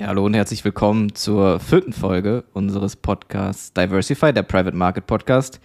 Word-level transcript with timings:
Ja, 0.00 0.06
hallo 0.06 0.24
und 0.24 0.32
herzlich 0.32 0.64
willkommen 0.64 1.14
zur 1.14 1.60
vierten 1.60 1.92
Folge 1.92 2.44
unseres 2.54 2.96
Podcasts 2.96 3.74
Diversify, 3.74 4.32
der 4.32 4.44
Private 4.44 4.74
Market 4.74 5.06
Podcast. 5.06 5.60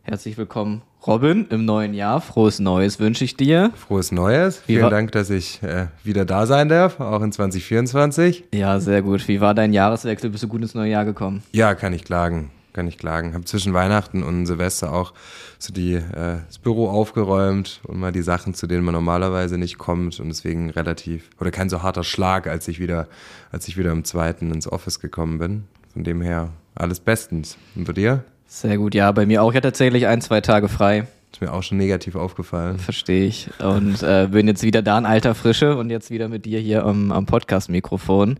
Herzlich 0.00 0.38
willkommen, 0.38 0.80
Robin, 1.06 1.46
im 1.50 1.66
neuen 1.66 1.92
Jahr. 1.92 2.22
Frohes 2.22 2.58
Neues 2.58 3.00
wünsche 3.00 3.22
ich 3.22 3.36
dir. 3.36 3.72
Frohes 3.76 4.12
Neues. 4.12 4.62
Wie 4.66 4.76
Vielen 4.76 4.88
Dank, 4.88 5.12
dass 5.12 5.28
ich 5.28 5.62
äh, 5.62 5.88
wieder 6.04 6.24
da 6.24 6.46
sein 6.46 6.70
darf, 6.70 7.00
auch 7.00 7.20
in 7.20 7.32
2024. 7.32 8.44
Ja, 8.54 8.80
sehr 8.80 9.02
gut. 9.02 9.28
Wie 9.28 9.42
war 9.42 9.52
dein 9.52 9.74
Jahreswechsel? 9.74 10.30
Bist 10.30 10.44
du 10.44 10.48
gut 10.48 10.62
ins 10.62 10.74
neue 10.74 10.92
Jahr 10.92 11.04
gekommen? 11.04 11.42
Ja, 11.52 11.74
kann 11.74 11.92
ich 11.92 12.02
klagen. 12.02 12.50
Kann 12.76 12.88
ich 12.88 12.98
klagen. 12.98 13.32
Habe 13.32 13.46
zwischen 13.46 13.72
Weihnachten 13.72 14.22
und 14.22 14.44
Silvester 14.44 14.92
auch 14.92 15.14
so 15.58 15.72
die, 15.72 15.94
äh, 15.94 16.40
das 16.46 16.58
Büro 16.58 16.90
aufgeräumt 16.90 17.80
und 17.84 17.98
mal 17.98 18.12
die 18.12 18.20
Sachen, 18.20 18.52
zu 18.52 18.66
denen 18.66 18.84
man 18.84 18.92
normalerweise 18.92 19.56
nicht 19.56 19.78
kommt 19.78 20.20
und 20.20 20.28
deswegen 20.28 20.68
relativ 20.68 21.30
oder 21.40 21.50
kein 21.50 21.70
so 21.70 21.82
harter 21.82 22.04
Schlag, 22.04 22.46
als 22.46 22.68
ich 22.68 22.78
wieder, 22.78 23.08
als 23.50 23.66
ich 23.66 23.78
wieder 23.78 23.92
am 23.92 24.04
zweiten 24.04 24.52
ins 24.52 24.70
Office 24.70 25.00
gekommen 25.00 25.38
bin. 25.38 25.64
Von 25.94 26.04
dem 26.04 26.20
her 26.20 26.50
alles 26.74 27.00
bestens. 27.00 27.56
Und 27.76 27.86
bei 27.86 27.94
dir? 27.94 28.24
Sehr 28.46 28.76
gut, 28.76 28.94
ja, 28.94 29.10
bei 29.10 29.24
mir 29.24 29.42
auch. 29.42 29.54
Hatte 29.54 29.68
tatsächlich 29.68 30.06
ein, 30.06 30.20
zwei 30.20 30.42
Tage 30.42 30.68
frei. 30.68 31.06
Ist 31.32 31.40
mir 31.40 31.54
auch 31.54 31.62
schon 31.62 31.78
negativ 31.78 32.14
aufgefallen. 32.14 32.78
Verstehe 32.78 33.24
ich. 33.24 33.48
Und 33.58 34.02
äh, 34.02 34.28
bin 34.30 34.48
jetzt 34.48 34.62
wieder 34.62 34.82
da 34.82 34.98
in 34.98 35.06
alter 35.06 35.34
Frische 35.34 35.78
und 35.78 35.88
jetzt 35.88 36.10
wieder 36.10 36.28
mit 36.28 36.44
dir 36.44 36.60
hier 36.60 36.84
am, 36.84 37.10
am 37.10 37.24
Podcast-Mikrofon. 37.24 38.38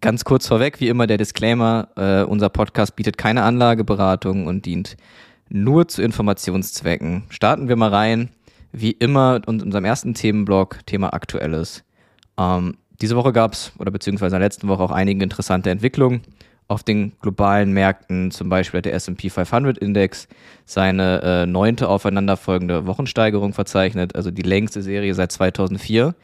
Ganz 0.00 0.24
kurz 0.24 0.46
vorweg, 0.46 0.80
wie 0.80 0.88
immer 0.88 1.06
der 1.06 1.16
Disclaimer, 1.16 1.88
äh, 1.96 2.22
unser 2.24 2.48
Podcast 2.48 2.96
bietet 2.96 3.16
keine 3.16 3.42
Anlageberatung 3.42 4.46
und 4.46 4.66
dient 4.66 4.96
nur 5.48 5.88
zu 5.88 6.02
Informationszwecken. 6.02 7.24
Starten 7.30 7.68
wir 7.68 7.76
mal 7.76 7.90
rein, 7.90 8.30
wie 8.72 8.90
immer, 8.90 9.40
in 9.46 9.62
unserem 9.62 9.84
ersten 9.84 10.14
Themenblock, 10.14 10.84
Thema 10.86 11.14
Aktuelles. 11.14 11.84
Ähm, 12.38 12.76
diese 13.00 13.16
Woche 13.16 13.32
gab 13.32 13.52
es, 13.52 13.72
oder 13.78 13.90
beziehungsweise 13.90 14.36
in 14.36 14.40
der 14.40 14.46
letzten 14.46 14.68
Woche 14.68 14.82
auch 14.82 14.90
einige 14.90 15.22
interessante 15.22 15.70
Entwicklungen 15.70 16.22
auf 16.68 16.82
den 16.82 17.12
globalen 17.20 17.72
Märkten. 17.72 18.30
Zum 18.30 18.48
Beispiel 18.48 18.78
hat 18.78 18.86
der 18.86 18.94
S&P 18.94 19.30
500 19.30 19.78
Index 19.78 20.28
seine 20.64 21.22
äh, 21.22 21.46
neunte 21.46 21.88
aufeinanderfolgende 21.88 22.86
Wochensteigerung 22.86 23.52
verzeichnet, 23.52 24.16
also 24.16 24.30
die 24.30 24.42
längste 24.42 24.82
Serie 24.82 25.14
seit 25.14 25.32
2004. 25.32 26.14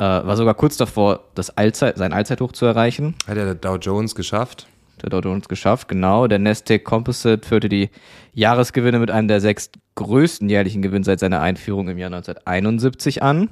Äh, 0.00 0.26
war 0.26 0.34
sogar 0.38 0.54
kurz 0.54 0.78
davor, 0.78 1.20
das 1.34 1.58
Allzeit, 1.58 1.98
sein 1.98 2.14
Allzeithoch 2.14 2.52
zu 2.52 2.64
erreichen. 2.64 3.14
Hat 3.28 3.36
ja 3.36 3.44
der 3.44 3.54
Dow 3.54 3.76
Jones 3.76 4.14
geschafft. 4.14 4.66
Der 5.02 5.10
Dow 5.10 5.20
Jones 5.20 5.46
geschafft, 5.46 5.88
genau. 5.88 6.26
Der 6.26 6.38
Nasdaq 6.38 6.84
Composite 6.84 7.46
führte 7.46 7.68
die 7.68 7.90
Jahresgewinne 8.32 8.98
mit 8.98 9.10
einem 9.10 9.28
der 9.28 9.42
sechs 9.42 9.70
größten 9.96 10.48
jährlichen 10.48 10.80
Gewinne 10.80 11.04
seit 11.04 11.20
seiner 11.20 11.42
Einführung 11.42 11.88
im 11.88 11.98
Jahr 11.98 12.06
1971 12.06 13.22
an. 13.22 13.50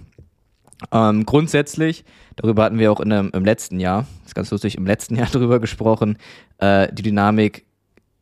Ähm, 0.90 1.26
grundsätzlich, 1.26 2.06
darüber 2.36 2.64
hatten 2.64 2.78
wir 2.78 2.92
auch 2.92 3.00
in 3.00 3.12
einem, 3.12 3.30
im 3.34 3.44
letzten 3.44 3.78
Jahr, 3.78 4.06
ist 4.24 4.34
ganz 4.34 4.50
lustig, 4.50 4.78
im 4.78 4.86
letzten 4.86 5.16
Jahr 5.16 5.28
darüber 5.30 5.60
gesprochen, 5.60 6.16
äh, 6.56 6.90
die 6.94 7.02
Dynamik 7.02 7.66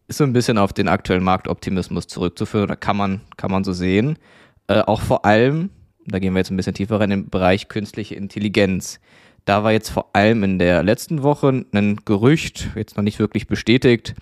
ist 0.09 0.19
so 0.19 0.25
ein 0.25 0.33
bisschen 0.33 0.59
auf 0.59 0.73
den 0.73 0.89
aktuellen 0.89 1.23
Marktoptimismus 1.23 2.09
zurückzuführen, 2.09 2.65
oder 2.65 2.77
kann 2.77 2.97
man, 2.97 3.21
kann 3.37 3.53
man 3.53 3.63
so 3.63 3.73
sehen. 3.73 4.19
Äh, 4.67 4.81
auch 4.81 5.01
vor 5.01 5.25
allem, 5.25 5.71
da 6.07 6.19
gehen 6.19 6.35
wir 6.35 6.39
jetzt 6.39 6.51
ein 6.51 6.57
bisschen 6.57 6.75
tiefer 6.75 7.01
rein, 7.01 7.11
im 7.11 7.29
Bereich 7.29 7.69
künstliche 7.69 8.15
Intelligenz. 8.15 9.01
Da 9.45 9.63
war 9.63 9.73
jetzt 9.73 9.91
vor 9.91 10.11
allem 10.13 10.43
in 10.43 10.59
der 10.59 10.83
letzten 10.83 11.23
Woche 11.23 11.65
ein 11.73 12.01
Gerücht, 12.05 12.71
jetzt 12.75 12.97
noch 12.97 13.05
nicht 13.05 13.19
wirklich 13.19 13.47
bestätigt, 13.47 14.15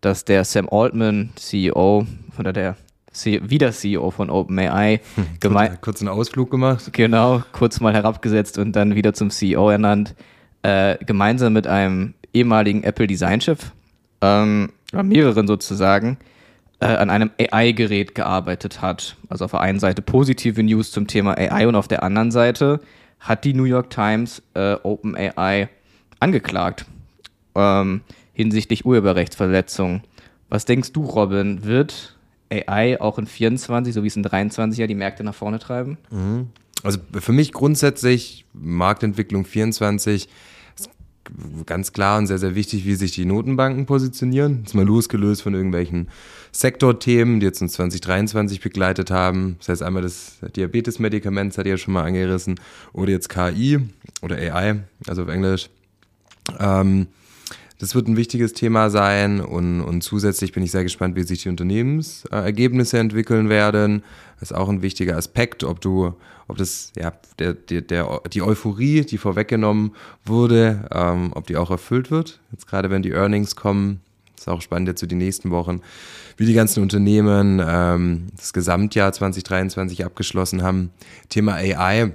dass 0.00 0.24
der 0.24 0.44
Sam 0.44 0.68
Altman, 0.68 1.30
CEO, 1.36 2.06
oder 2.38 2.52
der 2.52 2.76
wieder 3.24 3.72
CEO 3.72 4.10
von 4.10 4.30
OpenAI, 4.30 5.00
gemein, 5.40 5.68
Kurz, 5.68 5.80
kurz 5.80 6.00
einen 6.00 6.08
Ausflug 6.08 6.50
gemacht. 6.50 6.92
Genau, 6.92 7.42
kurz 7.52 7.80
mal 7.80 7.92
herabgesetzt 7.92 8.58
und 8.58 8.74
dann 8.74 8.94
wieder 8.94 9.12
zum 9.12 9.30
CEO 9.30 9.70
ernannt, 9.70 10.14
äh, 10.62 10.96
gemeinsam 11.04 11.52
mit 11.52 11.66
einem 11.66 12.14
ehemaligen 12.32 12.82
Apple-Designchef, 12.82 13.72
ähm, 14.22 14.72
oder 14.92 15.02
mehreren 15.02 15.46
sozusagen, 15.46 16.16
äh, 16.82 16.96
an 16.96 17.10
einem 17.10 17.30
AI-Gerät 17.38 18.14
gearbeitet 18.14 18.82
hat. 18.82 19.16
Also 19.28 19.44
auf 19.44 19.52
der 19.52 19.60
einen 19.60 19.78
Seite 19.78 20.02
positive 20.02 20.62
News 20.62 20.90
zum 20.90 21.06
Thema 21.06 21.36
AI 21.38 21.66
und 21.66 21.76
auf 21.76 21.88
der 21.88 22.02
anderen 22.02 22.30
Seite 22.30 22.80
hat 23.20 23.44
die 23.44 23.54
New 23.54 23.64
York 23.64 23.90
Times 23.90 24.42
äh, 24.54 24.74
OpenAI 24.82 25.68
angeklagt 26.18 26.86
ähm, 27.54 28.00
hinsichtlich 28.32 28.84
Urheberrechtsverletzungen. 28.84 30.02
Was 30.48 30.64
denkst 30.64 30.92
du, 30.92 31.04
Robin? 31.04 31.64
Wird 31.64 32.16
AI 32.50 33.00
auch 33.00 33.18
in 33.18 33.26
24, 33.26 33.94
so 33.94 34.02
wie 34.02 34.08
es 34.08 34.16
in 34.16 34.22
23 34.22 34.78
ja 34.78 34.86
die 34.86 34.94
Märkte 34.94 35.24
nach 35.24 35.34
vorne 35.34 35.58
treiben? 35.58 35.98
Also 36.82 36.98
für 37.20 37.32
mich 37.32 37.52
grundsätzlich 37.52 38.44
Marktentwicklung 38.52 39.44
24 39.44 40.24
ist 40.24 40.30
ganz 41.66 41.92
klar 41.92 42.18
und 42.18 42.26
sehr, 42.26 42.38
sehr 42.38 42.54
wichtig, 42.54 42.84
wie 42.84 42.94
sich 42.94 43.12
die 43.12 43.24
Notenbanken 43.24 43.86
positionieren. 43.86 44.60
Jetzt 44.62 44.74
mal 44.74 44.84
losgelöst 44.84 45.42
von 45.42 45.54
irgendwelchen 45.54 46.08
Sektorthemen, 46.52 47.40
die 47.40 47.46
jetzt 47.46 47.62
uns 47.62 47.72
2023 47.74 48.60
begleitet 48.60 49.10
haben. 49.10 49.56
Das 49.58 49.68
heißt 49.68 49.82
einmal 49.82 50.02
das 50.02 50.38
Diabetes-Medikament, 50.54 51.52
das 51.52 51.58
hat 51.58 51.66
ihr 51.66 51.72
ja 51.72 51.78
schon 51.78 51.94
mal 51.94 52.04
angerissen, 52.04 52.60
oder 52.92 53.10
jetzt 53.10 53.28
KI 53.28 53.80
oder 54.20 54.36
AI, 54.36 54.80
also 55.06 55.22
auf 55.22 55.28
Englisch. 55.28 55.70
Ähm, 56.58 57.06
das 57.82 57.96
wird 57.96 58.06
ein 58.06 58.16
wichtiges 58.16 58.52
Thema 58.52 58.90
sein 58.90 59.40
und, 59.40 59.80
und 59.80 60.02
zusätzlich 60.02 60.52
bin 60.52 60.62
ich 60.62 60.70
sehr 60.70 60.84
gespannt, 60.84 61.16
wie 61.16 61.24
sich 61.24 61.42
die 61.42 61.48
Unternehmensergebnisse 61.48 62.96
entwickeln 62.96 63.48
werden. 63.48 64.04
Das 64.38 64.52
ist 64.52 64.56
auch 64.56 64.68
ein 64.68 64.82
wichtiger 64.82 65.16
Aspekt, 65.16 65.64
ob 65.64 65.80
du, 65.80 66.14
ob 66.46 66.58
das, 66.58 66.92
ja, 66.96 67.12
der, 67.40 67.54
der, 67.54 67.80
der, 67.80 68.20
die 68.32 68.40
Euphorie, 68.40 69.00
die 69.00 69.18
vorweggenommen 69.18 69.96
wurde, 70.24 70.88
ähm, 70.92 71.32
ob 71.34 71.48
die 71.48 71.56
auch 71.56 71.72
erfüllt 71.72 72.12
wird. 72.12 72.38
Jetzt 72.52 72.68
gerade 72.68 72.88
wenn 72.88 73.02
die 73.02 73.10
Earnings 73.10 73.56
kommen, 73.56 74.00
ist 74.38 74.48
auch 74.48 74.62
spannend 74.62 74.86
jetzt 74.86 75.00
für 75.00 75.08
die 75.08 75.16
nächsten 75.16 75.50
Wochen, 75.50 75.80
wie 76.36 76.46
die 76.46 76.54
ganzen 76.54 76.84
Unternehmen 76.84 77.60
ähm, 77.66 78.28
das 78.36 78.52
Gesamtjahr 78.52 79.12
2023 79.12 80.04
abgeschlossen 80.04 80.62
haben. 80.62 80.92
Thema 81.30 81.54
AI. 81.54 82.12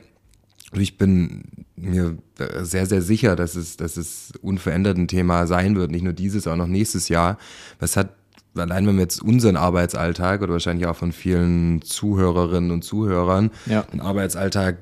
Und 0.71 0.79
ich 0.79 0.97
bin 0.97 1.65
mir 1.77 2.17
sehr, 2.61 2.85
sehr 2.85 3.01
sicher, 3.01 3.35
dass 3.35 3.55
es, 3.55 3.77
dass 3.77 3.97
es 3.97 4.31
unverändert 4.41 4.97
ein 4.97 5.07
Thema 5.07 5.47
sein 5.47 5.75
wird. 5.75 5.91
Nicht 5.91 6.03
nur 6.03 6.13
dieses, 6.13 6.47
auch 6.47 6.55
noch 6.55 6.67
nächstes 6.67 7.07
Jahr. 7.09 7.37
Was 7.79 7.95
hat, 7.95 8.09
allein 8.55 8.87
wenn 8.87 8.95
wir 8.95 9.03
jetzt 9.03 9.21
unseren 9.21 9.55
Arbeitsalltag 9.57 10.41
oder 10.41 10.53
wahrscheinlich 10.53 10.87
auch 10.87 10.95
von 10.95 11.11
vielen 11.11 11.81
Zuhörerinnen 11.83 12.71
und 12.71 12.83
Zuhörern, 12.83 13.51
Ja. 13.67 13.83
den 13.83 14.01
Arbeitsalltag 14.01 14.77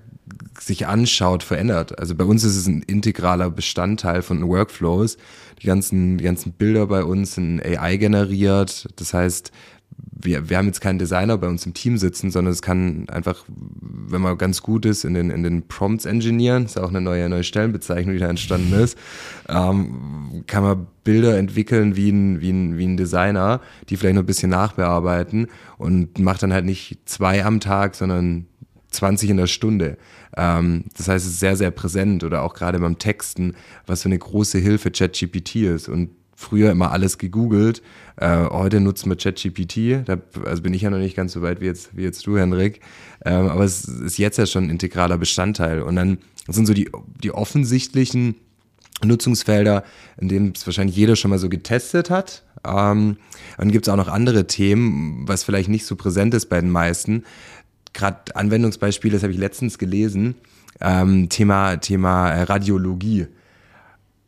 sich 0.60 0.88
anschaut, 0.88 1.44
verändert. 1.44 2.00
Also 2.00 2.16
bei 2.16 2.24
uns 2.24 2.44
ist 2.44 2.56
es 2.56 2.66
ein 2.68 2.82
integraler 2.82 3.52
Bestandteil 3.52 4.22
von 4.22 4.48
Workflows. 4.48 5.18
Die 5.62 5.68
ganzen, 5.68 6.18
die 6.18 6.24
ganzen 6.24 6.54
Bilder 6.54 6.88
bei 6.88 7.04
uns 7.04 7.36
sind 7.36 7.62
AI 7.64 7.98
generiert. 7.98 8.88
Das 8.96 9.14
heißt, 9.14 9.52
wir, 9.98 10.50
wir 10.50 10.58
haben 10.58 10.66
jetzt 10.66 10.82
keinen 10.82 11.00
Designer 11.00 11.38
bei 11.38 11.48
uns 11.48 11.66
im 11.66 11.74
Team 11.74 11.98
sitzen, 11.98 12.32
sondern 12.32 12.52
es 12.52 12.62
kann 12.62 13.08
einfach, 13.10 13.46
wenn 13.48 14.22
man 14.22 14.38
ganz 14.38 14.62
gut 14.62 14.86
ist, 14.86 15.06
in 15.06 15.14
den, 15.14 15.30
in 15.30 15.44
den 15.44 15.68
Prompts 15.68 16.06
engineeren, 16.06 16.66
ist 16.66 16.80
auch 16.80 16.90
eine 16.90 17.02
neue, 17.02 17.30
neue 17.30 17.44
Stellenbezeichnung, 17.44 18.14
die 18.14 18.20
da 18.20 18.28
entstanden 18.28 18.74
ist, 18.74 18.98
ähm, 19.48 20.44
kann 20.48 20.64
man 20.64 20.88
Bilder 21.04 21.38
entwickeln 21.38 21.96
wie 21.96 22.10
ein, 22.10 22.42
wie, 22.42 22.50
ein, 22.50 22.78
wie 22.78 22.86
ein 22.86 22.98
Designer, 22.98 23.62
die 23.90 23.98
vielleicht 23.98 24.16
noch 24.16 24.24
ein 24.24 24.28
bisschen 24.28 24.50
nachbearbeiten 24.50 25.48
und 25.78 26.18
macht 26.20 26.44
dann 26.44 26.54
halt 26.54 26.66
nicht 26.66 26.98
zwei 27.06 27.46
am 27.46 27.60
Tag, 27.60 27.96
sondern 27.96 28.48
20 28.90 29.30
in 29.30 29.38
der 29.38 29.48
Stunde. 29.48 29.98
Ähm, 30.36 30.86
das 30.98 31.08
heißt, 31.08 31.26
es 31.26 31.34
ist 31.34 31.40
sehr, 31.40 31.56
sehr 31.56 31.72
präsent 31.72 32.24
oder 32.24 32.42
auch 32.42 32.54
gerade 32.54 32.80
beim 32.80 32.98
Texten, 32.98 33.54
was 33.86 34.02
für 34.02 34.10
eine 34.10 34.18
große 34.18 34.58
Hilfe 34.58 34.92
ChatGPT 34.92 35.58
ist. 35.58 35.90
Und 35.90 36.10
früher 36.36 36.72
immer 36.72 36.92
alles 36.92 37.18
gegoogelt. 37.18 37.82
Äh, 38.18 38.46
heute 38.50 38.82
nutzen 38.82 39.10
wir 39.10 39.16
ChatGPT. 39.16 40.08
Da 40.08 40.18
also 40.46 40.62
bin 40.62 40.74
ich 40.74 40.82
ja 40.82 40.90
noch 40.90 40.98
nicht 40.98 41.16
ganz 41.16 41.34
so 41.34 41.42
weit 41.42 41.62
wie 41.62 41.66
jetzt, 41.66 41.96
wie 41.96 42.04
jetzt 42.04 42.28
du, 42.28 42.38
Henrik. 42.38 42.82
Ähm, 43.24 43.48
aber 43.48 43.64
es 43.64 43.86
ist 43.86 44.18
jetzt 44.18 44.38
ja 44.38 44.46
schon 44.46 44.66
ein 44.66 44.70
integraler 44.70 45.18
Bestandteil. 45.18 45.82
Und 45.82 45.96
dann 45.96 46.18
sind 46.48 46.66
so 46.66 46.74
die, 46.74 46.90
die 47.24 47.32
offensichtlichen 47.32 48.36
Nutzungsfelder, 49.04 49.84
in 50.18 50.30
denen 50.30 50.54
es 50.56 50.66
wahrscheinlich 50.66 50.96
jeder 50.96 51.16
schon 51.16 51.32
mal 51.32 51.40
so 51.40 51.50
getestet 51.50 52.10
hat. 52.10 52.44
Ähm, 52.66 53.18
dann 53.58 53.72
gibt 53.72 53.88
es 53.88 53.94
auch 53.94 53.98
noch 53.98 54.08
andere 54.08 54.48
Themen, 54.48 55.28
was 55.28 55.44
vielleicht 55.44 55.70
nicht 55.70 55.86
so 55.86 55.96
präsent 55.96 56.34
ist 56.34 56.48
bei 56.48 56.60
den 56.60 56.70
meisten. 56.70 57.24
Gerade 57.94 58.36
Anwendungsbeispiele, 58.36 59.14
das 59.14 59.24
habe 59.24 59.34
ich 59.34 59.40
letztens 59.40 59.78
gelesen. 59.78 60.36
Ähm, 60.82 61.30
Thema, 61.30 61.78
Thema 61.78 62.44
Radiologie. 62.44 63.28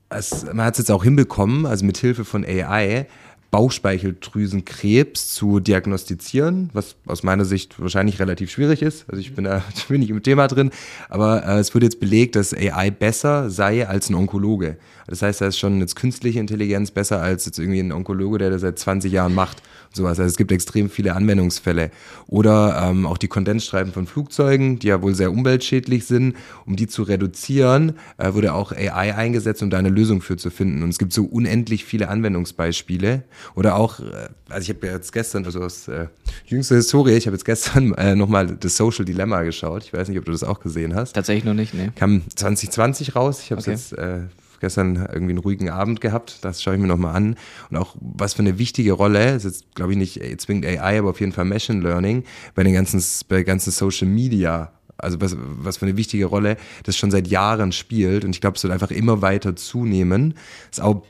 Es, 0.10 0.46
man 0.46 0.66
hat 0.66 0.76
es 0.76 0.80
jetzt 0.80 0.92
auch 0.92 1.04
hinbekommen, 1.04 1.66
also 1.66 1.86
mit 1.86 1.98
Hilfe 1.98 2.24
von 2.24 2.46
AI, 2.46 3.08
Bauchspeicheldrüsenkrebs 3.52 5.34
zu 5.34 5.60
diagnostizieren, 5.60 6.70
was 6.74 6.96
aus 7.06 7.24
meiner 7.24 7.46
Sicht 7.46 7.80
wahrscheinlich 7.80 8.20
relativ 8.20 8.52
schwierig 8.52 8.82
ist. 8.82 9.06
Also 9.10 9.22
ich 9.22 9.36
bin 9.36 9.46
da 9.46 9.64
nicht 9.90 10.10
im 10.10 10.22
Thema 10.22 10.48
drin, 10.48 10.72
aber 11.10 11.46
äh, 11.46 11.60
es 11.60 11.74
wird 11.74 11.84
jetzt 11.84 12.00
belegt, 12.00 12.36
dass 12.36 12.54
AI 12.54 12.92
besser 12.92 13.50
sei 13.50 13.88
als 13.88 14.10
ein 14.10 14.16
Onkologe. 14.16 14.78
Das 15.08 15.22
heißt, 15.22 15.40
da 15.40 15.48
ist 15.48 15.58
schon 15.58 15.80
jetzt 15.80 15.96
künstliche 15.96 16.40
Intelligenz 16.40 16.92
besser 16.92 17.22
als 17.22 17.46
jetzt 17.46 17.58
irgendwie 17.58 17.80
ein 17.80 17.94
Onkologe, 17.94 18.38
der 18.38 18.50
das 18.50 18.62
seit 18.62 18.78
20 18.80 19.12
Jahren 19.12 19.34
macht 19.34 19.62
sowas. 19.94 20.20
Also 20.20 20.30
es 20.30 20.38
gibt 20.38 20.52
extrem 20.52 20.90
viele 20.90 21.16
Anwendungsfälle. 21.16 21.92
Oder 22.28 22.88
ähm, 22.90 23.06
auch 23.06 23.18
die 23.18 23.28
Kondensstreifen 23.28 23.94
von 23.94 24.08
Flugzeugen, 24.08 24.80
die 24.80 24.88
ja 24.88 25.02
wohl 25.02 25.16
sehr 25.16 25.32
umweltschädlich 25.32 26.06
sind. 26.06 26.36
Um 26.66 26.76
die 26.76 26.88
zu 26.88 27.04
reduzieren, 27.04 27.94
äh, 28.18 28.34
wurde 28.34 28.54
auch 28.54 28.72
AI 28.72 29.16
eingesetzt, 29.16 29.62
um 29.64 29.70
da 29.70 29.78
eine 29.78 29.90
Lösung 29.90 30.22
für 30.22 30.38
zu 30.38 30.50
finden. 30.50 30.84
Und 30.84 30.90
es 30.90 30.98
gibt 30.98 31.14
so 31.14 31.24
unendlich 31.26 31.86
viele 31.86 32.10
Anwendungsbeispiele. 32.10 33.24
Oder 33.56 33.76
auch, 33.76 34.00
äh, 34.00 34.30
also 34.50 34.70
ich 34.70 34.76
habe 34.76 34.88
ja 34.88 34.94
jetzt 34.94 35.12
gestern, 35.14 35.46
also 35.46 35.62
aus 35.62 35.88
äh, 35.88 36.08
jüngster 36.46 36.76
Historie, 36.76 37.14
ich 37.14 37.28
habe 37.28 37.36
jetzt 37.36 37.46
gestern 37.46 37.94
äh, 37.94 38.16
nochmal 38.16 38.48
das 38.48 38.78
Social 38.78 39.06
Dilemma 39.06 39.42
geschaut. 39.44 39.84
Ich 39.84 39.94
weiß 39.94 40.10
nicht, 40.10 40.20
ob 40.20 40.26
du 40.26 40.32
das 40.32 40.44
auch 40.44 40.60
gesehen 40.60 40.96
hast. 40.96 41.14
Tatsächlich 41.14 41.46
noch 41.46 41.54
nicht, 41.54 41.74
ne? 41.74 41.92
Kam 41.96 42.22
2020 42.36 43.16
raus. 43.16 43.42
Ich 43.44 43.52
habe 43.52 43.62
es 43.62 43.68
Okay. 43.68 43.72
jetzt 43.76 43.94
äh, 43.94 44.20
gestern 44.60 44.96
irgendwie 44.96 45.32
einen 45.32 45.40
ruhigen 45.40 45.70
Abend 45.70 46.02
gehabt. 46.02 46.40
Das 46.44 46.62
schaue 46.62 46.76
ich 46.76 46.82
mir 46.82 46.88
nochmal 46.88 47.16
an. 47.16 47.36
Und 47.70 47.78
auch 47.78 47.96
was 48.00 48.34
für 48.34 48.42
eine 48.42 48.58
wichtige 48.60 48.94
Rolle, 48.94 49.36
ist 49.36 49.46
jetzt 49.46 49.76
glaube 49.76 49.94
ich 49.94 49.98
nicht 49.98 50.42
zwingend 50.42 50.66
AI, 50.66 51.00
aber 51.00 51.12
auf 51.12 51.20
jeden 51.20 51.32
Fall 51.32 51.46
Machine 51.46 51.82
Learning 51.82 52.24
bei 52.56 52.64
den 52.64 52.74
ganzen, 52.74 53.04
bei 53.28 53.44
ganzen 53.44 53.72
Social 53.72 54.08
Media. 54.08 54.72
Also 55.00 55.22
was, 55.22 55.36
was 55.38 55.78
für 55.78 55.86
eine 55.86 55.96
wichtige 55.96 56.26
Rolle 56.26 56.58
das 56.84 56.98
schon 56.98 57.12
seit 57.12 57.28
Jahren 57.28 57.72
spielt. 57.72 58.26
Und 58.26 58.32
ich 58.32 58.42
glaube, 58.42 58.58
es 58.58 58.64
wird 58.64 58.74
einfach 58.74 58.92
immer 58.92 59.22
weiter 59.22 59.56
zunehmen. 59.56 60.34
Ist 60.72 60.82
auch 60.82 61.04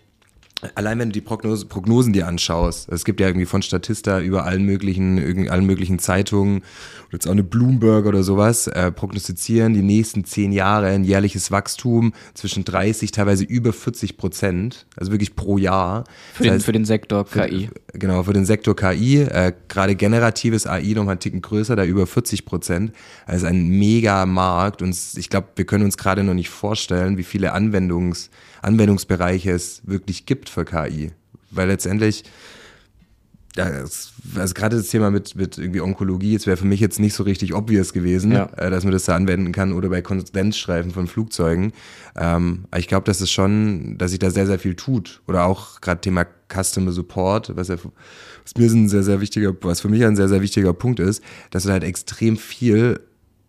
Allein 0.73 0.97
wenn 0.97 1.09
du 1.09 1.13
die 1.13 1.21
Prognose, 1.21 1.67
Prognosen 1.67 2.13
dir 2.13 2.27
anschaust, 2.27 2.89
es 2.89 3.05
gibt 3.05 3.19
ja 3.19 3.27
irgendwie 3.27 3.45
von 3.45 3.61
Statista 3.61 4.19
über 4.19 4.45
allen 4.45 4.63
möglichen, 4.63 5.49
allen 5.49 5.65
möglichen 5.67 5.99
Zeitungen, 5.99 6.63
oder 7.07 7.13
jetzt 7.13 7.27
auch 7.27 7.31
eine 7.31 7.43
Bloomberg 7.43 8.07
oder 8.07 8.23
sowas, 8.23 8.65
äh, 8.65 8.91
prognostizieren 8.91 9.75
die 9.75 9.83
nächsten 9.83 10.25
zehn 10.25 10.51
Jahre 10.51 10.87
ein 10.87 11.03
jährliches 11.03 11.51
Wachstum 11.51 12.11
zwischen 12.33 12.65
30, 12.65 13.11
teilweise 13.11 13.43
über 13.43 13.71
40 13.71 14.17
Prozent, 14.17 14.87
also 14.95 15.11
wirklich 15.11 15.35
pro 15.35 15.59
Jahr. 15.59 16.05
Für, 16.33 16.43
den, 16.43 16.59
für 16.59 16.71
den 16.71 16.85
Sektor 16.85 17.25
KI. 17.25 17.69
Genau, 17.93 18.23
für 18.23 18.33
den 18.33 18.45
Sektor 18.45 18.75
KI, 18.75 19.21
äh, 19.21 19.53
gerade 19.67 19.95
generatives 19.95 20.65
AI 20.65 20.93
noch 20.95 21.03
mal 21.03 21.11
einen 21.11 21.19
Ticken 21.19 21.43
größer, 21.43 21.75
da 21.75 21.85
über 21.85 22.07
40 22.07 22.45
Prozent. 22.45 22.93
Also 23.27 23.45
ein 23.45 23.67
mega 23.67 24.25
Markt 24.25 24.81
und 24.81 24.97
ich 25.15 25.29
glaube, 25.29 25.49
wir 25.55 25.65
können 25.65 25.85
uns 25.85 25.97
gerade 25.97 26.23
noch 26.23 26.33
nicht 26.33 26.49
vorstellen, 26.49 27.17
wie 27.17 27.23
viele 27.23 27.53
Anwendungs, 27.53 28.31
Anwendungsbereiche 28.67 29.51
es 29.51 29.81
wirklich 29.85 30.25
gibt 30.25 30.49
für 30.49 30.65
KI. 30.65 31.11
Weil 31.49 31.67
letztendlich, 31.69 32.23
ja, 33.55 33.65
also 33.65 34.53
gerade 34.53 34.77
das 34.77 34.89
Thema 34.89 35.09
mit, 35.09 35.35
mit 35.35 35.57
irgendwie 35.57 35.81
Onkologie, 35.81 36.35
es 36.35 36.45
wäre 36.45 36.57
für 36.57 36.65
mich 36.67 36.79
jetzt 36.79 36.99
nicht 36.99 37.13
so 37.13 37.23
richtig 37.23 37.55
obvious 37.55 37.93
gewesen, 37.93 38.31
Ja. 38.31 38.45
äh, 38.57 38.69
dass 38.69 38.83
man 38.83 38.93
das 38.93 39.05
da 39.05 39.15
anwenden 39.15 39.51
kann 39.51 39.73
oder 39.73 39.89
bei 39.89 40.01
Kondensstreifen 40.01 40.91
von 40.91 41.07
Flugzeugen. 41.07 41.71
Ähm, 42.15 42.65
aber 42.69 42.79
ich 42.79 42.87
glaube, 42.87 43.05
dass 43.05 43.21
es 43.21 43.31
schon, 43.31 43.97
dass 43.97 44.11
sich 44.11 44.19
da 44.19 44.29
sehr, 44.29 44.45
sehr 44.45 44.59
viel 44.59 44.75
tut. 44.75 45.21
Oder 45.27 45.45
auch 45.45 45.81
gerade 45.81 46.01
Thema 46.01 46.25
Customer 46.53 46.91
Support, 46.91 47.55
was 47.55 47.69
ja 47.69 47.77
was 48.43 48.55
mir 48.57 48.71
ein 48.71 48.89
sehr, 48.89 49.03
sehr 49.03 49.19
wichtiger, 49.21 49.53
was 49.61 49.81
für 49.81 49.89
mich 49.89 50.05
ein 50.05 50.15
sehr, 50.15 50.29
sehr 50.29 50.41
wichtiger 50.41 50.73
Punkt 50.73 50.99
ist, 50.99 51.21
dass 51.51 51.63
du 51.63 51.71
halt 51.71 51.83
extrem 51.83 52.37
viel 52.37 52.99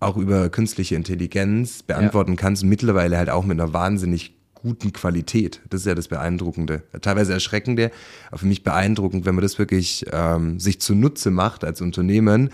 auch 0.01 0.17
über 0.17 0.49
künstliche 0.49 0.95
Intelligenz 0.95 1.83
beantworten 1.83 2.37
kannst 2.37 2.63
und 2.63 2.69
mittlerweile 2.69 3.19
halt 3.19 3.31
auch 3.31 3.45
mit 3.45 3.61
einer 3.61 3.73
wahnsinnig 3.73 4.38
guten 4.63 4.93
Qualität. 4.93 5.61
Das 5.71 5.81
ist 5.83 5.87
ja 5.87 5.95
das 5.95 6.09
Beeindruckende. 6.09 6.83
Teilweise 7.01 7.33
erschreckende, 7.33 7.91
aber 8.29 8.39
für 8.39 8.47
mich 8.47 8.63
beeindruckend, 8.63 9.25
wenn 9.25 9.35
man 9.35 9.43
das 9.43 9.59
wirklich 9.59 10.05
ähm, 10.13 10.59
sich 10.61 10.81
zunutze 10.81 11.31
macht 11.31 11.65
als 11.65 11.81
Unternehmen, 11.81 12.51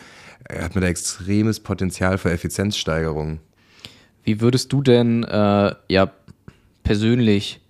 äh, 0.49 0.63
hat 0.63 0.75
man 0.75 0.83
da 0.83 0.89
extremes 0.89 1.61
Potenzial 1.61 2.19
für 2.19 2.31
Effizienzsteigerung. 2.31 3.41
Wie 4.23 4.41
würdest 4.41 4.73
du 4.73 4.83
denn 4.83 5.25
äh, 5.25 5.75
ja 5.89 6.13
persönlich 6.83 7.61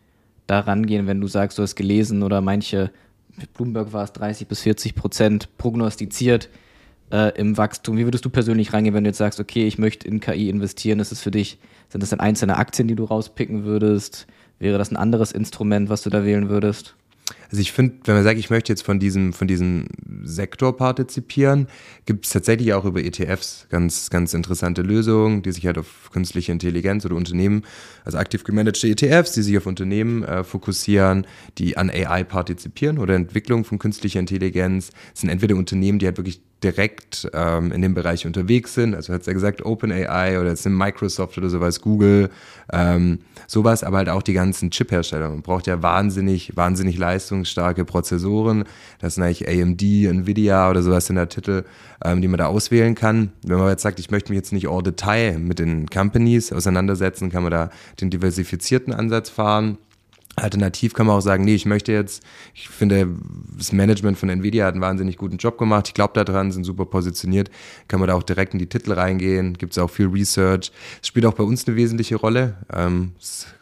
da 0.47 0.61
rangehen, 0.61 1.07
wenn 1.07 1.21
du 1.21 1.27
sagst, 1.27 1.59
du 1.59 1.63
hast 1.63 1.75
gelesen 1.75 2.23
oder 2.23 2.41
manche, 2.41 2.91
mit 3.37 3.53
Bloomberg 3.55 3.93
war 3.93 4.05
es 4.05 4.13
30 4.13 4.47
bis 4.47 4.61
40 4.61 4.95
Prozent 4.95 5.57
prognostiziert 5.59 6.49
äh, 7.13 7.39
im 7.39 7.57
Wachstum. 7.57 7.97
Wie 7.97 8.05
würdest 8.05 8.25
du 8.25 8.31
persönlich 8.31 8.73
rangehen, 8.73 8.95
wenn 8.95 9.05
du 9.05 9.09
jetzt 9.09 9.19
sagst, 9.19 9.41
okay, 9.41 9.67
ich 9.67 9.79
möchte 9.79 10.09
in 10.09 10.21
KI 10.21 10.49
investieren, 10.49 11.01
ist 11.01 11.13
es 11.13 11.21
für 11.21 11.31
dich, 11.31 11.59
sind 11.89 12.03
das 12.03 12.11
dann 12.11 12.21
einzelne 12.21 12.57
Aktien, 12.57 12.89
die 12.89 12.95
du 12.95 13.05
rauspicken 13.05 13.65
würdest? 13.65 14.27
Wäre 14.59 14.79
das 14.79 14.91
ein 14.91 14.97
anderes 14.97 15.33
Instrument, 15.33 15.89
was 15.89 16.03
du 16.03 16.11
da 16.11 16.25
wählen 16.25 16.49
würdest? 16.49 16.95
Also 17.51 17.61
ich 17.61 17.73
finde, 17.73 17.97
wenn 18.05 18.15
man 18.15 18.25
sagt, 18.25 18.39
ich 18.39 18.51
möchte 18.51 18.73
jetzt 18.73 18.83
von 18.83 18.99
diesem, 18.99 19.33
von 19.33 19.49
diesem 19.49 19.87
Sektor 20.23 20.77
partizipieren, 20.77 21.69
gibt 22.07 22.27
es 22.27 22.33
tatsächlich 22.33 22.73
auch 22.75 22.85
über 22.85 23.03
ETFs 23.03 23.67
ganz, 23.71 24.11
ganz 24.11 24.35
interessante 24.35 24.83
Lösungen, 24.83 25.43
die 25.43 25.53
sich 25.53 25.67
halt 25.67 25.79
auf 25.79 26.11
künstliche 26.13 26.53
Intelligenz 26.53 27.05
oder 27.05 27.17
Unternehmen, 27.17 27.63
also 28.05 28.19
aktiv 28.19 28.45
gemanagte 28.45 28.89
ETFs, 28.89 29.33
die 29.33 29.43
sich 29.43 29.57
auf 29.57 29.67
Unternehmen 29.67 30.23
äh, 30.25 30.45
fokussieren, 30.45 31.27
die 31.59 31.77
an 31.77 31.91
AI 31.91 32.25
partizipieren 32.25 32.99
oder 32.99 33.15
Entwicklung 33.15 33.65
von 33.65 33.79
künstlicher 33.79 34.21
Intelligenz. 34.21 34.91
Das 35.13 35.21
sind 35.21 35.31
entweder 35.31 35.57
Unternehmen, 35.57 35.99
die 35.99 36.07
halt 36.07 36.17
wirklich 36.17 36.41
direkt 36.65 37.29
ähm, 37.35 37.71
in 37.73 37.83
dem 37.83 37.95
Bereich 37.95 38.27
unterwegs 38.27 38.75
sind, 38.75 38.95
also 38.95 39.13
hat 39.13 39.21
es 39.21 39.27
ja 39.27 39.35
gesagt, 39.35 39.65
OpenAI 39.65 40.41
oder 40.41 40.49
jetzt 40.49 40.67
Microsoft 40.67 41.37
oder 41.37 41.51
sowas, 41.51 41.81
Google, 41.81 42.31
ähm, 42.73 43.19
sowas, 43.47 43.85
aber 43.85 43.99
halt 43.99 44.09
auch 44.09 44.23
die 44.23 44.33
ganzen 44.33 44.71
Chip-Hersteller. 44.71 45.29
Man 45.29 45.43
braucht 45.43 45.67
ja 45.67 45.83
wahnsinnig, 45.83 46.57
wahnsinnig 46.57 46.97
leistungsstarke 47.35 47.85
Prozessoren. 47.85 48.65
Das 49.01 49.15
sind 49.15 49.25
eigentlich 49.25 49.49
AMD, 49.49 49.83
Nvidia 49.83 50.71
oder 50.71 50.83
sowas 50.83 51.11
in 51.11 51.17
der 51.17 51.29
Titel, 51.29 51.65
ähm, 52.05 52.21
die 52.21 52.29
man 52.29 52.39
da 52.39 52.47
auswählen 52.47 52.95
kann. 52.95 53.33
Wenn 53.43 53.59
man 53.59 53.69
jetzt 53.69 53.83
sagt, 53.83 53.99
ich 53.99 54.11
möchte 54.11 54.33
mich 54.33 54.37
jetzt 54.37 54.53
nicht 54.53 54.69
au 54.69 54.81
Detail 54.83 55.39
mit 55.39 55.59
den 55.59 55.87
Companies 55.89 56.53
auseinandersetzen, 56.53 57.31
kann 57.31 57.43
man 57.43 57.53
da 57.53 57.71
den 58.01 58.11
diversifizierten 58.11 58.93
Ansatz 58.93 59.31
fahren. 59.31 59.79
Alternativ 60.37 60.95
kann 60.95 61.07
man 61.07 61.17
auch 61.17 61.21
sagen, 61.21 61.45
nee, 61.45 61.55
ich 61.55 61.65
möchte 61.65 61.93
jetzt, 61.93 62.25
ich 62.55 62.69
finde, 62.69 63.09
das 63.57 63.71
Management 63.71 64.19
von 64.19 64.29
Nvidia 64.29 64.67
hat 64.67 64.75
einen 64.75 64.83
wahnsinnig 64.83 65.17
guten 65.17 65.37
Job 65.37 65.59
gemacht. 65.59 65.87
Ich 65.87 65.95
glaube 65.95 66.25
daran, 66.25 66.51
sind 66.51 66.65
super 66.65 66.87
positioniert. 66.87 67.51
Kann 67.87 68.01
man 68.01 68.09
da 68.09 68.17
auch 68.17 68.25
direkt 68.25 68.53
in 68.53 68.59
die 68.59 68.67
Titel 68.69 68.93
reingehen. 68.93 69.55
Gibt 69.55 69.75
es 69.75 69.79
auch 69.79 69.91
viel 69.91 70.09
Research. 70.09 70.73
Es 71.01 71.07
spielt 71.07 71.25
auch 71.27 71.35
bei 71.35 71.45
uns 71.45 71.69
eine 71.69 71.77
wesentliche 71.77 72.17
Rolle. 72.17 72.57
Ähm, 72.73 73.13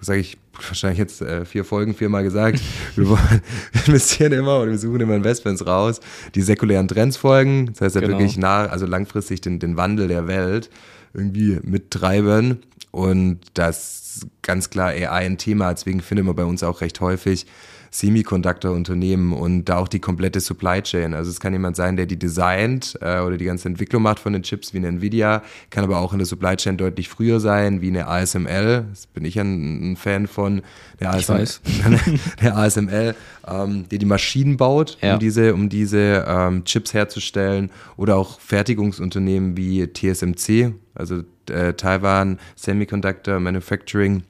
sage 0.01 0.21
ich 0.21 0.39
wahrscheinlich 0.69 0.99
jetzt 0.99 1.23
äh, 1.23 1.45
vier 1.45 1.65
Folgen, 1.65 1.95
viermal 1.95 2.23
gesagt. 2.23 2.61
Wir 2.97 3.09
wollen 3.09 3.43
wir 3.73 3.87
investieren 3.87 4.33
immer 4.33 4.61
oder 4.61 4.71
wir 4.73 4.79
suchen 4.79 5.01
immer 5.01 5.15
Investments 5.15 5.67
raus, 5.67 6.01
die 6.35 6.43
säkulären 6.43 6.89
Trends 6.89 7.17
folgen. 7.17 7.67
Das 7.67 7.81
heißt 7.81 7.95
ja 7.97 8.01
Genau. 8.03 8.19
wirklich 8.19 8.37
nah, 8.37 8.67
also 8.67 8.87
langfristig 8.87 9.41
den, 9.41 9.59
den 9.59 9.77
Wandel 9.77 10.09
der 10.09 10.27
Welt 10.27 10.69
irgendwie 11.15 11.59
mittreiben. 11.63 12.63
Und 12.91 13.41
das 13.55 14.27
ganz 14.43 14.69
klar 14.71 14.89
AI 14.89 15.09
ein 15.09 15.39
Thema, 15.39 15.73
deswegen 15.73 16.01
findet 16.03 16.27
man 16.27 16.37
bei 16.37 16.45
uns 16.45 16.63
auch 16.63 16.81
recht 16.83 17.01
häufig 17.01 17.47
Semiconductor-Unternehmen 17.93 19.33
und 19.33 19.67
da 19.67 19.77
auch 19.77 19.89
die 19.89 20.01
komplette 20.01 20.41
Supply 20.41 20.83
Chain. 20.83 21.15
Also 21.15 21.31
es 21.31 21.41
kann 21.41 21.53
jemand 21.53 21.77
sein, 21.77 21.97
der 21.97 22.07
die 22.07 22.19
designt 22.19 22.99
äh, 23.01 23.21
oder 23.21 23.37
die 23.37 23.45
ganze 23.45 23.69
Entwicklung 23.69 24.03
macht 24.03 24.19
von 24.19 24.33
den 24.33 24.43
Chips 24.43 24.73
wie 24.73 24.79
eine 24.79 24.89
Nvidia, 24.89 25.43
kann 25.71 25.85
aber 25.85 25.99
auch 25.99 26.13
in 26.13 26.19
der 26.19 26.27
Supply 26.27 26.57
Chain 26.57 26.77
deutlich 26.79 27.09
früher 27.09 27.39
sein, 27.39 27.81
wie 27.83 27.89
eine 27.89 28.09
ASML. 28.09 28.87
Das 28.91 29.07
bin 29.07 29.25
ich 29.25 29.39
ein, 29.39 29.93
ein 29.93 29.97
Fan 29.97 30.27
von. 30.27 30.63
Der 31.01 31.13
weiß. 31.13 31.61
der 32.43 32.57
ASML, 32.57 33.15
ähm, 33.47 33.89
der 33.91 33.99
die 33.99 34.07
Maschinen 34.07 34.57
baut, 34.57 34.97
Ja. 35.03 35.15
um 35.15 35.21
diese, 35.21 35.53
um 35.55 35.69
diese 35.69 36.25
ähm, 36.27 36.65
Chips 36.65 36.95
herzustellen 36.95 37.71
oder 37.97 38.17
auch 38.17 38.41
Fertigungsunternehmen 38.41 39.57
wie 39.57 39.87
TSMC, 39.87 40.73
also 40.95 41.23
äh, 41.51 41.75
Taiwan 41.75 42.39
Semiconductor 42.57 43.39
Manufacturing, 43.39 44.23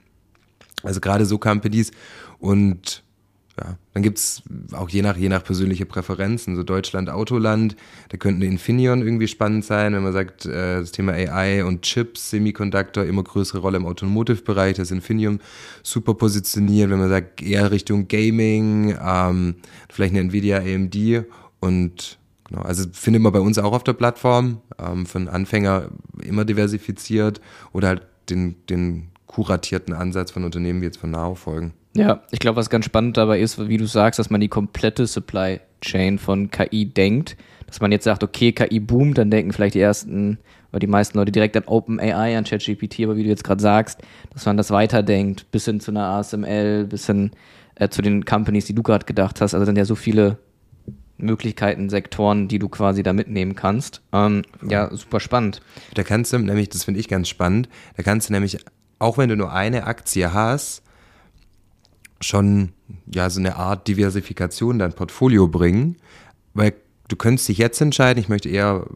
also 0.83 1.01
gerade 1.01 1.25
so 1.27 1.39
Companies 1.39 1.93
und 2.39 3.05
ja, 3.61 3.77
dann 3.93 4.03
gibt's 4.03 4.43
auch 4.73 4.89
je 4.89 5.03
nach, 5.03 5.17
je 5.17 5.29
nach 5.29 5.45
persönliche 5.45 5.85
Präferenzen, 5.85 6.57
so 6.57 6.63
Deutschland, 6.63 7.11
Autoland, 7.11 7.77
da 8.09 8.17
könnten 8.17 8.41
Infineon 8.41 9.03
irgendwie 9.03 9.29
spannend 9.29 9.65
sein, 9.65 9.93
wenn 9.93 10.03
man 10.03 10.15
sagt, 10.15 10.47
äh, 10.47 10.81
das 10.81 10.93
Thema 10.93 11.13
AI 11.13 11.65
und 11.65 11.83
Chips, 11.83 12.31
Semiconductor, 12.31 13.05
immer 13.05 13.23
größere 13.23 13.59
Rolle 13.59 13.77
im 13.77 13.87
Automotive-Bereich, 13.87 14.77
das 14.77 14.91
Infineon 14.91 15.41
super 15.83 16.15
positioniert, 16.15 16.91
wenn 16.91 16.99
man 16.99 17.11
sagt, 17.11 17.43
eher 17.43 17.71
Richtung 17.71 18.09
Gaming, 18.09 18.97
ähm, 19.03 19.57
vielleicht 19.91 20.15
eine 20.15 20.21
Nvidia 20.21 20.59
AMD 20.59 21.27
und 21.61 22.19
genau, 22.49 22.63
also 22.63 22.89
findet 22.93 23.23
man 23.23 23.33
bei 23.33 23.41
uns 23.41 23.59
auch 23.59 23.73
auf 23.73 23.85
der 23.85 23.93
Plattform, 23.93 24.63
ähm, 24.79 25.05
von 25.05 25.29
Anfänger 25.29 25.91
immer 26.23 26.47
diversifiziert 26.47 27.43
oder 27.73 27.89
halt 27.89 28.03
den, 28.31 28.57
den 28.71 29.12
kuratierten 29.35 29.95
Ansatz 29.95 30.31
von 30.31 30.45
Unternehmen 30.45 30.81
wie 30.81 30.87
jetzt 30.87 30.99
von 30.99 31.11
Now 31.11 31.35
folgen. 31.35 31.73
Ja, 31.95 32.23
ich 32.31 32.39
glaube, 32.39 32.57
was 32.57 32.71
ganz 32.71 32.85
spannend 32.85 33.17
dabei 33.17 33.41
ist, 33.41 33.69
wie 33.69 33.77
du 33.77 33.87
sagst, 33.87 34.19
dass 34.19 34.31
man 34.31 34.41
die 34.41 34.49
komplette 34.49 35.07
Supply 35.07 35.61
Chain 35.81 36.19
von 36.19 36.51
KI 36.51 36.87
denkt. 36.87 37.37
Dass 37.67 37.81
man 37.81 37.93
jetzt 37.93 38.05
sagt, 38.05 38.23
okay, 38.23 38.53
KI 38.53 38.81
boomt, 38.81 39.17
dann 39.19 39.31
denken 39.31 39.53
vielleicht 39.53 39.75
die 39.75 39.81
ersten 39.81 40.39
oder 40.71 40.81
die 40.81 40.87
meisten 40.87 41.19
Leute 41.19 41.33
direkt 41.33 41.57
an 41.57 41.65
OpenAI, 41.65 42.37
an 42.37 42.45
ChatGPT, 42.45 43.01
aber 43.01 43.17
wie 43.17 43.23
du 43.23 43.29
jetzt 43.29 43.45
gerade 43.45 43.63
sagst, 43.63 44.01
dass 44.33 44.47
man 44.47 44.57
das 44.57 44.71
weiterdenkt, 44.71 45.51
bis 45.51 45.67
hin 45.67 45.81
zu 45.81 45.91
einer 45.91 46.05
ASML, 46.05 46.87
bis 46.87 47.07
hin 47.07 47.31
äh, 47.75 47.89
zu 47.89 48.03
den 48.03 48.25
Companies, 48.25 48.67
die 48.67 48.75
du 48.75 48.83
gerade 48.83 49.05
gedacht 49.07 49.41
hast. 49.41 49.55
Also 49.55 49.67
sind 49.67 49.77
ja 49.77 49.85
so 49.85 49.95
viele 49.95 50.39
Möglichkeiten, 51.19 51.89
Sektoren, 51.89 52.49
die 52.49 52.59
du 52.59 52.69
quasi 52.69 53.03
da 53.03 53.13
mitnehmen 53.13 53.55
kannst. 53.55 54.03
Ähm, 54.13 54.43
ja, 54.67 54.95
super 54.95 55.21
spannend. 55.21 55.61
Da 55.95 56.03
kannst 56.03 56.33
du 56.33 56.39
nämlich, 56.39 56.69
das 56.69 56.85
finde 56.85 57.01
ich 57.01 57.09
ganz 57.09 57.29
spannend, 57.29 57.69
da 57.97 58.03
kannst 58.03 58.29
du 58.29 58.33
nämlich, 58.33 58.59
auch 59.03 59.19
wenn 59.19 59.29
du 59.29 59.37
nur 59.37 59.53
eine 59.53 59.87
Aktie 59.87 60.33
hast, 60.33 60.83
schon 62.21 62.71
ja 63.13 63.29
so 63.31 63.41
eine 63.41 63.57
Art 63.57 63.89
Diversifikation 63.89 64.77
in 64.77 64.79
dein 64.79 64.93
Portfolio 64.93 65.49
bringen, 65.49 65.97
weil 66.55 66.75
du 67.09 67.17
könntest 67.17 67.49
dich 67.49 67.59
jetzt 67.59 67.81
entscheiden, 67.81 68.21
ich 68.21 68.29
möchte 68.29 68.49
eher 68.49 68.87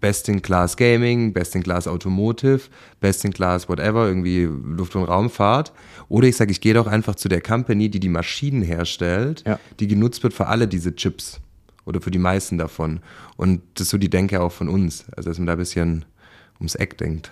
Best 0.00 0.28
in 0.28 0.42
Class 0.42 0.76
Gaming, 0.76 1.32
Best 1.32 1.54
in 1.54 1.62
Class 1.62 1.86
Automotive, 1.88 2.60
Best 3.00 3.24
in 3.24 3.32
Class 3.32 3.68
whatever, 3.68 4.06
irgendwie 4.06 4.42
Luft- 4.44 4.94
und 4.96 5.04
Raumfahrt. 5.04 5.72
Oder 6.08 6.28
ich 6.28 6.36
sage, 6.36 6.50
ich 6.50 6.60
gehe 6.60 6.74
doch 6.74 6.86
einfach 6.86 7.14
zu 7.14 7.28
der 7.28 7.40
Company, 7.40 7.88
die 7.88 8.00
die 8.00 8.08
Maschinen 8.10 8.62
herstellt, 8.62 9.42
Ja. 9.46 9.58
die 9.80 9.86
genutzt 9.86 10.22
wird 10.22 10.34
für 10.34 10.48
alle 10.48 10.68
diese 10.68 10.94
Chips 10.94 11.40
oder 11.86 12.00
für 12.00 12.10
die 12.10 12.18
meisten 12.18 12.58
davon. 12.58 13.00
Und 13.36 13.62
das 13.74 13.82
ist 13.86 13.90
so 13.90 13.98
die 13.98 14.10
Denke 14.10 14.40
auch 14.42 14.52
von 14.52 14.68
uns, 14.68 15.06
also 15.16 15.30
dass 15.30 15.38
man 15.38 15.46
da 15.46 15.52
ein 15.52 15.58
bisschen 15.58 16.04
ums 16.58 16.74
Eck 16.74 16.98
denkt. 16.98 17.30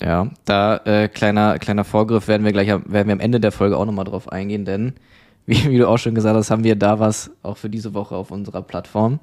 Ja, 0.00 0.28
da 0.44 0.76
äh, 0.84 1.08
kleiner, 1.08 1.58
kleiner 1.58 1.84
Vorgriff 1.84 2.28
werden 2.28 2.44
wir 2.44 2.52
gleich 2.52 2.70
am- 2.70 2.84
werden 2.86 3.08
wir 3.08 3.12
am 3.14 3.20
Ende 3.20 3.40
der 3.40 3.52
Folge 3.52 3.76
auch 3.76 3.86
nochmal 3.86 4.04
drauf 4.04 4.30
eingehen, 4.30 4.64
denn 4.64 4.94
wie, 5.46 5.68
wie 5.70 5.78
du 5.78 5.88
auch 5.88 5.98
schon 5.98 6.14
gesagt 6.14 6.36
hast, 6.36 6.50
haben 6.50 6.64
wir 6.64 6.76
da 6.76 7.00
was 7.00 7.30
auch 7.42 7.56
für 7.56 7.68
diese 7.70 7.92
Woche 7.94 8.14
auf 8.14 8.30
unserer 8.30 8.62
Plattform 8.62 9.18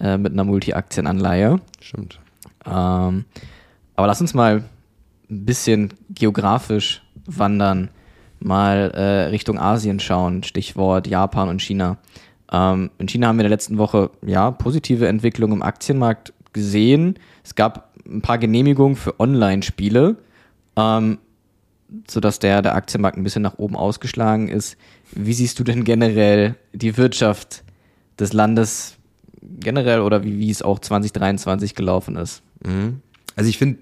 äh, 0.00 0.16
mit 0.16 0.32
einer 0.32 0.44
Multi-Aktienanleihe. 0.44 1.60
Stimmt. 1.80 2.18
Ähm, 2.64 3.24
aber 3.94 4.06
lass 4.06 4.20
uns 4.20 4.32
mal 4.32 4.62
ein 5.30 5.44
bisschen 5.44 5.92
geografisch 6.10 7.02
wandern, 7.26 7.90
mal 8.40 8.90
äh, 8.94 9.26
Richtung 9.28 9.58
Asien 9.58 10.00
schauen, 10.00 10.42
Stichwort 10.44 11.06
Japan 11.08 11.48
und 11.48 11.60
China. 11.60 11.98
Ähm, 12.52 12.90
in 12.98 13.08
China 13.08 13.26
haben 13.28 13.36
wir 13.36 13.44
in 13.44 13.50
der 13.50 13.56
letzten 13.56 13.76
Woche 13.78 14.10
ja 14.24 14.50
positive 14.50 15.08
Entwicklung 15.08 15.52
im 15.52 15.62
Aktienmarkt 15.62 16.32
gesehen. 16.52 17.16
Es 17.44 17.54
gab 17.54 17.90
ein 18.08 18.22
paar 18.22 18.38
Genehmigungen 18.38 18.96
für 18.96 19.18
Online-Spiele, 19.20 20.16
ähm, 20.76 21.18
sodass 22.08 22.38
der, 22.38 22.62
der 22.62 22.74
Aktienmarkt 22.74 23.16
ein 23.16 23.24
bisschen 23.24 23.42
nach 23.42 23.58
oben 23.58 23.76
ausgeschlagen 23.76 24.48
ist. 24.48 24.76
Wie 25.12 25.32
siehst 25.32 25.58
du 25.58 25.64
denn 25.64 25.84
generell 25.84 26.56
die 26.72 26.96
Wirtschaft 26.96 27.62
des 28.18 28.32
Landes 28.32 28.96
generell 29.40 30.00
oder 30.00 30.24
wie, 30.24 30.38
wie 30.38 30.50
es 30.50 30.62
auch 30.62 30.78
2023 30.78 31.74
gelaufen 31.74 32.16
ist? 32.16 32.42
Mhm. 32.64 33.00
Also 33.36 33.50
ich 33.50 33.58
finde 33.58 33.80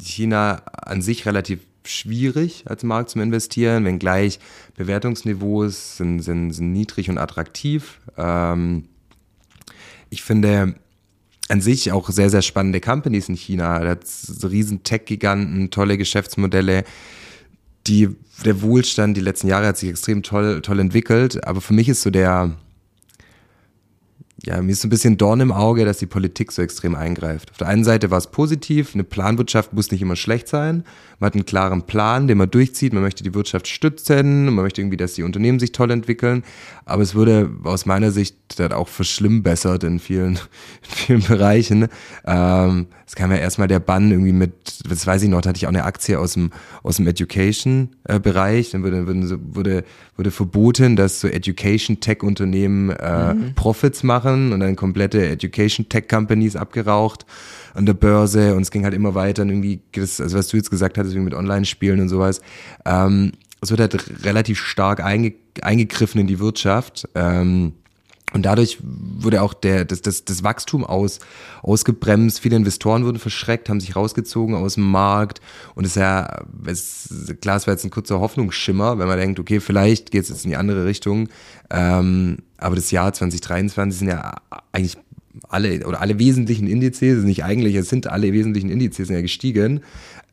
China 0.00 0.62
an 0.72 1.02
sich 1.02 1.26
relativ 1.26 1.60
schwierig 1.84 2.64
als 2.66 2.82
Markt 2.82 3.10
zum 3.10 3.22
Investieren, 3.22 3.84
wenngleich 3.84 4.40
Bewertungsniveaus 4.76 5.96
sind, 5.96 6.20
sind, 6.20 6.52
sind 6.52 6.72
niedrig 6.72 7.08
und 7.08 7.18
attraktiv. 7.18 8.00
Ähm, 8.16 8.84
ich 10.10 10.22
finde 10.22 10.74
an 11.48 11.60
sich 11.60 11.92
auch 11.92 12.10
sehr, 12.10 12.30
sehr 12.30 12.42
spannende 12.42 12.80
Companies 12.80 13.28
in 13.28 13.36
China. 13.36 13.78
Da 13.80 13.90
hat 13.90 14.04
riesen 14.42 14.82
Tech-Giganten, 14.82 15.70
tolle 15.70 15.98
Geschäftsmodelle. 15.98 16.84
Die, 17.86 18.08
der 18.44 18.60
Wohlstand 18.62 19.16
die 19.16 19.22
letzten 19.22 19.48
Jahre 19.48 19.68
hat 19.68 19.78
sich 19.78 19.88
extrem 19.88 20.22
toll, 20.22 20.60
toll 20.62 20.80
entwickelt. 20.80 21.44
Aber 21.46 21.60
für 21.60 21.72
mich 21.72 21.88
ist 21.88 22.02
so 22.02 22.10
der, 22.10 22.54
ja, 24.44 24.62
mir 24.62 24.70
ist 24.70 24.82
so 24.82 24.86
ein 24.86 24.90
bisschen 24.90 25.16
Dorn 25.16 25.40
im 25.40 25.50
Auge, 25.50 25.84
dass 25.84 25.98
die 25.98 26.06
Politik 26.06 26.52
so 26.52 26.62
extrem 26.62 26.94
eingreift. 26.94 27.50
Auf 27.50 27.56
der 27.56 27.66
einen 27.66 27.82
Seite 27.82 28.10
war 28.10 28.18
es 28.18 28.28
positiv, 28.28 28.94
eine 28.94 29.02
Planwirtschaft 29.02 29.72
muss 29.72 29.90
nicht 29.90 30.00
immer 30.00 30.14
schlecht 30.14 30.46
sein. 30.46 30.84
Man 31.18 31.26
hat 31.26 31.34
einen 31.34 31.46
klaren 31.46 31.82
Plan, 31.82 32.28
den 32.28 32.38
man 32.38 32.48
durchzieht, 32.48 32.92
man 32.92 33.02
möchte 33.02 33.24
die 33.24 33.34
Wirtschaft 33.34 33.66
stützen, 33.66 34.44
man 34.44 34.62
möchte 34.62 34.80
irgendwie, 34.80 34.96
dass 34.96 35.14
die 35.14 35.24
Unternehmen 35.24 35.58
sich 35.58 35.72
toll 35.72 35.90
entwickeln. 35.90 36.44
Aber 36.84 37.02
es 37.02 37.16
wurde 37.16 37.50
aus 37.64 37.86
meiner 37.86 38.12
Sicht 38.12 38.36
dann 38.60 38.72
auch 38.72 38.86
verschlimmbessert 38.86 39.82
in 39.82 39.98
vielen, 39.98 40.34
in 40.34 40.38
vielen 40.82 41.22
Bereichen. 41.22 41.88
Ähm, 42.24 42.86
es 43.04 43.16
kam 43.16 43.32
ja 43.32 43.38
erstmal 43.38 43.66
der 43.66 43.80
Bann 43.80 44.12
irgendwie 44.12 44.32
mit, 44.32 44.52
das 44.88 45.04
weiß 45.04 45.22
ich 45.22 45.28
noch, 45.28 45.40
da 45.40 45.48
hatte 45.48 45.56
ich 45.56 45.66
auch 45.66 45.70
eine 45.70 45.84
Aktie 45.84 46.18
aus 46.18 46.34
dem, 46.34 46.50
aus 46.84 46.96
dem 46.96 47.08
Education-Bereich. 47.08 48.70
Dann 48.70 48.84
wurde, 48.84 49.06
wurde, 49.08 49.38
wurde, 49.40 49.84
wurde 50.16 50.30
verboten, 50.30 50.94
dass 50.94 51.20
so 51.20 51.26
Education-Tech-Unternehmen 51.26 52.90
äh, 52.90 53.34
Profits 53.56 54.04
machen 54.04 54.27
und 54.52 54.60
dann 54.60 54.76
komplette 54.76 55.26
Education-Tech-Companies 55.26 56.56
abgeraucht 56.56 57.26
an 57.74 57.86
der 57.86 57.94
Börse 57.94 58.54
und 58.54 58.62
es 58.62 58.70
ging 58.70 58.84
halt 58.84 58.94
immer 58.94 59.14
weiter 59.14 59.42
und 59.42 59.50
irgendwie, 59.50 59.80
das, 59.92 60.20
also 60.20 60.38
was 60.38 60.48
du 60.48 60.56
jetzt 60.56 60.70
gesagt 60.70 60.98
hattest, 60.98 61.14
mit 61.16 61.34
Online-Spielen 61.34 62.00
und 62.00 62.08
sowas, 62.08 62.40
ähm, 62.84 63.32
es 63.60 63.70
wird 63.70 63.80
halt 63.80 64.24
relativ 64.24 64.58
stark 64.60 65.02
einge 65.02 65.34
eingegriffen 65.62 66.20
in 66.20 66.26
die 66.28 66.38
Wirtschaft. 66.38 67.08
Ähm, 67.14 67.72
und 68.32 68.44
dadurch 68.44 68.78
wurde 68.82 69.42
auch 69.42 69.54
der, 69.54 69.84
das, 69.84 70.02
das, 70.02 70.24
das 70.24 70.42
Wachstum 70.42 70.84
aus, 70.84 71.18
ausgebremst. 71.62 72.40
Viele 72.40 72.56
Investoren 72.56 73.04
wurden 73.04 73.18
verschreckt, 73.18 73.68
haben 73.68 73.80
sich 73.80 73.96
rausgezogen 73.96 74.54
aus 74.54 74.74
dem 74.74 74.90
Markt. 74.90 75.40
Und 75.74 75.84
es 75.84 75.92
ist 75.92 75.96
ja, 75.96 76.44
es, 76.66 77.34
klar, 77.40 77.56
es 77.56 77.66
war 77.66 77.74
jetzt 77.74 77.84
ein 77.84 77.90
kurzer 77.90 78.20
Hoffnungsschimmer, 78.20 78.98
wenn 78.98 79.08
man 79.08 79.18
denkt, 79.18 79.40
okay, 79.40 79.60
vielleicht 79.60 80.10
geht 80.10 80.24
es 80.24 80.28
jetzt 80.28 80.44
in 80.44 80.50
die 80.50 80.56
andere 80.56 80.84
Richtung. 80.84 81.28
Ähm, 81.70 82.38
aber 82.58 82.76
das 82.76 82.90
Jahr 82.90 83.12
2023 83.12 83.98
sind 84.00 84.08
ja 84.08 84.34
eigentlich 84.72 84.98
alle 85.48 85.86
oder 85.86 86.00
alle 86.00 86.18
wesentlichen 86.18 86.66
Indizes, 86.66 87.24
nicht 87.24 87.44
eigentlich, 87.44 87.76
es 87.76 87.88
sind 87.88 88.08
alle 88.08 88.32
wesentlichen 88.32 88.70
Indizes 88.70 89.08
ja 89.08 89.20
gestiegen. 89.20 89.80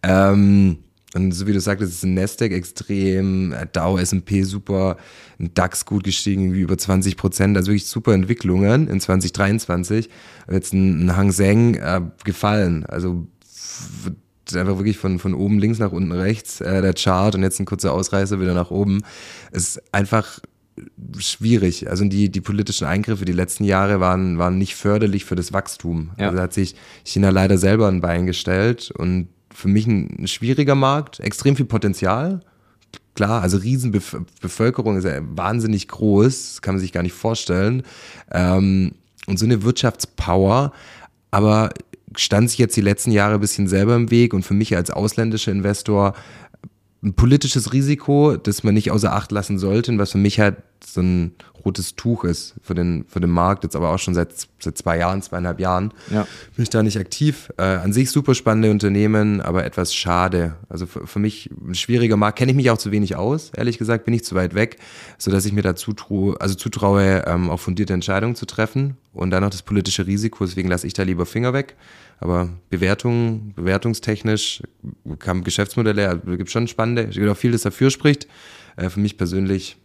Ähm, 0.04 0.80
und 1.16 1.32
so 1.32 1.48
wie 1.48 1.54
du 1.54 1.62
sagtest, 1.62 1.94
ist 1.94 2.04
ein 2.04 2.14
Nasdaq 2.14 2.52
extrem, 2.52 3.54
äh, 3.54 3.66
Dow, 3.72 3.98
S&P 3.98 4.44
super, 4.44 4.98
ein 5.40 5.54
DAX 5.54 5.86
gut 5.86 6.04
gestiegen, 6.04 6.54
wie 6.54 6.60
über 6.60 6.78
20 6.78 7.16
Prozent, 7.16 7.56
also 7.56 7.72
wirklich 7.72 7.88
super 7.88 8.14
Entwicklungen 8.14 8.90
in 8.90 9.00
2023. 9.00 10.10
Jetzt 10.52 10.74
ein, 10.74 11.06
ein 11.06 11.16
Hang 11.16 11.32
Seng 11.32 11.76
äh, 11.76 12.02
gefallen, 12.26 12.86
also 12.86 13.28
einfach 14.54 14.78
wirklich 14.78 14.98
von, 14.98 15.18
von 15.18 15.34
oben 15.34 15.58
links 15.58 15.80
nach 15.80 15.94
unten 15.94 16.12
rechts, 16.12 16.60
äh, 16.60 16.82
der 16.82 16.94
Chart 16.94 17.34
und 17.34 17.44
jetzt 17.44 17.60
ein 17.60 17.66
kurzer 17.66 17.94
Ausreißer 17.94 18.40
wieder 18.42 18.54
nach 18.54 18.70
oben. 18.70 19.02
Es 19.52 19.70
ist 19.70 19.94
einfach 19.94 20.40
schwierig. 21.18 21.90
Also 21.90 22.04
die, 22.06 22.30
die 22.30 22.42
politischen 22.42 22.86
Eingriffe 22.86 23.26
die 23.26 23.32
letzten 23.32 23.64
Jahre 23.64 24.00
waren, 24.00 24.38
waren 24.38 24.58
nicht 24.58 24.76
förderlich 24.76 25.24
für 25.24 25.36
das 25.36 25.54
Wachstum. 25.54 26.12
Ja. 26.18 26.26
Also 26.26 26.38
da 26.38 26.44
hat 26.44 26.54
sich 26.54 26.76
China 27.06 27.30
leider 27.30 27.58
selber 27.58 27.88
ein 27.88 28.02
Bein 28.02 28.26
gestellt 28.26 28.92
und 28.92 29.30
für 29.56 29.68
mich 29.70 29.88
ein, 29.88 30.28
schwieriger 30.28 30.76
Markt, 30.76 31.20
extrem 31.20 31.56
viel 31.56 31.66
Potenzial. 31.66 32.42
Klar, 33.16 33.42
also 33.42 33.58
Riesenbevölkerung 33.58 34.98
ist 34.98 35.06
ja 35.06 35.22
wahnsinnig 35.22 35.88
groß, 35.88 36.62
kann 36.62 36.76
man 36.76 36.82
sich 36.82 36.92
gar 36.92 37.04
nicht 37.04 37.14
vorstellen. 37.14 37.84
Ähm, 38.32 38.92
und 39.28 39.40
so 39.40 39.46
eine 39.46 39.64
Wirtschaftspower, 39.64 40.74
aber 41.32 41.70
stand 42.18 42.50
sich 42.50 42.60
jetzt 42.60 42.76
die 42.76 42.82
letzten 42.82 43.12
Jahre 43.12 43.36
ein 43.36 43.40
bisschen 43.40 43.68
selber 43.68 43.96
im 43.96 44.12
Weg 44.12 44.34
und 44.34 44.44
für 44.44 44.54
mich 44.54 44.76
als 44.76 44.92
ausländischer 44.92 45.52
Investor 45.52 46.14
ein 47.02 47.14
politisches 47.14 47.72
Risiko, 47.72 48.36
das 48.36 48.64
man 48.64 48.74
nicht 48.74 48.92
außer 48.92 49.14
Acht 49.14 49.32
lassen 49.32 49.58
sollte 49.58 49.92
und 49.92 50.00
was 50.00 50.12
für 50.12 50.18
mich 50.18 50.40
halt 50.40 50.58
so 50.86 51.02
ein 51.02 51.36
rotes 51.66 51.96
Tuch 51.96 52.24
ist 52.24 52.56
für 52.62 52.76
den, 52.76 53.06
für 53.08 53.20
den 53.20 53.32
Markt, 53.32 53.64
jetzt 53.64 53.76
aber 53.76 53.90
auch 53.90 53.98
schon 53.98 54.14
seit, 54.14 54.30
seit 54.60 54.78
zwei 54.78 55.00
Jahren, 55.00 55.22
zweieinhalb 55.22 55.60
Jahren. 55.60 55.92
Ja. 56.12 56.28
Bin 56.56 56.64
ich 56.64 56.70
da 56.70 56.84
nicht 56.84 56.98
aktiv. 56.98 57.52
Äh, 57.58 57.64
an 57.64 57.92
sich 57.92 58.12
super 58.12 58.36
spannende 58.36 58.70
Unternehmen, 58.70 59.42
aber 59.42 59.66
etwas 59.66 59.94
schade. 59.94 60.56
Also 60.70 60.86
für, 60.86 61.08
für 61.08 61.20
mich 61.20 61.50
ein 61.68 61.74
schwieriger 61.74 62.18
Markt. 62.18 62.38
Kenne 62.38 62.52
ich 62.52 62.56
mich 62.56 62.70
auch 62.70 62.78
zu 62.78 62.92
wenig 62.92 63.16
aus, 63.16 63.52
ehrlich 63.56 63.78
gesagt, 63.78 64.06
bin 64.06 64.14
ich 64.14 64.24
zu 64.24 64.36
weit 64.36 64.54
weg, 64.54 64.78
sodass 65.18 65.46
ich 65.46 65.54
mir 65.54 65.64
da 65.64 65.76
zutraue, 65.76 66.40
also 66.40 66.56
zutraue, 66.56 67.24
ähm, 67.26 67.50
auch 67.50 67.60
fundierte 67.60 67.94
Entscheidungen 67.94 68.36
zu 68.36 68.46
treffen 68.46 68.98
und 69.14 69.32
dann 69.32 69.42
noch 69.42 69.50
das 69.50 69.64
politische 69.64 70.06
Risiko, 70.06 70.46
deswegen 70.46 70.70
lasse 70.70 70.86
ich 70.86 70.94
da 70.94 71.04
lieber 71.04 71.26
Finger 71.26 71.54
weg. 71.54 71.76
Aber 72.20 72.50
Bewertung, 72.70 73.54
bewertungstechnisch, 73.56 74.64
kam 75.20 75.44
Geschäftsmodelle, 75.44 76.10
also 76.10 76.38
gibt 76.38 76.50
schon 76.50 76.68
spannende, 76.68 77.04
es 77.04 77.16
gibt 77.16 77.28
auch 77.28 77.38
viel, 77.38 77.52
das 77.52 77.64
dafür 77.64 77.90
spricht. 77.92 78.28
Äh, 78.78 78.90
für 78.90 79.00
mich 79.00 79.18
persönlich 79.18 79.78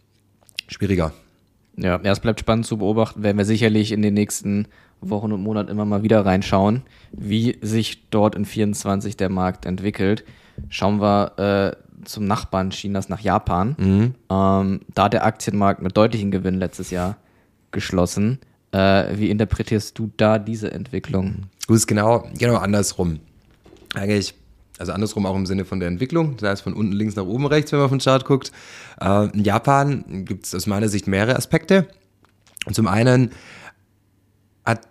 schwieriger. 0.71 1.13
Ja, 1.77 1.99
ja, 2.03 2.11
es 2.11 2.19
bleibt 2.19 2.39
spannend 2.39 2.65
zu 2.65 2.77
beobachten, 2.77 3.23
werden 3.23 3.37
wir 3.37 3.45
sicherlich 3.45 3.91
in 3.91 4.01
den 4.01 4.13
nächsten 4.13 4.67
Wochen 4.99 5.31
und 5.31 5.41
Monaten 5.41 5.69
immer 5.69 5.85
mal 5.85 6.03
wieder 6.03 6.25
reinschauen, 6.25 6.83
wie 7.11 7.57
sich 7.61 8.09
dort 8.09 8.35
in 8.35 8.45
24 8.45 9.17
der 9.17 9.29
Markt 9.29 9.65
entwickelt. 9.65 10.23
Schauen 10.69 11.01
wir 11.01 11.75
äh, 11.75 12.05
zum 12.05 12.25
Nachbarn 12.25 12.69
Chinas 12.71 13.09
nach 13.09 13.19
Japan. 13.19 13.75
Ähm, 14.29 14.81
da 14.93 15.03
hat 15.03 15.13
der 15.13 15.25
Aktienmarkt 15.25 15.81
mit 15.81 15.95
deutlichen 15.97 16.29
Gewinn 16.29 16.59
letztes 16.59 16.91
Jahr 16.91 17.17
geschlossen. 17.71 18.39
Äh, 18.71 19.17
wie 19.17 19.29
interpretierst 19.29 19.97
du 19.97 20.11
da 20.17 20.39
diese 20.39 20.71
Entwicklung? 20.71 21.43
Du 21.67 21.73
ist 21.73 21.87
genau, 21.87 22.27
genau 22.37 22.57
andersrum. 22.57 23.19
Eigentlich, 23.93 24.33
also 24.81 24.91
andersrum 24.93 25.25
auch 25.25 25.35
im 25.35 25.45
Sinne 25.45 25.63
von 25.63 25.79
der 25.79 25.87
Entwicklung. 25.87 26.35
Das 26.37 26.49
heißt 26.49 26.63
von 26.63 26.73
unten 26.73 26.91
links 26.91 27.15
nach 27.15 27.25
oben 27.25 27.45
rechts, 27.45 27.71
wenn 27.71 27.79
man 27.79 27.85
auf 27.85 27.91
den 27.91 27.99
Chart 27.99 28.25
guckt. 28.25 28.51
Äh, 28.99 29.29
in 29.29 29.43
Japan 29.43 30.25
gibt 30.25 30.45
es 30.45 30.55
aus 30.55 30.65
meiner 30.65 30.89
Sicht 30.89 31.07
mehrere 31.07 31.35
Aspekte. 31.35 31.87
Und 32.65 32.73
zum 32.73 32.87
einen 32.87 33.31
hat 34.65 34.81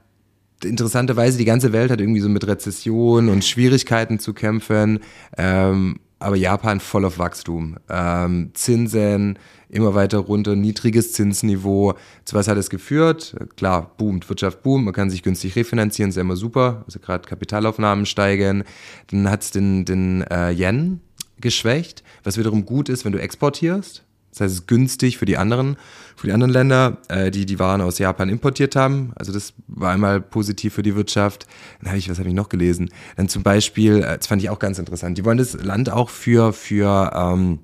interessanterweise 0.65 1.39
die 1.39 1.45
ganze 1.45 1.73
Welt 1.73 1.91
hat 1.91 2.01
irgendwie 2.01 2.21
so 2.21 2.29
mit 2.29 2.47
Rezession 2.47 3.29
und 3.29 3.45
Schwierigkeiten 3.45 4.19
zu 4.19 4.33
kämpfen. 4.33 5.01
Ähm, 5.37 5.99
aber 6.21 6.37
Japan 6.37 6.81
voll 6.81 7.05
auf 7.05 7.19
Wachstum. 7.19 7.77
Ähm, 7.89 8.51
Zinsen 8.55 9.39
immer 9.71 9.95
weiter 9.95 10.19
runter, 10.19 10.57
niedriges 10.57 11.13
Zinsniveau. 11.13 11.95
Zu 12.25 12.35
was 12.35 12.49
hat 12.49 12.59
es 12.59 12.71
geführt? 12.71 13.37
Klar, 13.57 13.93
boomt, 13.97 14.29
Wirtschaft 14.29 14.63
boomt, 14.63 14.85
man 14.85 14.95
kann 14.95 15.11
sich 15.11 15.23
günstig 15.23 15.57
refinanzieren, 15.57 16.11
ist 16.11 16.17
ja 16.17 16.23
immer 16.23 16.37
super. 16.37 16.83
Also 16.87 16.99
gerade 16.99 17.29
Kapitalaufnahmen 17.29 18.07
steigen. 18.07 18.65
Dann 19.09 19.31
hat 19.31 19.43
es 19.43 19.51
den, 19.51 19.85
den 19.85 20.23
äh, 20.23 20.51
Yen 20.51 21.01
geschwächt, 21.41 22.03
was 22.23 22.39
wiederum 22.39 22.67
gut 22.67 22.89
ist, 22.89 23.05
wenn 23.05 23.13
du 23.13 23.21
exportierst. 23.21 24.05
Das 24.31 24.41
heißt, 24.41 24.53
es 24.53 24.61
ist 24.61 24.69
günstig 24.69 25.19
für 25.19 25.25
die 25.27 25.37
anderen, 25.37 25.77
für 26.15 26.29
die 26.29 26.33
anderen 26.33 26.53
Länder, 26.53 26.99
äh, 27.09 27.33
die 27.33 27.47
die 27.47 27.59
Waren 27.59 27.81
aus 27.81 27.99
Japan 27.99 28.29
importiert 28.29 28.77
haben. 28.77 29.13
Also 29.17 29.33
das 29.33 29.55
war 29.67 29.91
einmal 29.91 30.21
positiv 30.21 30.75
für 30.75 30.83
die 30.83 30.95
Wirtschaft. 30.95 31.47
Dann 31.81 31.89
habe 31.89 31.99
ich, 31.99 32.09
was 32.09 32.19
habe 32.19 32.29
ich 32.29 32.35
noch 32.35 32.49
gelesen? 32.49 32.91
Dann 33.17 33.29
zum 33.29 33.43
Beispiel, 33.43 34.03
äh, 34.03 34.19
das 34.19 34.29
fand 34.29 34.41
ich 34.43 34.51
auch 34.51 34.61
ganz 34.61 34.79
interessant. 34.79 35.19
Die 35.19 35.25
wollen 35.25 35.39
das 35.39 35.55
Land 35.55 35.91
auch 35.91 36.11
für 36.11 36.53
für 36.53 37.11
ähm, 37.13 37.59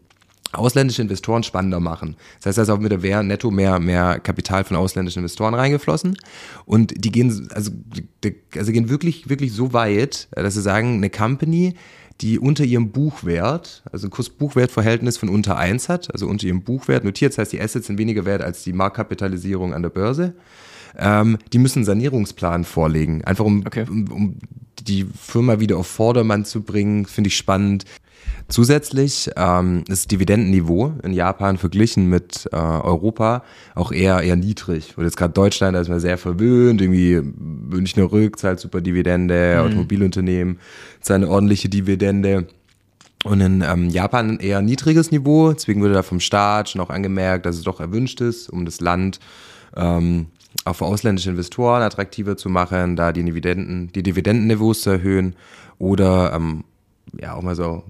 ausländische 0.52 1.02
Investoren 1.02 1.42
spannender 1.42 1.80
machen. 1.80 2.16
Das 2.38 2.46
heißt, 2.46 2.58
da 2.58 2.62
ist 2.62 2.70
auch 2.70 2.78
mit 2.78 2.92
der 2.92 3.02
Wehr 3.02 3.22
netto 3.22 3.50
mehr, 3.50 3.78
mehr 3.78 4.20
Kapital 4.20 4.64
von 4.64 4.76
ausländischen 4.76 5.20
Investoren 5.20 5.54
reingeflossen. 5.54 6.16
Und 6.64 7.04
die 7.04 7.10
gehen, 7.10 7.48
also, 7.52 7.72
also 8.54 8.72
gehen 8.72 8.88
wirklich, 8.88 9.28
wirklich 9.28 9.52
so 9.52 9.72
weit, 9.72 10.28
dass 10.30 10.54
sie 10.54 10.62
sagen, 10.62 10.94
eine 10.94 11.10
Company, 11.10 11.74
die 12.20 12.38
unter 12.38 12.64
ihrem 12.64 12.90
Buchwert, 12.90 13.82
also 13.92 14.06
ein 14.06 14.10
Kurs-Buchwert-Verhältnis 14.10 15.18
von 15.18 15.28
unter 15.28 15.56
1 15.58 15.88
hat, 15.88 16.12
also 16.12 16.26
unter 16.26 16.46
ihrem 16.46 16.62
Buchwert 16.62 17.04
notiert, 17.04 17.32
das 17.32 17.38
heißt, 17.38 17.52
die 17.52 17.60
Assets 17.60 17.88
sind 17.88 17.98
weniger 17.98 18.24
wert 18.24 18.42
als 18.42 18.62
die 18.62 18.72
Marktkapitalisierung 18.72 19.74
an 19.74 19.82
der 19.82 19.90
Börse, 19.90 20.34
ähm, 20.96 21.36
die 21.52 21.58
müssen 21.58 21.80
einen 21.80 21.86
Sanierungsplan 21.86 22.64
vorlegen, 22.64 23.22
einfach 23.24 23.44
um, 23.44 23.64
okay. 23.66 23.84
um, 23.88 24.10
um 24.10 24.36
die 24.80 25.04
Firma 25.04 25.60
wieder 25.60 25.76
auf 25.76 25.88
Vordermann 25.88 26.44
zu 26.44 26.62
bringen, 26.62 27.06
finde 27.06 27.28
ich 27.28 27.36
spannend. 27.36 27.84
Zusätzlich 28.48 29.30
ähm, 29.36 29.82
ist 29.88 30.12
Dividendenniveau 30.12 30.92
in 31.02 31.12
Japan 31.12 31.58
verglichen 31.58 32.08
mit 32.08 32.48
äh, 32.52 32.56
Europa 32.56 33.42
auch 33.74 33.90
eher 33.90 34.20
eher 34.20 34.36
niedrig. 34.36 34.96
Und 34.96 35.04
jetzt 35.04 35.16
gerade 35.16 35.32
Deutschland, 35.32 35.74
da 35.74 35.80
ist 35.80 35.88
man 35.88 35.98
sehr 35.98 36.16
verwöhnt, 36.16 36.80
irgendwie 36.80 37.20
Münchner 37.20 38.12
Rück 38.12 38.38
zahlt 38.38 38.60
super 38.60 38.80
Dividende, 38.80 39.56
mhm. 39.58 39.66
Automobilunternehmen 39.66 40.60
zahlen 41.00 41.24
eine 41.24 41.32
ordentliche 41.32 41.68
Dividende. 41.68 42.46
Und 43.24 43.40
in 43.40 43.64
ähm, 43.66 43.90
Japan 43.90 44.38
eher 44.38 44.62
niedriges 44.62 45.10
Niveau, 45.10 45.52
deswegen 45.52 45.82
wurde 45.82 45.94
da 45.94 46.04
vom 46.04 46.20
Staat 46.20 46.70
schon 46.70 46.80
auch 46.80 46.90
angemerkt, 46.90 47.46
dass 47.46 47.56
es 47.56 47.62
doch 47.62 47.80
erwünscht 47.80 48.20
ist, 48.20 48.48
um 48.48 48.64
das 48.64 48.80
Land 48.80 49.18
ähm, 49.74 50.26
auch 50.64 50.74
für 50.74 50.84
ausländische 50.84 51.30
Investoren 51.30 51.82
attraktiver 51.82 52.36
zu 52.36 52.48
machen, 52.48 52.94
da 52.94 53.12
die 53.12 53.24
Dividenden, 53.24 53.90
die 53.92 54.04
Dividendenniveaus 54.04 54.82
zu 54.82 54.90
erhöhen 54.90 55.34
oder 55.78 56.32
ähm, 56.32 56.62
ja 57.20 57.34
auch 57.34 57.42
mal 57.42 57.56
so 57.56 57.82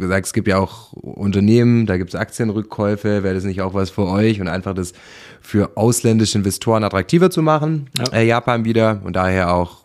gesagt, 0.00 0.26
es 0.26 0.32
gibt 0.32 0.48
ja 0.48 0.58
auch 0.58 0.92
Unternehmen, 0.92 1.86
da 1.86 1.96
gibt 1.96 2.10
es 2.10 2.14
Aktienrückkäufe, 2.14 3.22
wäre 3.22 3.34
das 3.34 3.44
nicht 3.44 3.62
auch 3.62 3.74
was 3.74 3.90
für 3.90 4.06
euch 4.06 4.40
und 4.40 4.48
einfach 4.48 4.74
das 4.74 4.92
für 5.40 5.76
ausländische 5.76 6.38
Investoren 6.38 6.84
attraktiver 6.84 7.30
zu 7.30 7.42
machen, 7.42 7.88
ja. 7.96 8.12
äh, 8.12 8.26
Japan 8.26 8.64
wieder 8.64 9.00
und 9.04 9.16
daher 9.16 9.54
auch 9.54 9.84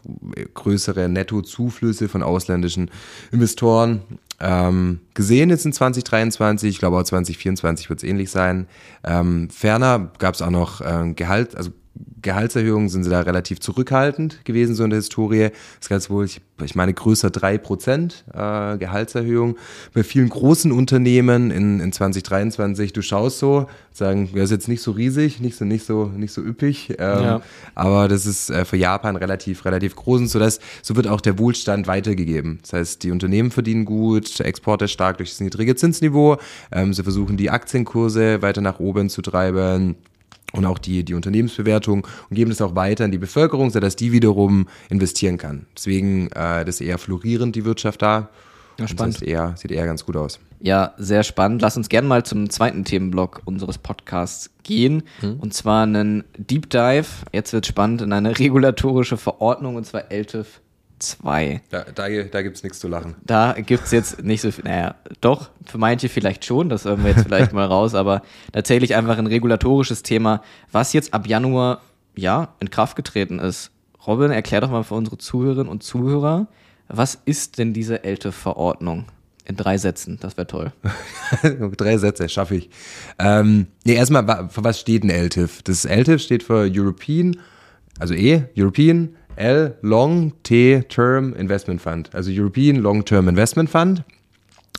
größere 0.54 1.08
Nettozuflüsse 1.10 2.10
von 2.10 2.24
ausländischen 2.24 2.90
Investoren 3.32 4.02
ähm, 4.40 5.00
gesehen 5.14 5.50
jetzt 5.50 5.66
in 5.66 5.74
2023, 5.74 6.70
ich 6.70 6.80
glaube 6.80 6.98
auch 6.98 7.04
2024 7.04 7.90
wird 7.90 8.00
es 8.00 8.04
ähnlich 8.04 8.30
sein. 8.30 8.68
Ähm, 9.04 9.50
ferner 9.50 10.12
gab 10.20 10.34
es 10.34 10.42
auch 10.42 10.50
noch 10.50 10.82
äh, 10.82 11.14
Gehalt, 11.14 11.56
also 11.56 11.72
Gehaltserhöhungen 12.26 12.90
sind 12.90 13.04
sie 13.04 13.12
da 13.12 13.22
relativ 13.22 13.60
zurückhaltend 13.60 14.44
gewesen, 14.46 14.74
so 14.74 14.84
in 14.84 14.90
der 14.90 14.98
Historie. 14.98 15.50
Das 15.80 15.90
Ganze 15.90 16.10
wohl, 16.10 16.26
ich, 16.26 16.42
ich 16.64 16.74
meine, 16.74 16.94
größer 16.94 17.30
drei 17.30 17.60
Prozent 17.60 18.26
äh, 18.34 18.78
Gehaltserhöhung. 18.78 19.58
Bei 19.94 20.04
vielen 20.04 20.30
großen 20.30 20.72
Unternehmen 20.72 21.52
in, 21.52 21.80
in 21.80 21.92
2023, 21.92 22.94
du 22.94 23.04
schaust 23.04 23.38
so, 23.38 23.68
sagen, 23.92 24.30
das 24.34 24.46
ist 24.46 24.52
jetzt 24.52 24.68
nicht 24.68 24.82
so 24.82 24.92
riesig, 24.92 25.40
nicht 25.40 25.56
so, 25.56 25.66
nicht 25.66 25.86
so, 25.86 26.06
nicht 26.06 26.34
so 26.34 26.42
üppig, 26.42 26.90
ähm, 26.90 26.96
ja. 26.98 27.42
aber 27.76 28.08
das 28.08 28.26
ist 28.26 28.50
äh, 28.50 28.66
für 28.66 28.78
Japan 28.78 29.16
relativ, 29.16 29.64
relativ 29.64 29.96
groß 29.96 30.22
und 30.22 30.28
so, 30.28 30.40
dass, 30.40 30.60
so 30.82 30.96
wird 30.96 31.08
auch 31.08 31.22
der 31.22 31.38
Wohlstand 31.38 31.86
weitergegeben. 31.86 32.58
Das 32.64 32.74
heißt, 32.74 33.04
die 33.04 33.12
Unternehmen 33.12 33.52
verdienen 33.52 33.86
gut, 33.86 34.40
der 34.40 34.48
Export 34.48 34.82
ist 34.82 34.92
stark 34.92 35.18
durch 35.18 35.30
das 35.30 35.42
niedrige 35.42 35.76
Zinsniveau, 35.76 36.38
ähm, 36.72 36.92
sie 36.92 37.04
versuchen 37.04 37.38
die 37.38 37.52
Aktienkurse 37.52 38.42
weiter 38.42 38.62
nach 38.62 38.80
oben 38.80 39.10
zu 39.10 39.22
treiben 39.22 39.96
und 40.58 40.66
auch 40.66 40.80
die, 40.80 41.04
die 41.04 41.14
Unternehmensbewertung 41.14 42.08
und 42.30 42.36
geben 42.36 42.50
das 42.50 42.62
auch 42.62 42.76
weiter 42.76 43.06
in 43.06 43.12
die 43.12 43.18
Bevölkerung, 43.18 43.70
sodass 43.70 43.96
die 43.96 44.12
wiederum 44.12 44.68
investieren 44.90 45.38
kann. 45.38 45.66
Deswegen 45.76 46.28
äh, 46.32 46.66
das 46.66 46.76
ist 46.76 46.82
eher 46.82 46.98
florierend, 46.98 47.56
die 47.56 47.66
Wirtschaft 47.66 48.02
da. 48.02 48.30
Ja, 48.78 48.88
spannend. 48.88 49.16
Das 49.16 49.22
eher, 49.22 49.54
sieht 49.56 49.72
eher 49.72 49.86
ganz 49.86 50.06
gut 50.06 50.18
aus. 50.18 50.40
Ja, 50.60 50.94
sehr 50.98 51.24
spannend. 51.24 51.62
Lass 51.62 51.78
uns 51.78 51.90
gerne 51.90 52.08
mal 52.08 52.24
zum 52.24 52.50
zweiten 52.50 52.84
Themenblock 52.84 53.42
unseres 53.46 53.78
Podcasts 53.78 54.50
gehen. 54.64 55.04
Hm. 55.22 55.40
Und 55.40 55.54
zwar 55.54 55.84
einen 55.84 56.24
Deep 56.38 56.70
Dive, 56.70 57.06
jetzt 57.32 57.54
wird 57.54 57.66
spannend, 57.66 58.02
in 58.02 58.12
eine 58.12 58.38
regulatorische 58.40 59.18
Verordnung, 59.18 59.76
und 59.76 59.86
zwar 59.86 60.12
LTIF 60.12 60.62
2. 61.00 61.62
Da, 61.70 61.84
da, 61.84 62.08
da 62.08 62.42
gibt 62.42 62.58
es 62.58 62.64
nichts 62.64 62.80
zu 62.80 62.88
lachen. 62.88 63.16
Da 63.24 63.54
gibt 63.54 63.86
es 63.86 63.92
jetzt 63.92 64.24
nicht 64.24 64.42
so 64.42 64.52
viel, 64.52 64.64
naja, 64.64 64.96
doch, 65.22 65.50
für 65.66 65.78
manche 65.78 66.10
vielleicht 66.10 66.46
schon, 66.46 66.70
das 66.70 66.86
hören 66.86 67.04
wir 67.04 67.12
jetzt 67.12 67.24
vielleicht 67.24 67.54
mal 67.54 67.66
raus, 67.66 67.96
aber 67.96 68.22
tatsächlich 68.52 68.96
einfach 68.96 69.18
ein 69.18 69.28
regulatorisches 69.28 70.04
Thema, 70.04 70.42
was 70.72 70.94
jetzt 70.94 71.14
ab 71.14 71.28
Januar, 71.28 71.82
ja, 72.16 72.56
in 72.60 72.70
Kraft 72.70 72.96
getreten 72.96 73.40
ist. 73.40 73.72
Robin, 74.08 74.32
erklär 74.32 74.62
doch 74.62 74.70
mal 74.70 74.84
für 74.84 74.96
unsere 74.96 75.18
Zuhörerinnen 75.18 75.68
und 75.68 75.84
Zuhörer, 75.84 76.48
was 76.88 77.16
ist 77.26 77.58
denn 77.58 77.74
diese 77.74 78.04
ELTE-Verordnung? 78.04 79.06
In 79.48 79.58
drei 79.58 79.78
Sätzen, 79.78 80.18
das 80.20 80.38
wäre 80.38 80.48
toll. 80.48 80.72
drei 81.78 81.98
Sätze, 81.98 82.28
schaffe 82.30 82.56
ich. 82.56 82.70
Ähm, 83.20 83.68
nee, 83.84 83.94
erstmal, 83.94 84.50
für 84.50 84.64
was 84.64 84.80
steht 84.80 85.04
ein 85.04 85.12
LTIF? 85.12 85.62
Das 85.62 85.86
LTIF 85.86 86.20
steht 86.20 86.42
für 86.42 86.68
European, 86.72 87.38
also 88.00 88.16
E, 88.16 88.46
European 88.58 89.16
L, 89.36 89.78
Long 89.82 90.34
T 90.44 90.84
Term 90.90 91.34
Investment 91.34 91.82
Fund, 91.82 92.10
also 92.14 92.32
European 92.32 92.78
Long 92.78 93.06
Term 93.06 93.28
Investment 93.28 93.70
Fund. 93.70 94.04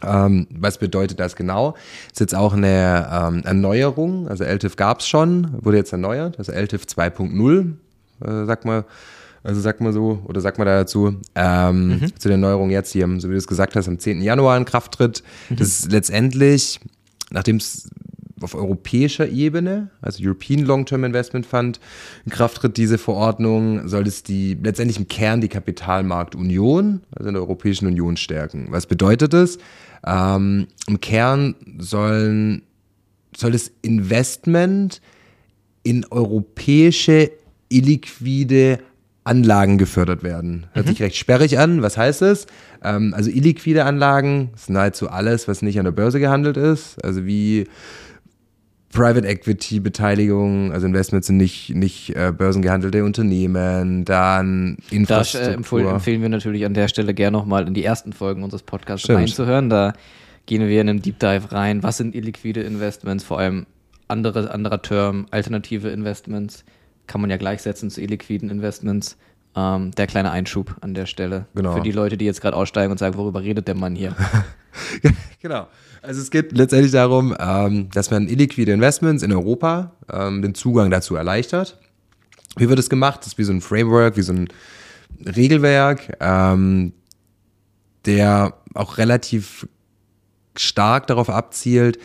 Ähm, 0.02 0.46
was 0.50 0.78
bedeutet 0.78 1.20
das 1.20 1.36
genau? 1.36 1.74
Ist 2.10 2.20
jetzt 2.20 2.34
auch 2.34 2.52
eine 2.52 3.08
ähm, 3.10 3.42
Erneuerung, 3.44 4.28
also 4.28 4.44
LTIF 4.44 4.76
gab 4.76 5.00
es 5.00 5.08
schon, 5.08 5.56
wurde 5.62 5.78
jetzt 5.78 5.92
erneuert, 5.92 6.38
also 6.38 6.52
LTIF 6.52 6.82
2.0, 6.82 7.72
äh, 8.20 8.44
sag 8.44 8.64
mal, 8.66 8.84
also 9.42 9.60
sag 9.60 9.80
mal 9.80 9.92
so, 9.92 10.22
oder 10.26 10.40
sag 10.40 10.58
mal 10.58 10.64
da 10.64 10.78
dazu, 10.78 11.16
ähm, 11.34 11.88
mhm. 11.88 12.16
zu 12.18 12.28
der 12.28 12.32
Erneuerung 12.32 12.70
jetzt 12.70 12.92
hier, 12.92 13.08
so 13.18 13.28
wie 13.28 13.32
du 13.32 13.38
es 13.38 13.46
gesagt 13.46 13.74
hast, 13.74 13.88
am 13.88 13.98
10. 13.98 14.20
Januar 14.20 14.56
in 14.58 14.64
Kraft 14.66 14.92
tritt. 14.92 15.22
Mhm. 15.48 15.56
Das 15.56 15.68
ist 15.68 15.92
letztendlich, 15.92 16.80
nachdem 17.30 17.56
es 17.56 17.88
auf 18.40 18.54
europäischer 18.54 19.28
Ebene, 19.28 19.90
also 20.02 20.22
European 20.22 20.64
Long-Term 20.64 21.04
Investment 21.04 21.46
Fund, 21.46 21.80
in 22.24 22.32
Kraft 22.32 22.58
tritt 22.58 22.76
diese 22.76 22.98
Verordnung, 22.98 23.88
soll 23.88 24.06
es 24.06 24.22
die 24.22 24.56
letztendlich 24.62 24.98
im 24.98 25.08
Kern 25.08 25.40
die 25.40 25.48
Kapitalmarktunion, 25.48 27.02
also 27.14 27.28
in 27.28 27.34
der 27.34 27.42
Europäischen 27.42 27.86
Union 27.86 28.16
stärken. 28.16 28.66
Was 28.70 28.86
bedeutet 28.86 29.32
das? 29.32 29.58
Ähm, 30.06 30.66
Im 30.86 31.00
Kern 31.00 31.54
sollen, 31.78 32.62
soll 33.36 33.52
das 33.52 33.72
Investment 33.82 35.00
in 35.82 36.04
europäische 36.10 37.30
illiquide 37.68 38.80
Anlagen 39.24 39.76
gefördert 39.76 40.22
werden. 40.22 40.66
Hört 40.72 40.86
mhm. 40.86 40.90
sich 40.90 41.02
recht 41.02 41.16
sperrig 41.16 41.58
an. 41.58 41.82
Was 41.82 41.96
heißt 41.96 42.22
es? 42.22 42.46
Ähm, 42.84 43.12
also 43.14 43.30
illiquide 43.30 43.84
Anlagen 43.84 44.50
ist 44.54 44.70
nahezu 44.70 45.08
alles, 45.08 45.48
was 45.48 45.62
nicht 45.62 45.78
an 45.78 45.84
der 45.84 45.92
Börse 45.92 46.20
gehandelt 46.20 46.56
ist. 46.56 47.02
Also 47.04 47.26
wie 47.26 47.66
Private 48.92 49.26
Equity 49.26 49.80
Beteiligung, 49.80 50.72
also 50.72 50.86
Investments 50.86 51.26
sind 51.26 51.36
nicht, 51.36 51.74
nicht 51.74 52.14
äh, 52.16 52.32
börsengehandelte 52.36 53.04
Unternehmen, 53.04 54.04
dann 54.04 54.78
Infrastruktur. 54.90 55.82
Da 55.82 55.90
äh, 55.90 55.94
empfehlen 55.94 56.22
wir 56.22 56.28
natürlich 56.28 56.64
an 56.64 56.74
der 56.74 56.88
Stelle 56.88 57.12
gerne 57.12 57.36
nochmal 57.36 57.66
in 57.66 57.74
die 57.74 57.84
ersten 57.84 58.12
Folgen 58.12 58.42
unseres 58.42 58.62
Podcasts 58.62 59.04
Stimmt. 59.04 59.18
reinzuhören. 59.18 59.68
Da 59.68 59.92
gehen 60.46 60.66
wir 60.66 60.80
in 60.80 60.88
einen 60.88 61.02
Deep 61.02 61.18
Dive 61.18 61.52
rein. 61.52 61.82
Was 61.82 61.96
sind 61.98 62.14
illiquide 62.14 62.62
Investments? 62.62 63.24
Vor 63.24 63.38
allem 63.38 63.66
andere, 64.08 64.50
anderer 64.52 64.80
Term, 64.80 65.26
alternative 65.30 65.88
Investments 65.88 66.64
kann 67.06 67.20
man 67.20 67.30
ja 67.30 67.36
gleichsetzen 67.36 67.90
zu 67.90 68.00
illiquiden 68.00 68.50
Investments. 68.50 69.16
Ähm, 69.56 69.90
der 69.92 70.06
kleine 70.06 70.32
Einschub 70.32 70.76
an 70.82 70.92
der 70.92 71.06
Stelle. 71.06 71.46
Genau. 71.54 71.72
Für 71.72 71.80
die 71.80 71.92
Leute, 71.92 72.18
die 72.18 72.26
jetzt 72.26 72.42
gerade 72.42 72.54
aussteigen 72.54 72.92
und 72.92 72.98
sagen, 72.98 73.16
worüber 73.16 73.42
redet 73.42 73.66
der 73.66 73.74
Mann 73.74 73.94
hier? 73.94 74.14
genau. 75.40 75.68
Also 76.06 76.20
es 76.20 76.30
geht 76.30 76.56
letztendlich 76.56 76.92
darum, 76.92 77.34
ähm, 77.38 77.90
dass 77.90 78.12
man 78.12 78.28
illiquide 78.28 78.72
Investments 78.72 79.24
in 79.24 79.32
Europa 79.32 79.92
ähm, 80.12 80.40
den 80.40 80.54
Zugang 80.54 80.88
dazu 80.90 81.16
erleichtert. 81.16 81.78
Wie 82.56 82.68
wird 82.68 82.78
es 82.78 82.88
gemacht? 82.88 83.20
Das 83.20 83.28
ist 83.28 83.38
wie 83.38 83.44
so 83.44 83.52
ein 83.52 83.60
Framework, 83.60 84.16
wie 84.16 84.22
so 84.22 84.32
ein 84.32 84.48
Regelwerk, 85.24 86.16
ähm, 86.20 86.92
der 88.04 88.54
auch 88.74 88.98
relativ 88.98 89.66
stark 90.56 91.08
darauf 91.08 91.28
abzielt, 91.28 91.98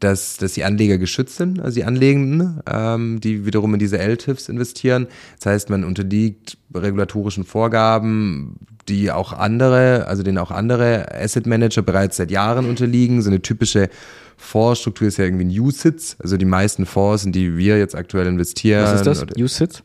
dass, 0.00 0.36
dass 0.36 0.52
die 0.52 0.64
Anleger 0.64 0.98
geschützt 0.98 1.36
sind, 1.36 1.60
also 1.60 1.76
die 1.76 1.84
Anlegenden, 1.84 2.60
ähm, 2.70 3.20
die 3.20 3.46
wiederum 3.46 3.72
in 3.74 3.80
diese 3.80 3.98
LTIFs 3.98 4.48
investieren. 4.48 5.06
Das 5.38 5.46
heißt, 5.46 5.70
man 5.70 5.84
unterliegt 5.84 6.58
regulatorischen 6.74 7.44
Vorgaben, 7.44 8.56
die 8.88 9.10
auch 9.10 9.32
andere, 9.32 10.06
also 10.06 10.22
denen 10.22 10.38
auch 10.38 10.50
andere 10.50 11.12
Asset 11.14 11.46
Manager 11.46 11.82
bereits 11.82 12.18
seit 12.18 12.30
Jahren 12.30 12.68
unterliegen. 12.68 13.22
So 13.22 13.30
eine 13.30 13.42
typische 13.42 13.88
Fondsstruktur 14.36 15.08
ist 15.08 15.16
ja 15.16 15.24
irgendwie 15.24 15.46
ein 15.46 15.60
USITS. 15.60 16.16
Also 16.20 16.36
die 16.36 16.44
meisten 16.44 16.86
Fonds, 16.86 17.24
in 17.24 17.32
die 17.32 17.56
wir 17.56 17.78
jetzt 17.78 17.94
aktuell 17.94 18.26
investieren. 18.26 18.84
Was 18.84 18.94
ist 19.00 19.06
das? 19.06 19.26
USITS? 19.36 19.82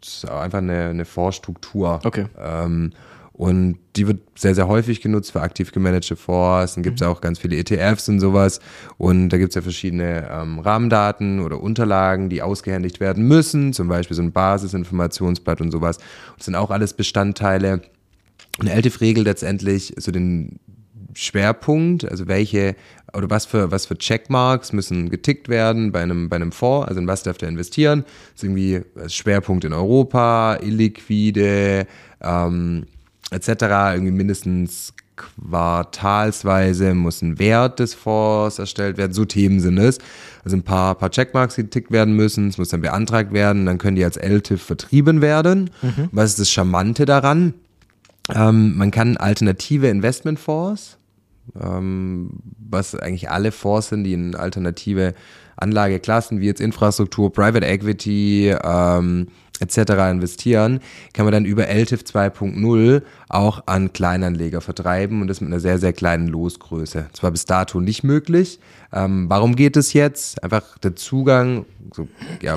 Das 0.00 0.08
ist 0.08 0.28
einfach 0.28 0.58
eine, 0.58 0.86
eine 0.86 1.04
Fondsstruktur. 1.04 2.00
Okay. 2.02 2.26
Ähm, 2.38 2.92
und 3.36 3.78
die 3.96 4.06
wird 4.06 4.20
sehr, 4.38 4.54
sehr 4.54 4.68
häufig 4.68 5.00
genutzt 5.00 5.32
für 5.32 5.40
aktiv 5.40 5.72
gemanagte 5.72 6.14
Fonds. 6.14 6.74
Dann 6.74 6.84
gibt 6.84 7.00
es 7.00 7.06
mhm. 7.06 7.12
auch 7.12 7.20
ganz 7.20 7.40
viele 7.40 7.56
ETFs 7.56 8.08
und 8.08 8.20
sowas. 8.20 8.60
Und 8.96 9.30
da 9.30 9.38
gibt 9.38 9.50
es 9.50 9.56
ja 9.56 9.62
verschiedene 9.62 10.28
ähm, 10.30 10.60
Rahmendaten 10.60 11.40
oder 11.40 11.60
Unterlagen, 11.60 12.28
die 12.28 12.42
ausgehändigt 12.42 13.00
werden 13.00 13.26
müssen. 13.26 13.72
Zum 13.72 13.88
Beispiel 13.88 14.16
so 14.16 14.22
ein 14.22 14.30
Basisinformationsblatt 14.30 15.60
und 15.60 15.72
sowas. 15.72 15.98
Das 16.36 16.44
sind 16.44 16.54
auch 16.54 16.70
alles 16.70 16.94
Bestandteile. 16.94 17.82
Eine 18.60 18.72
LTIF 18.72 19.00
regelt 19.00 19.26
letztendlich 19.26 19.94
so 19.96 20.12
den 20.12 20.60
Schwerpunkt, 21.14 22.08
also 22.08 22.28
welche 22.28 22.76
oder 23.16 23.30
was 23.30 23.46
für, 23.46 23.70
was 23.72 23.86
für 23.86 23.96
Checkmarks 23.96 24.72
müssen 24.72 25.10
getickt 25.10 25.48
werden 25.48 25.90
bei 25.92 26.02
einem, 26.02 26.28
bei 26.28 26.36
einem 26.36 26.52
Fonds, 26.52 26.88
also 26.88 27.00
in 27.00 27.06
was 27.08 27.24
darf 27.24 27.38
der 27.38 27.48
investieren. 27.48 28.04
Das 28.04 28.42
ist 28.42 28.44
irgendwie 28.44 28.82
Schwerpunkt 29.08 29.64
in 29.64 29.72
Europa, 29.72 30.58
illiquide, 30.62 31.86
ähm, 32.20 32.86
etc. 33.34 33.48
Irgendwie 33.94 34.12
mindestens 34.12 34.94
quartalsweise 35.16 36.94
muss 36.94 37.22
ein 37.22 37.38
Wert 37.38 37.78
des 37.78 37.94
Fonds 37.94 38.58
erstellt 38.58 38.96
werden. 38.96 39.12
So 39.12 39.24
Themen 39.24 39.60
sind 39.60 39.78
es. 39.78 39.98
Also 40.44 40.56
ein 40.56 40.62
paar, 40.62 40.94
paar 40.96 41.10
Checkmarks 41.10 41.56
getickt 41.56 41.90
werden 41.90 42.16
müssen. 42.16 42.48
Es 42.48 42.58
muss 42.58 42.68
dann 42.68 42.80
beantragt 42.80 43.32
werden. 43.32 43.66
Dann 43.66 43.78
können 43.78 43.96
die 43.96 44.04
als 44.04 44.16
LTIF 44.16 44.62
vertrieben 44.62 45.20
werden. 45.20 45.70
Mhm. 45.82 46.08
Was 46.12 46.30
ist 46.30 46.40
das 46.40 46.50
Charmante 46.50 47.04
daran? 47.04 47.54
Ähm, 48.34 48.76
man 48.76 48.90
kann 48.90 49.16
alternative 49.16 49.88
Investmentfonds, 49.88 50.98
ähm, 51.60 52.30
was 52.58 52.94
eigentlich 52.94 53.30
alle 53.30 53.52
Fonds 53.52 53.90
sind, 53.90 54.04
die 54.04 54.14
in 54.14 54.34
alternative 54.34 55.14
Anlageklassen 55.56 56.40
wie 56.40 56.46
jetzt 56.46 56.60
Infrastruktur, 56.60 57.32
Private 57.32 57.66
Equity, 57.66 58.54
ähm, 58.62 59.28
etc. 59.60 59.92
investieren, 60.10 60.80
kann 61.12 61.24
man 61.24 61.32
dann 61.32 61.44
über 61.44 61.68
LTIF 61.68 62.02
2.0 62.02 63.02
auch 63.28 63.62
an 63.66 63.92
Kleinanleger 63.92 64.60
vertreiben 64.60 65.20
und 65.20 65.28
das 65.28 65.40
mit 65.40 65.50
einer 65.50 65.60
sehr, 65.60 65.78
sehr 65.78 65.92
kleinen 65.92 66.28
Losgröße. 66.28 67.06
Das 67.12 67.22
war 67.22 67.30
bis 67.30 67.44
dato 67.44 67.80
nicht 67.80 68.02
möglich. 68.02 68.58
Ähm, 68.92 69.26
warum 69.28 69.56
geht 69.56 69.76
es 69.76 69.92
jetzt? 69.92 70.42
Einfach 70.42 70.78
der 70.78 70.96
Zugang, 70.96 71.66
so, 71.92 72.08
ja, 72.42 72.56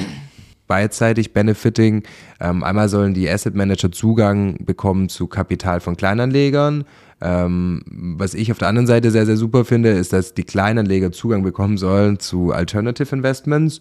beidseitig 0.67 1.33
Benefiting. 1.33 2.03
Ähm, 2.39 2.63
einmal 2.63 2.89
sollen 2.89 3.13
die 3.13 3.29
Asset 3.29 3.55
Manager 3.55 3.91
Zugang 3.91 4.57
bekommen 4.65 5.09
zu 5.09 5.27
Kapital 5.27 5.79
von 5.79 5.95
Kleinanlegern. 5.95 6.85
Ähm, 7.19 7.81
was 8.17 8.33
ich 8.33 8.51
auf 8.51 8.59
der 8.59 8.67
anderen 8.67 8.85
Seite 8.85 9.09
sehr, 9.09 9.25
sehr 9.25 9.37
super 9.37 9.65
finde, 9.65 9.89
ist, 9.89 10.13
dass 10.13 10.33
die 10.33 10.43
Kleinanleger 10.43 11.11
Zugang 11.11 11.41
bekommen 11.41 11.77
sollen 11.77 12.19
zu 12.19 12.51
Alternative 12.51 13.15
Investments 13.15 13.79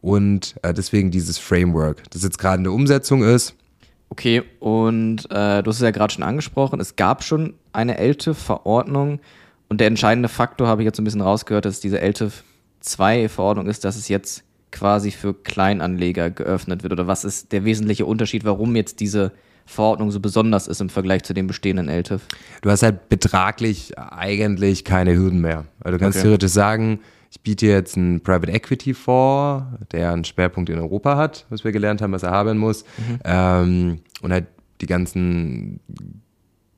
und 0.00 0.54
äh, 0.62 0.72
deswegen 0.72 1.10
dieses 1.10 1.38
Framework, 1.38 2.10
das 2.10 2.22
jetzt 2.22 2.38
gerade 2.38 2.58
in 2.58 2.64
der 2.64 2.72
Umsetzung 2.72 3.22
ist. 3.22 3.54
Okay, 4.08 4.42
und 4.58 5.30
äh, 5.30 5.62
du 5.62 5.68
hast 5.68 5.76
es 5.76 5.82
ja 5.82 5.92
gerade 5.92 6.12
schon 6.12 6.24
angesprochen, 6.24 6.80
es 6.80 6.96
gab 6.96 7.22
schon 7.22 7.54
eine 7.72 7.98
LTIF-Verordnung 7.98 9.20
und 9.68 9.80
der 9.80 9.86
entscheidende 9.86 10.28
Faktor, 10.28 10.66
habe 10.66 10.82
ich 10.82 10.86
jetzt 10.86 10.98
ein 10.98 11.04
bisschen 11.04 11.20
rausgehört, 11.20 11.64
dass 11.64 11.78
diese 11.78 12.00
LTIF 12.00 12.42
2-Verordnung 12.82 13.66
ist, 13.66 13.84
dass 13.84 13.96
es 13.96 14.08
jetzt 14.08 14.42
quasi 14.72 15.10
für 15.10 15.34
Kleinanleger 15.34 16.30
geöffnet 16.30 16.82
wird? 16.82 16.92
Oder 16.92 17.06
was 17.06 17.24
ist 17.24 17.52
der 17.52 17.64
wesentliche 17.64 18.06
Unterschied, 18.06 18.44
warum 18.44 18.74
jetzt 18.76 19.00
diese 19.00 19.32
Verordnung 19.66 20.10
so 20.10 20.18
besonders 20.18 20.66
ist 20.66 20.80
im 20.80 20.88
Vergleich 20.88 21.22
zu 21.22 21.34
den 21.34 21.46
bestehenden 21.46 21.88
LTIF? 21.88 22.22
Du 22.62 22.70
hast 22.70 22.82
halt 22.82 23.08
betraglich 23.08 23.96
eigentlich 23.96 24.84
keine 24.84 25.14
Hürden 25.14 25.40
mehr. 25.40 25.66
Also 25.80 25.96
du 25.96 26.02
kannst 26.02 26.18
okay. 26.18 26.24
theoretisch 26.24 26.50
sagen, 26.50 27.00
ich 27.30 27.40
biete 27.42 27.66
jetzt 27.66 27.96
einen 27.96 28.20
Private 28.20 28.50
Equity 28.50 28.92
vor, 28.92 29.78
der 29.92 30.12
einen 30.12 30.24
Schwerpunkt 30.24 30.68
in 30.68 30.78
Europa 30.78 31.16
hat, 31.16 31.46
was 31.48 31.62
wir 31.62 31.70
gelernt 31.70 32.02
haben, 32.02 32.12
was 32.12 32.24
er 32.24 32.32
haben 32.32 32.58
muss. 32.58 32.84
Mhm. 32.98 33.18
Ähm, 33.24 33.98
und 34.20 34.32
halt 34.32 34.46
die 34.80 34.86
ganzen 34.86 35.80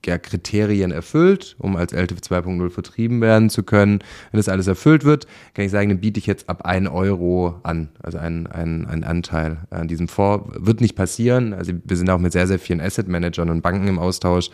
ja, 0.04 0.18
Kriterien 0.18 0.90
erfüllt, 0.90 1.56
um 1.58 1.76
als 1.76 1.92
LTIF 1.92 2.18
2.0 2.18 2.68
vertrieben 2.68 3.22
werden 3.22 3.48
zu 3.48 3.62
können. 3.62 4.00
Wenn 4.30 4.38
das 4.38 4.48
alles 4.50 4.66
erfüllt 4.66 5.04
wird, 5.04 5.26
kann 5.54 5.64
ich 5.64 5.70
sagen, 5.70 5.88
dann 5.88 6.00
biete 6.00 6.18
ich 6.18 6.26
jetzt 6.26 6.50
ab 6.50 6.66
1 6.66 6.88
Euro 6.90 7.58
an, 7.62 7.88
also 8.02 8.18
einen, 8.18 8.46
einen, 8.46 8.84
einen 8.86 9.04
Anteil 9.04 9.58
an 9.70 9.88
diesem 9.88 10.08
Fonds. 10.08 10.50
Wird 10.58 10.82
nicht 10.82 10.96
passieren. 10.96 11.54
Also 11.54 11.72
wir 11.82 11.96
sind 11.96 12.10
auch 12.10 12.18
mit 12.18 12.32
sehr, 12.32 12.46
sehr 12.46 12.58
vielen 12.58 12.80
Asset 12.80 13.08
Managern 13.08 13.48
und 13.48 13.62
Banken 13.62 13.88
im 13.88 13.98
Austausch. 13.98 14.50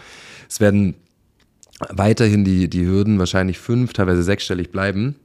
Es 0.49 0.61
werden 0.61 0.95
weiterhin 1.89 2.45
die, 2.45 2.69
die 2.69 2.87
Hürden 2.87 3.19
wahrscheinlich 3.19 3.59
fünf, 3.59 3.95
teilweise 3.95 4.23
sechsstellig 4.23 4.71
bleiben 4.71 5.17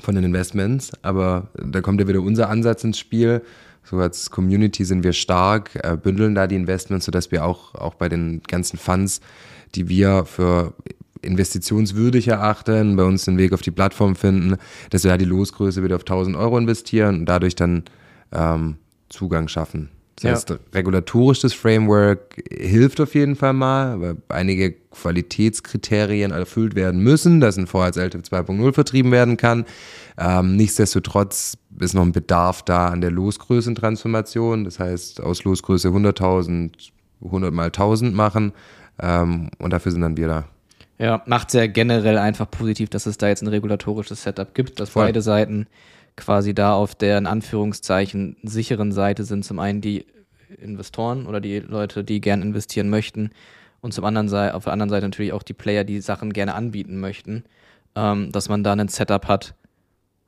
von 0.00 0.14
den 0.14 0.24
Investments. 0.24 0.92
Aber 1.02 1.48
da 1.54 1.80
kommt 1.80 2.00
ja 2.00 2.08
wieder 2.08 2.20
unser 2.20 2.48
Ansatz 2.48 2.84
ins 2.84 2.98
Spiel. 2.98 3.42
So 3.84 3.98
als 3.98 4.30
Community 4.30 4.84
sind 4.84 5.04
wir 5.04 5.12
stark, 5.12 5.70
äh, 5.82 5.96
bündeln 5.96 6.34
da 6.34 6.46
die 6.46 6.56
Investments, 6.56 7.06
sodass 7.06 7.30
wir 7.30 7.44
auch, 7.44 7.74
auch 7.74 7.94
bei 7.94 8.08
den 8.08 8.42
ganzen 8.42 8.78
Funds, 8.78 9.20
die 9.74 9.88
wir 9.88 10.24
für 10.24 10.74
investitionswürdig 11.22 12.28
erachten, 12.28 12.96
bei 12.96 13.04
uns 13.04 13.24
den 13.24 13.38
Weg 13.38 13.52
auf 13.52 13.62
die 13.62 13.70
Plattform 13.70 14.16
finden, 14.16 14.56
dass 14.90 15.04
wir 15.04 15.10
da 15.10 15.16
die 15.16 15.24
Losgröße 15.24 15.82
wieder 15.82 15.96
auf 15.96 16.02
1000 16.02 16.36
Euro 16.36 16.58
investieren 16.58 17.20
und 17.20 17.26
dadurch 17.26 17.54
dann 17.54 17.84
ähm, 18.32 18.76
Zugang 19.08 19.48
schaffen. 19.48 19.90
Das 20.20 20.48
heißt, 20.48 20.58
regulatorisch 20.74 21.40
das 21.40 21.52
Framework 21.52 22.42
hilft 22.50 23.00
auf 23.00 23.14
jeden 23.14 23.36
Fall 23.36 23.52
mal, 23.52 24.00
weil 24.00 24.16
einige 24.28 24.72
Qualitätskriterien 24.72 26.32
erfüllt 26.32 26.74
werden 26.74 27.00
müssen, 27.02 27.40
dass 27.40 27.58
ein 27.58 27.66
Fonds 27.66 27.98
als 27.98 27.98
LTIF 27.98 28.22
2.0 28.22 28.72
vertrieben 28.72 29.12
werden 29.12 29.36
kann. 29.36 29.66
Ähm, 30.16 30.56
nichtsdestotrotz 30.56 31.58
ist 31.78 31.94
noch 31.94 32.02
ein 32.02 32.12
Bedarf 32.12 32.62
da 32.62 32.88
an 32.88 33.02
der 33.02 33.10
Losgrößentransformation. 33.10 34.64
Das 34.64 34.78
heißt, 34.78 35.20
aus 35.20 35.44
Losgröße 35.44 35.88
100.000 35.88 36.70
100 37.24 37.52
mal 37.52 37.66
1000 37.66 38.14
machen. 38.14 38.52
Ähm, 39.00 39.50
und 39.58 39.72
dafür 39.72 39.92
sind 39.92 40.00
dann 40.00 40.16
wir 40.16 40.28
da. 40.28 40.44
Ja, 40.98 41.22
macht 41.26 41.52
ja 41.52 41.66
generell 41.66 42.16
einfach 42.16 42.50
positiv, 42.50 42.88
dass 42.88 43.04
es 43.04 43.18
da 43.18 43.28
jetzt 43.28 43.42
ein 43.42 43.48
regulatorisches 43.48 44.22
Setup 44.22 44.54
gibt, 44.54 44.80
dass 44.80 44.90
Voll. 44.90 45.04
beide 45.04 45.20
Seiten 45.20 45.66
quasi 46.16 46.54
da 46.54 46.74
auf 46.74 46.94
der 46.94 47.18
in 47.18 47.26
Anführungszeichen 47.26 48.36
sicheren 48.42 48.92
Seite 48.92 49.24
sind. 49.24 49.44
Zum 49.44 49.58
einen 49.58 49.80
die 49.80 50.06
Investoren 50.60 51.26
oder 51.26 51.40
die 51.40 51.60
Leute, 51.60 52.04
die 52.04 52.20
gern 52.20 52.42
investieren 52.42 52.88
möchten 52.88 53.30
und 53.80 53.92
zum 53.92 54.04
anderen 54.04 54.28
Seite, 54.28 54.54
auf 54.54 54.64
der 54.64 54.72
anderen 54.72 54.90
Seite 54.90 55.06
natürlich 55.06 55.32
auch 55.32 55.42
die 55.42 55.52
Player, 55.52 55.84
die 55.84 56.00
Sachen 56.00 56.32
gerne 56.32 56.54
anbieten 56.54 56.98
möchten, 56.98 57.44
ähm, 57.94 58.32
dass 58.32 58.48
man 58.48 58.64
da 58.64 58.72
ein 58.72 58.88
Setup 58.88 59.26
hat, 59.28 59.54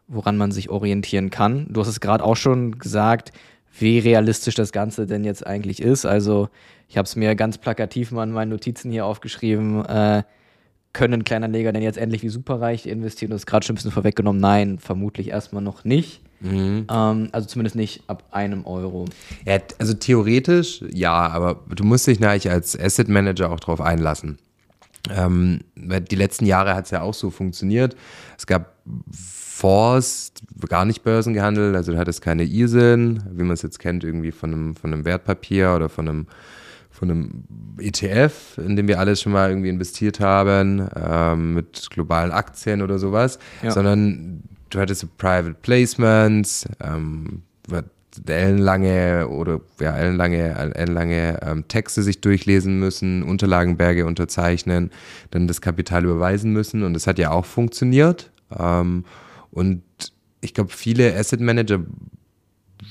woran 0.07 0.37
man 0.37 0.53
sich 0.53 0.71
orientieren 0.71 1.31
kann. 1.31 1.67
Du 1.71 1.81
hast 1.81 1.89
es 1.89 2.01
gerade 2.01 2.25
auch 2.25 2.37
schon 2.37 2.79
gesagt, 2.79 3.33
wie 3.79 3.99
realistisch 3.99 4.55
das 4.55 4.73
Ganze 4.73 5.07
denn 5.07 5.25
jetzt 5.25 5.47
eigentlich 5.47 5.81
ist. 5.81 6.05
Also 6.05 6.49
ich 6.89 6.97
habe 6.97 7.07
es 7.07 7.17
mir 7.17 7.35
ganz 7.35 7.59
plakativ 7.59 8.11
mal 8.11 8.25
in 8.25 8.33
meinen 8.33 8.51
Notizen 8.51 8.91
hier 8.91 9.07
aufgeschrieben. 9.07 9.85
Äh, 9.85 10.23
können 10.99 11.23
Kleinanleger 11.23 11.73
denn 11.73 11.83
jetzt 11.83 11.97
endlich 11.97 12.25
wie 12.25 12.29
superreich 12.29 12.85
investieren? 12.85 13.31
Du 13.31 13.37
hast 13.37 13.47
gerade 13.47 13.65
schon 13.65 13.75
ein 13.75 13.77
bisschen 13.77 13.93
vorweggenommen. 13.93 14.41
Nein, 14.41 14.81
vermutlich 14.81 15.29
erstmal 15.29 15.63
noch 15.63 15.85
nicht. 15.85 16.23
Mhm. 16.41 16.87
Ähm, 16.91 17.29
also 17.31 17.47
zumindest 17.47 17.77
nicht 17.77 18.03
ab 18.09 18.25
einem 18.33 18.67
Euro. 18.67 19.05
Ja, 19.47 19.59
also 19.79 19.95
theoretisch 19.95 20.83
ja, 20.93 21.13
aber 21.13 21.61
du 21.73 21.85
musst 21.85 22.09
dich 22.09 22.19
natürlich 22.19 22.51
als 22.51 22.79
Asset 22.79 23.09
Manager 23.09 23.53
auch 23.53 23.61
darauf 23.61 23.81
einlassen. 23.81 24.39
Ähm, 25.09 25.61
die 25.77 26.17
letzten 26.17 26.47
Jahre 26.47 26.75
hat 26.75 26.87
es 26.87 26.91
ja 26.91 27.03
auch 27.03 27.15
so 27.15 27.31
funktioniert. 27.31 27.95
Es 28.37 28.49
gab 28.49 28.75
Fonds, 29.13 30.33
gar 30.69 30.85
nicht 30.85 31.05
börsengehandelt, 31.05 31.77
also 31.77 31.93
du 31.93 31.99
hattest 31.99 32.23
keine 32.23 32.43
ISIN, 32.43 33.23
wie 33.31 33.45
man 33.45 33.53
es 33.53 33.63
jetzt 33.63 33.79
kennt, 33.79 34.03
irgendwie 34.03 34.33
von 34.33 34.53
einem, 34.53 34.75
von 34.75 34.93
einem 34.93 35.05
Wertpapier 35.05 35.75
oder 35.77 35.89
von 35.89 36.09
einem 36.09 36.27
von 36.99 37.11
einem 37.11 37.45
ETF, 37.79 38.59
in 38.59 38.77
dem 38.77 38.89
wir 38.89 38.99
alles 38.99 39.23
schon 39.23 39.33
mal 39.33 39.51
irgendwie 39.51 39.69
investiert 39.69 40.21
haben, 40.21 40.89
ähm, 40.97 41.55
mit 41.55 41.89
globalen 41.91 42.33
Aktien 42.33 42.83
oder 42.83 42.99
sowas, 42.99 43.39
ja. 43.63 43.71
sondern 43.71 44.43
du 44.71 44.81
hattest 44.81 45.17
Private 45.17 45.55
Placements, 45.63 46.67
ähm, 46.83 47.43
ellenlange 48.27 49.29
oder 49.29 49.61
ja, 49.81 49.97
ellenlange, 49.97 50.75
ellenlange 50.75 51.39
ähm, 51.43 51.69
Texte 51.69 52.03
sich 52.03 52.21
durchlesen 52.21 52.81
müssen, 52.81 53.23
Unterlagenberge 53.23 54.07
unterzeichnen, 54.07 54.91
dann 55.31 55.47
das 55.47 55.61
Kapital 55.61 56.05
überweisen 56.05 56.53
müssen 56.53 56.83
und 56.83 56.95
das 56.95 57.07
hat 57.07 57.21
ja 57.21 57.31
auch 57.31 57.45
funktioniert. 57.45 58.33
Ähm, 58.59 59.05
und 59.53 59.83
ich 60.41 60.53
glaube, 60.53 60.71
viele 60.73 61.15
Asset 61.15 61.41
Manager 61.41 61.81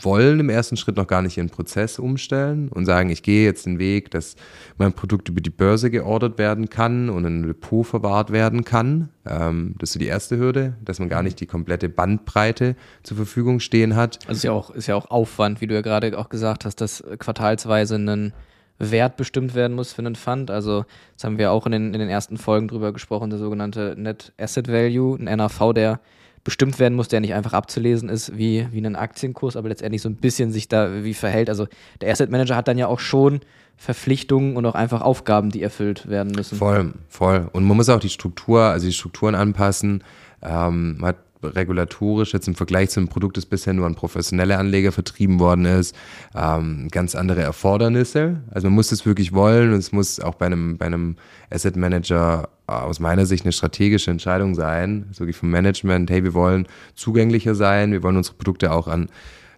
wollen 0.01 0.39
im 0.39 0.49
ersten 0.49 0.77
Schritt 0.77 0.97
noch 0.97 1.07
gar 1.07 1.21
nicht 1.21 1.37
ihren 1.37 1.49
Prozess 1.49 1.99
umstellen 1.99 2.69
und 2.69 2.85
sagen, 2.85 3.09
ich 3.09 3.23
gehe 3.23 3.45
jetzt 3.45 3.65
den 3.65 3.79
Weg, 3.79 4.11
dass 4.11 4.35
mein 4.77 4.93
Produkt 4.93 5.29
über 5.29 5.41
die 5.41 5.49
Börse 5.49 5.89
geordert 5.89 6.37
werden 6.37 6.69
kann 6.69 7.09
und 7.09 7.25
in 7.25 7.43
Depot 7.43 7.85
verwahrt 7.85 8.31
werden 8.31 8.65
kann. 8.65 9.09
Ähm, 9.25 9.75
das 9.79 9.89
ist 9.89 9.93
so 9.93 9.99
die 9.99 10.07
erste 10.07 10.37
Hürde, 10.37 10.75
dass 10.83 10.99
man 10.99 11.09
gar 11.09 11.23
nicht 11.23 11.39
die 11.39 11.45
komplette 11.45 11.89
Bandbreite 11.89 12.75
zur 13.03 13.17
Verfügung 13.17 13.59
stehen 13.59 13.95
hat. 13.95 14.19
Also 14.27 14.37
ist 14.37 14.43
ja 14.43 14.51
auch, 14.51 14.69
ist 14.71 14.87
ja 14.87 14.95
auch 14.95 15.09
Aufwand, 15.09 15.61
wie 15.61 15.67
du 15.67 15.75
ja 15.75 15.81
gerade 15.81 16.17
auch 16.17 16.29
gesagt 16.29 16.65
hast, 16.65 16.81
dass 16.81 17.03
quartalsweise 17.19 17.95
ein 17.95 18.33
Wert 18.79 19.17
bestimmt 19.17 19.55
werden 19.55 19.75
muss 19.75 19.93
für 19.93 20.01
einen 20.01 20.15
Fund. 20.15 20.51
Also 20.51 20.85
das 21.15 21.23
haben 21.23 21.37
wir 21.37 21.51
auch 21.51 21.65
in 21.65 21.71
den, 21.71 21.93
in 21.93 21.99
den 21.99 22.09
ersten 22.09 22.37
Folgen 22.37 22.67
drüber 22.67 22.93
gesprochen, 22.93 23.29
der 23.29 23.39
sogenannte 23.39 23.95
Net 23.97 24.33
Asset 24.37 24.67
Value, 24.67 25.17
ein 25.17 25.37
NAV, 25.37 25.73
der 25.73 25.99
bestimmt 26.47 26.79
werden 26.79 26.95
muss, 26.95 27.09
der 27.09 27.19
nicht 27.19 27.33
einfach 27.33 27.51
abzulesen 27.51 28.07
ist 28.07 28.37
wie, 28.37 28.69
wie 28.71 28.79
ein 28.79 28.95
Aktienkurs, 28.95 29.57
aber 29.57 29.67
letztendlich 29.67 30.01
so 30.01 30.07
ein 30.07 30.15
bisschen 30.15 30.53
sich 30.53 30.69
da 30.69 31.03
wie 31.03 31.13
verhält. 31.13 31.49
Also 31.49 31.67
der 31.99 32.09
Asset 32.09 32.31
Manager 32.31 32.55
hat 32.55 32.69
dann 32.69 32.77
ja 32.77 32.87
auch 32.87 33.01
schon 33.01 33.41
Verpflichtungen 33.75 34.55
und 34.55 34.65
auch 34.65 34.73
einfach 34.73 35.01
Aufgaben, 35.01 35.49
die 35.49 35.61
erfüllt 35.61 36.07
werden 36.09 36.31
müssen. 36.31 36.57
Voll, 36.57 36.93
voll. 37.09 37.49
Und 37.51 37.65
man 37.65 37.75
muss 37.75 37.89
auch 37.89 37.99
die 37.99 38.07
Struktur, 38.07 38.61
also 38.61 38.85
die 38.85 38.93
Strukturen 38.93 39.35
anpassen. 39.35 40.05
Ähm, 40.41 40.95
man 40.99 41.09
hat 41.09 41.17
regulatorisch 41.43 42.33
jetzt 42.33 42.47
im 42.47 42.55
Vergleich 42.55 42.91
zu 42.91 43.01
einem 43.01 43.09
Produkt, 43.09 43.35
das 43.35 43.45
bisher 43.45 43.73
nur 43.73 43.85
an 43.85 43.95
professionelle 43.95 44.57
Anleger 44.57 44.93
vertrieben 44.93 45.41
worden 45.41 45.65
ist, 45.65 45.97
ähm, 46.33 46.87
ganz 46.91 47.13
andere 47.13 47.41
Erfordernisse. 47.41 48.41
Also 48.51 48.67
man 48.67 48.75
muss 48.75 48.87
das 48.87 49.05
wirklich 49.05 49.33
wollen 49.33 49.73
und 49.73 49.79
es 49.79 49.91
muss 49.91 50.21
auch 50.21 50.35
bei 50.35 50.45
einem, 50.45 50.77
bei 50.77 50.85
einem 50.85 51.17
Asset 51.49 51.75
Manager 51.75 52.47
aus 52.67 52.99
meiner 52.99 53.25
Sicht 53.25 53.45
eine 53.45 53.53
strategische 53.53 54.11
Entscheidung 54.11 54.53
sein, 54.53 55.07
so 55.13 55.25
wie 55.25 55.33
vom 55.33 55.49
Management, 55.49 56.09
hey, 56.11 56.23
wir 56.23 56.33
wollen 56.33 56.67
zugänglicher 56.95 57.55
sein, 57.55 57.91
wir 57.93 58.03
wollen 58.03 58.17
unsere 58.17 58.35
Produkte 58.35 58.71
auch 58.71 58.87
an 58.87 59.09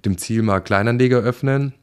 dem 0.05 0.17
Zielmarkt 0.17 0.67
Kleinanleger 0.67 1.19
öffnen. 1.19 1.73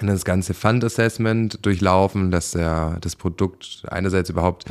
Und 0.00 0.08
das 0.08 0.24
ganze 0.24 0.54
Fund 0.54 0.82
Assessment 0.82 1.64
durchlaufen, 1.64 2.32
dass 2.32 2.52
der, 2.52 2.98
das 3.00 3.14
Produkt 3.14 3.84
einerseits 3.88 4.28
überhaupt 4.28 4.64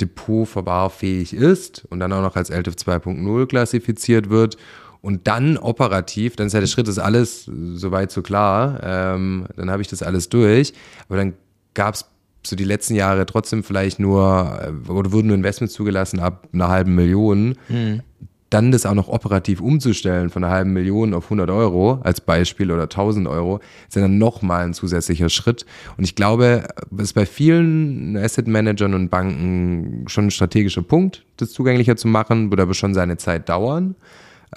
depotverwahrfähig 0.00 1.34
ist 1.34 1.84
und 1.90 2.00
dann 2.00 2.12
auch 2.12 2.22
noch 2.22 2.36
als 2.36 2.48
LTIF 2.48 2.74
2.0 2.76 3.46
klassifiziert 3.46 4.30
wird 4.30 4.56
und 5.02 5.26
dann 5.26 5.58
operativ, 5.58 6.36
dann 6.36 6.46
ist 6.46 6.54
ja 6.54 6.60
der 6.60 6.66
Schritt, 6.66 6.88
ist 6.88 6.98
alles 6.98 7.44
soweit 7.44 8.10
so 8.10 8.22
klar, 8.22 8.80
ähm, 8.82 9.46
dann 9.56 9.70
habe 9.70 9.82
ich 9.82 9.88
das 9.88 10.02
alles 10.02 10.30
durch, 10.30 10.72
aber 11.08 11.18
dann 11.18 11.34
gab 11.74 11.94
es 11.94 12.06
so 12.42 12.56
die 12.56 12.64
letzten 12.64 12.94
Jahre 12.94 13.26
trotzdem 13.26 13.62
vielleicht 13.62 13.98
nur, 13.98 14.58
äh, 14.62 14.90
oder 14.90 15.12
wurden 15.12 15.28
nur 15.28 15.36
Investments 15.36 15.74
zugelassen 15.74 16.20
ab 16.20 16.48
einer 16.52 16.68
halben 16.68 16.94
Million. 16.94 17.56
Mhm 17.68 18.02
dann 18.50 18.72
das 18.72 18.84
auch 18.84 18.94
noch 18.94 19.08
operativ 19.08 19.60
umzustellen 19.60 20.28
von 20.28 20.42
einer 20.42 20.52
halben 20.52 20.72
Million 20.72 21.14
auf 21.14 21.24
100 21.24 21.48
Euro 21.50 22.00
als 22.02 22.20
Beispiel 22.20 22.72
oder 22.72 22.82
1000 22.82 23.28
Euro, 23.28 23.60
ist 23.86 23.96
dann 23.96 24.18
nochmal 24.18 24.64
ein 24.64 24.74
zusätzlicher 24.74 25.28
Schritt. 25.28 25.64
Und 25.96 26.04
ich 26.04 26.16
glaube, 26.16 26.66
das 26.90 27.08
ist 27.08 27.12
bei 27.12 27.26
vielen 27.26 28.16
Asset 28.16 28.48
Managern 28.48 28.94
und 28.94 29.08
Banken 29.08 30.04
schon 30.08 30.26
ein 30.26 30.30
strategischer 30.32 30.82
Punkt, 30.82 31.24
das 31.36 31.52
zugänglicher 31.52 31.96
zu 31.96 32.08
machen, 32.08 32.50
würde 32.50 32.64
aber 32.64 32.74
schon 32.74 32.92
seine 32.92 33.16
Zeit 33.16 33.48
dauern. 33.48 33.94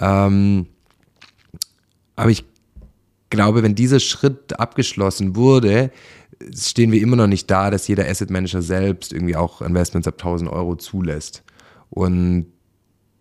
Ähm, 0.00 0.66
aber 2.16 2.30
ich 2.30 2.44
glaube, 3.30 3.62
wenn 3.62 3.76
dieser 3.76 4.00
Schritt 4.00 4.58
abgeschlossen 4.58 5.36
wurde, 5.36 5.90
stehen 6.54 6.92
wir 6.92 7.00
immer 7.00 7.16
noch 7.16 7.26
nicht 7.26 7.50
da, 7.50 7.70
dass 7.70 7.88
jeder 7.88 8.08
Asset 8.08 8.30
Manager 8.30 8.62
selbst 8.62 9.12
irgendwie 9.12 9.36
auch 9.36 9.62
Investments 9.62 10.08
ab 10.08 10.14
1000 10.14 10.50
Euro 10.50 10.76
zulässt. 10.76 11.42
Und 11.90 12.46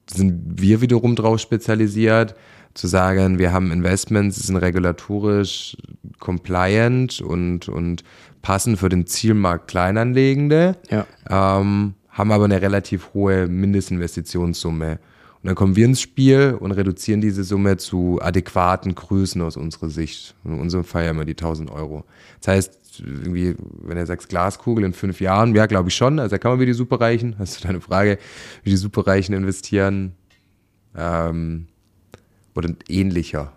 sind 0.10 0.43
wir 0.62 0.82
wiederum 0.82 1.15
drauf 1.15 1.39
spezialisiert, 1.39 2.36
zu 2.73 2.88
sagen, 2.88 3.38
wir 3.38 3.54
haben 3.54 3.71
Investments, 3.71 4.38
die 4.38 4.47
sind 4.47 4.58
regulatorisch 4.58 5.78
compliant 6.19 7.21
und, 7.21 7.69
und 7.69 8.04
passen 8.41 8.78
für 8.78 8.89
den 8.89 9.06
Zielmarkt 9.06 9.67
Kleinanlegende, 9.67 10.78
ja. 10.89 11.06
ähm, 11.30 11.93
haben 12.10 12.32
aber 12.32 12.45
eine 12.45 12.62
relativ 12.62 13.13
hohe 13.13 13.47
Mindestinvestitionssumme. 13.47 14.99
Und 15.43 15.47
dann 15.47 15.56
kommen 15.56 15.75
wir 15.75 15.84
ins 15.84 15.99
Spiel 15.99 16.58
und 16.58 16.71
reduzieren 16.71 17.19
diese 17.19 17.43
Summe 17.43 17.75
zu 17.75 18.17
adäquaten 18.21 18.95
Größen 18.95 19.41
aus 19.41 19.58
unserer 19.58 19.89
Sicht. 19.89 20.36
In 20.45 20.58
unserem 20.58 20.86
Fall 20.86 21.03
ja 21.03 21.12
immer 21.12 21.25
die 21.25 21.34
1000 21.34 21.69
Euro. 21.69 22.06
Das 22.39 22.47
heißt, 22.47 22.79
irgendwie, 23.01 23.56
wenn 23.82 23.97
er 23.97 24.06
sagt 24.06 24.29
Glaskugel 24.29 24.86
in 24.86 24.93
fünf 24.93 25.19
Jahren, 25.19 25.53
ja, 25.53 25.65
glaube 25.65 25.89
ich 25.89 25.95
schon. 25.95 26.19
Also 26.19 26.32
da 26.32 26.38
kann 26.38 26.51
man 26.51 26.60
wie 26.62 26.65
die 26.65 26.73
Superreichen, 26.73 27.36
hast 27.39 27.60
du 27.62 27.67
deine 27.67 27.82
Frage, 27.82 28.19
wie 28.63 28.69
die 28.69 28.77
Superreichen 28.77 29.36
investieren, 29.36 30.13
ähm, 30.95 31.67
oder 32.56 32.69
ähnlicher 32.88 33.51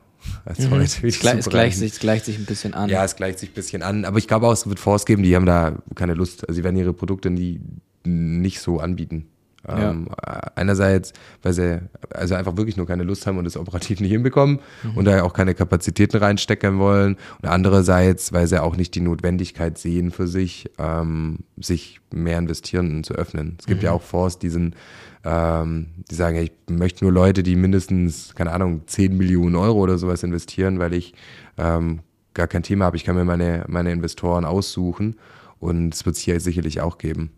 als 0.44 0.58
mhm. 0.58 0.70
heute. 0.70 1.06
Es, 1.06 1.20
gleich, 1.20 1.38
es, 1.38 1.48
gleicht 1.48 1.78
sich, 1.78 1.92
es 1.92 1.98
gleicht 2.00 2.24
sich 2.24 2.36
ein 2.36 2.46
bisschen 2.46 2.74
an. 2.74 2.88
Ja, 2.88 3.04
es 3.04 3.14
gleicht 3.14 3.38
sich 3.38 3.50
ein 3.50 3.54
bisschen 3.54 3.82
an. 3.82 4.04
Aber 4.04 4.18
ich 4.18 4.26
glaube 4.26 4.48
auch, 4.48 4.52
es 4.52 4.66
wird 4.66 4.80
Fonds 4.80 5.06
geben, 5.06 5.22
die 5.22 5.36
haben 5.36 5.46
da 5.46 5.76
keine 5.94 6.14
Lust. 6.14 6.48
Also 6.48 6.56
sie 6.56 6.64
werden 6.64 6.76
ihre 6.76 6.92
Produkte 6.92 7.30
nie, 7.30 7.60
nicht 8.04 8.58
so 8.58 8.80
anbieten. 8.80 9.26
Ja. 9.68 9.90
Ähm, 9.90 10.08
einerseits, 10.54 11.12
weil 11.42 11.52
sie 11.52 11.80
also 12.10 12.34
einfach 12.34 12.56
wirklich 12.56 12.76
nur 12.76 12.86
keine 12.86 13.02
Lust 13.02 13.26
haben 13.26 13.38
und 13.38 13.46
es 13.46 13.56
operativ 13.56 14.00
nicht 14.00 14.10
hinbekommen 14.10 14.60
mhm. 14.82 14.96
und 14.96 15.04
da 15.06 15.22
auch 15.22 15.32
keine 15.32 15.54
Kapazitäten 15.54 16.18
reinstecken 16.18 16.78
wollen. 16.78 17.16
Und 17.42 17.48
andererseits, 17.48 18.32
weil 18.32 18.46
sie 18.46 18.62
auch 18.62 18.76
nicht 18.76 18.94
die 18.94 19.00
Notwendigkeit 19.00 19.78
sehen 19.78 20.10
für 20.10 20.28
sich, 20.28 20.70
ähm, 20.78 21.40
sich 21.56 22.00
mehr 22.12 22.38
investieren 22.38 23.02
zu 23.02 23.14
öffnen. 23.14 23.56
Es 23.58 23.66
gibt 23.66 23.82
mhm. 23.82 23.86
ja 23.86 23.92
auch 23.92 24.02
Fonds, 24.02 24.38
die 24.38 24.50
sind, 24.50 24.76
ähm, 25.24 25.88
die 26.10 26.14
sagen, 26.14 26.36
ich 26.36 26.52
möchte 26.68 27.04
nur 27.04 27.12
Leute, 27.12 27.42
die 27.42 27.56
mindestens, 27.56 28.34
keine 28.34 28.52
Ahnung, 28.52 28.82
10 28.86 29.16
Millionen 29.16 29.56
Euro 29.56 29.80
oder 29.80 29.98
sowas 29.98 30.22
investieren, 30.22 30.78
weil 30.78 30.94
ich 30.94 31.14
ähm, 31.58 32.00
gar 32.34 32.46
kein 32.46 32.62
Thema 32.62 32.84
habe. 32.84 32.96
Ich 32.96 33.04
kann 33.04 33.16
mir 33.16 33.24
meine, 33.24 33.64
meine 33.66 33.90
Investoren 33.90 34.44
aussuchen 34.44 35.16
und 35.58 35.94
es 35.94 36.06
wird 36.06 36.16
es 36.16 36.22
hier 36.22 36.38
sicherlich 36.38 36.80
auch 36.80 36.98
geben. 36.98 37.30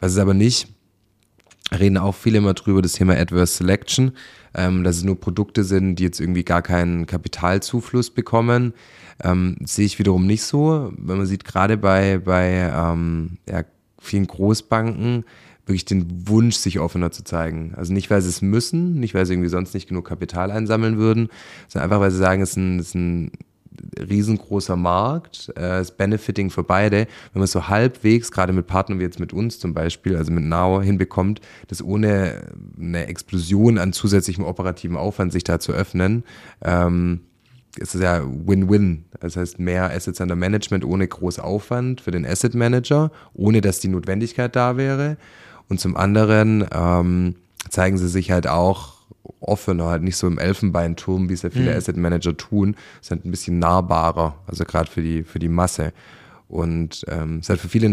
Was 0.00 0.12
es 0.12 0.18
aber 0.18 0.34
nicht 0.34 0.68
reden 1.72 1.98
auch 1.98 2.14
viele 2.14 2.38
immer 2.38 2.54
drüber, 2.54 2.82
das 2.82 2.92
Thema 2.92 3.14
Adverse 3.14 3.54
Selection, 3.54 4.12
ähm, 4.54 4.84
dass 4.84 4.96
es 4.96 5.04
nur 5.04 5.18
Produkte 5.18 5.64
sind, 5.64 5.96
die 5.96 6.04
jetzt 6.04 6.20
irgendwie 6.20 6.44
gar 6.44 6.62
keinen 6.62 7.06
Kapitalzufluss 7.06 8.10
bekommen. 8.10 8.72
Ähm, 9.22 9.56
sehe 9.64 9.86
ich 9.86 9.98
wiederum 9.98 10.26
nicht 10.26 10.42
so. 10.42 10.92
Wenn 10.96 11.18
man 11.18 11.26
sieht, 11.26 11.44
gerade 11.44 11.76
bei, 11.76 12.18
bei 12.18 12.70
ähm, 12.74 13.38
ja, 13.48 13.64
vielen 13.98 14.26
Großbanken, 14.26 15.24
wirklich 15.66 15.84
den 15.84 16.28
Wunsch, 16.28 16.56
sich 16.56 16.78
offener 16.78 17.10
zu 17.10 17.24
zeigen. 17.24 17.74
Also 17.76 17.92
nicht, 17.92 18.08
weil 18.08 18.22
sie 18.22 18.28
es 18.28 18.40
müssen, 18.40 19.00
nicht, 19.00 19.14
weil 19.14 19.26
sie 19.26 19.34
irgendwie 19.34 19.48
sonst 19.48 19.74
nicht 19.74 19.88
genug 19.88 20.06
Kapital 20.06 20.50
einsammeln 20.50 20.96
würden, 20.96 21.28
sondern 21.66 21.90
einfach, 21.90 22.00
weil 22.00 22.12
sie 22.12 22.18
sagen, 22.18 22.40
es 22.40 22.50
ist 22.50 22.56
ein, 22.56 22.78
es 22.78 22.86
ist 22.88 22.94
ein 22.94 23.32
riesengroßer 23.98 24.76
Markt, 24.76 25.52
äh, 25.56 25.80
ist 25.80 25.96
benefiting 25.96 26.50
für 26.50 26.62
beide. 26.62 27.06
Wenn 27.32 27.40
man 27.40 27.46
so 27.46 27.68
halbwegs, 27.68 28.30
gerade 28.30 28.52
mit 28.52 28.66
Partnern 28.66 28.98
wie 28.98 29.04
jetzt 29.04 29.20
mit 29.20 29.32
uns 29.32 29.58
zum 29.58 29.74
Beispiel, 29.74 30.16
also 30.16 30.32
mit 30.32 30.44
Now 30.44 30.80
hinbekommt, 30.80 31.40
das 31.68 31.82
ohne 31.82 32.42
eine 32.78 33.06
Explosion 33.06 33.78
an 33.78 33.92
zusätzlichem 33.92 34.44
operativen 34.44 34.96
Aufwand 34.96 35.32
sich 35.32 35.44
da 35.44 35.58
zu 35.60 35.72
öffnen, 35.72 36.24
ähm, 36.62 37.20
ist 37.78 37.94
es 37.94 38.00
ja 38.00 38.22
Win-Win. 38.24 39.04
Das 39.20 39.36
heißt, 39.36 39.58
mehr 39.58 39.90
Assets 39.90 40.20
under 40.20 40.36
Management 40.36 40.84
ohne 40.84 41.06
großen 41.06 41.42
Aufwand 41.42 42.00
für 42.00 42.10
den 42.10 42.26
Asset 42.26 42.54
Manager, 42.54 43.10
ohne 43.34 43.60
dass 43.60 43.80
die 43.80 43.88
Notwendigkeit 43.88 44.56
da 44.56 44.76
wäre. 44.76 45.16
Und 45.68 45.80
zum 45.80 45.96
anderen 45.96 46.66
ähm, 46.72 47.34
zeigen 47.68 47.98
sie 47.98 48.08
sich 48.08 48.30
halt 48.30 48.46
auch 48.46 48.95
offener, 49.40 49.86
halt 49.86 50.02
nicht 50.02 50.16
so 50.16 50.26
im 50.26 50.38
Elfenbeinturm, 50.38 51.28
wie 51.28 51.34
es 51.34 51.42
ja 51.42 51.50
viele 51.50 51.70
mhm. 51.70 51.76
Asset 51.76 51.96
Manager 51.96 52.36
tun, 52.36 52.76
ist 53.00 53.10
halt 53.10 53.24
ein 53.24 53.30
bisschen 53.30 53.58
nahbarer, 53.58 54.38
also 54.46 54.64
gerade 54.64 54.90
für 54.90 55.02
die, 55.02 55.22
für 55.22 55.38
die 55.38 55.48
Masse. 55.48 55.92
Und 56.48 57.04
ähm, 57.08 57.40
ist 57.40 57.48
halt 57.48 57.60
für 57.60 57.68
viele, 57.68 57.88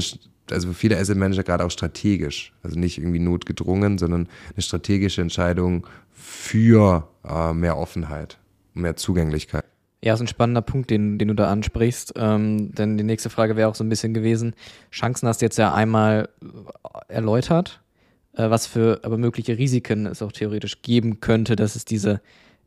also 0.51 0.67
für 0.67 0.73
viele 0.73 0.97
Asset 0.97 1.17
Manager 1.17 1.43
gerade 1.43 1.65
auch 1.65 1.71
strategisch, 1.71 2.53
also 2.61 2.77
nicht 2.79 2.97
irgendwie 2.97 3.19
notgedrungen, 3.19 3.97
sondern 3.97 4.27
eine 4.53 4.61
strategische 4.61 5.21
Entscheidung 5.21 5.87
für 6.11 7.07
äh, 7.27 7.53
mehr 7.53 7.77
Offenheit, 7.77 8.37
mehr 8.73 8.95
Zugänglichkeit. 8.95 9.65
Ja, 10.03 10.13
ist 10.13 10.19
ein 10.19 10.27
spannender 10.27 10.61
Punkt, 10.61 10.89
den, 10.89 11.17
den 11.17 11.29
du 11.29 11.33
da 11.33 11.49
ansprichst. 11.49 12.13
Ähm, 12.17 12.75
denn 12.75 12.97
die 12.97 13.05
nächste 13.05 13.29
Frage 13.29 13.55
wäre 13.55 13.69
auch 13.69 13.75
so 13.75 13.85
ein 13.85 13.89
bisschen 13.89 14.13
gewesen. 14.13 14.53
Chancen 14.91 15.29
hast 15.29 15.41
du 15.41 15.45
jetzt 15.45 15.57
ja 15.57 15.73
einmal 15.73 16.27
erläutert 17.07 17.82
äh, 18.35 18.49
was 18.49 18.67
für 18.67 18.99
aber 19.03 19.17
mögliche 19.17 19.57
Risiken 19.57 20.05
es 20.05 20.21
auch 20.21 20.31
theoretisch 20.31 20.81
geben 20.81 21.19
könnte, 21.19 21.55
dass 21.55 21.75
es 21.75 21.85
diese 21.85 22.21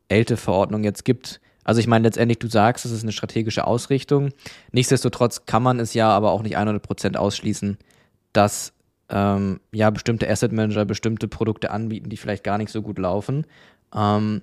ELTE-Verordnung 0.09 0.83
jetzt 0.83 1.05
gibt. 1.05 1.41
Also 1.63 1.81
ich 1.81 1.87
meine, 1.87 2.07
letztendlich, 2.07 2.39
du 2.39 2.47
sagst, 2.47 2.85
es 2.85 2.91
ist 2.91 3.03
eine 3.03 3.11
strategische 3.11 3.67
Ausrichtung. 3.67 4.29
Nichtsdestotrotz 4.71 5.45
kann 5.45 5.63
man 5.63 5.79
es 5.79 5.93
ja 5.93 6.09
aber 6.09 6.31
auch 6.31 6.41
nicht 6.41 6.57
100% 6.57 7.17
ausschließen, 7.17 7.77
dass 8.31 8.73
ähm, 9.09 9.59
ja 9.73 9.89
bestimmte 9.89 10.29
Asset 10.29 10.51
Manager 10.51 10.85
bestimmte 10.85 11.27
Produkte 11.27 11.71
anbieten, 11.71 12.09
die 12.09 12.17
vielleicht 12.17 12.43
gar 12.43 12.57
nicht 12.57 12.71
so 12.71 12.81
gut 12.81 12.99
laufen. 12.99 13.45
Ähm, 13.93 14.41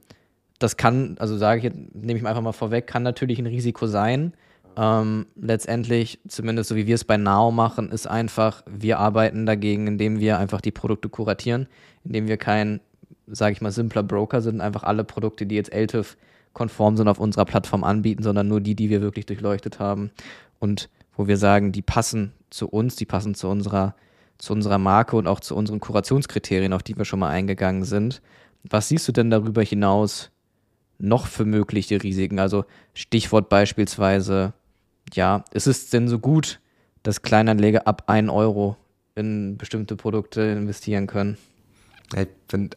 das 0.59 0.77
kann, 0.77 1.17
also 1.19 1.37
sage 1.37 1.67
ich 1.67 1.75
nehme 1.95 2.19
ich 2.19 2.27
einfach 2.27 2.43
mal 2.43 2.53
vorweg, 2.53 2.87
kann 2.87 3.03
natürlich 3.03 3.39
ein 3.39 3.47
Risiko 3.47 3.87
sein. 3.87 4.35
Ähm, 4.77 5.27
letztendlich, 5.37 6.19
zumindest 6.27 6.69
so 6.69 6.77
wie 6.77 6.87
wir 6.87 6.95
es 6.97 7.05
bei 7.05 7.17
Now 7.17 7.51
machen, 7.51 7.91
ist 7.91 8.07
einfach, 8.07 8.63
wir 8.67 8.99
arbeiten 8.99 9.47
dagegen, 9.47 9.87
indem 9.87 10.19
wir 10.19 10.39
einfach 10.39 10.61
die 10.61 10.73
Produkte 10.73 11.09
kuratieren, 11.09 11.69
indem 12.05 12.27
wir 12.27 12.37
kein, 12.37 12.81
sage 13.27 13.53
ich 13.53 13.61
mal, 13.61 13.71
simpler 13.71 14.03
Broker 14.03 14.43
sind, 14.43 14.61
einfach 14.61 14.83
alle 14.83 15.05
Produkte, 15.05 15.47
die 15.47 15.55
jetzt 15.55 15.73
LTIF 15.73 16.17
konform 16.53 16.97
sind, 16.97 17.09
auf 17.09 17.21
unserer 17.21 17.45
Plattform 17.45 17.85
anbieten, 17.85 18.23
sondern 18.23 18.49
nur 18.49 18.61
die, 18.61 18.75
die 18.75 18.91
wir 18.91 19.01
wirklich 19.01 19.27
durchleuchtet 19.27 19.79
haben 19.79 20.11
und 20.59 20.89
wo 21.17 21.29
wir 21.29 21.37
sagen, 21.37 21.73
die 21.73 21.83
passen 21.83 22.33
zu 22.51 22.69
uns, 22.69 22.97
die 22.97 23.07
passen 23.07 23.35
zu 23.35 23.49
unserer, 23.49 23.95
zu 24.39 24.53
unserer 24.53 24.79
Marke 24.79 25.17
und 25.17 25.27
auch 25.27 25.41
zu 25.41 25.55
unseren 25.55 25.81
Kurationskriterien, 25.81 26.73
auf 26.73 26.83
die 26.83 26.97
wir 26.97 27.05
schon 27.05 27.21
mal 27.21 27.31
eingegangen 27.31 27.85
sind. 27.85 28.23
Was 28.65 28.89
siehst 28.89 29.07
du 29.07 29.13
denn 29.13 29.31
darüber 29.31 29.63
hinaus 29.63 30.31
noch 30.99 31.27
für 31.27 31.45
mögliche 31.45 32.03
Risiken? 32.03 32.39
Also 32.39 32.65
Stichwort 32.95 33.49
beispielsweise, 33.49 34.55
ja, 35.17 35.45
ist 35.53 35.67
es 35.67 35.91
denn 35.91 36.09
so 36.09 36.19
gut, 36.19 36.61
dass 37.03 37.23
Kleinanleger 37.23 37.87
ab 37.87 38.05
1 38.07 38.31
Euro 38.31 38.77
in 39.15 39.57
bestimmte 39.57 39.97
Produkte 39.97 40.41
investieren 40.43 41.07
können? 41.07 41.37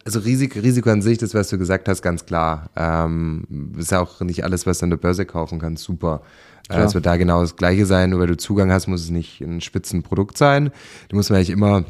Also 0.06 0.20
Risiko, 0.20 0.60
Risiko 0.60 0.90
an 0.90 1.02
sich, 1.02 1.18
das, 1.18 1.34
was 1.34 1.50
du 1.50 1.58
gesagt 1.58 1.88
hast, 1.88 2.02
ganz 2.02 2.26
klar. 2.26 2.70
Ähm, 2.76 3.74
ist 3.78 3.92
ja 3.92 4.00
auch 4.00 4.22
nicht 4.22 4.44
alles, 4.44 4.66
was 4.66 4.80
du 4.80 4.86
an 4.86 4.90
der 4.90 4.98
Börse 4.98 5.26
kaufen 5.26 5.60
kannst, 5.60 5.84
super. 5.84 6.22
Äh, 6.70 6.82
es 6.82 6.94
wird 6.94 7.06
da 7.06 7.18
genau 7.18 7.42
das 7.42 7.56
Gleiche 7.56 7.86
sein, 7.86 8.10
nur 8.10 8.20
weil 8.20 8.28
du 8.28 8.38
Zugang 8.38 8.72
hast, 8.72 8.88
muss 8.88 9.04
es 9.04 9.10
nicht 9.10 9.42
ein 9.42 9.62
Spitzenprodukt 9.62 10.38
sein. 10.38 10.72
Du 11.10 11.16
musst 11.16 11.32
eigentlich 11.32 11.50
immer 11.50 11.86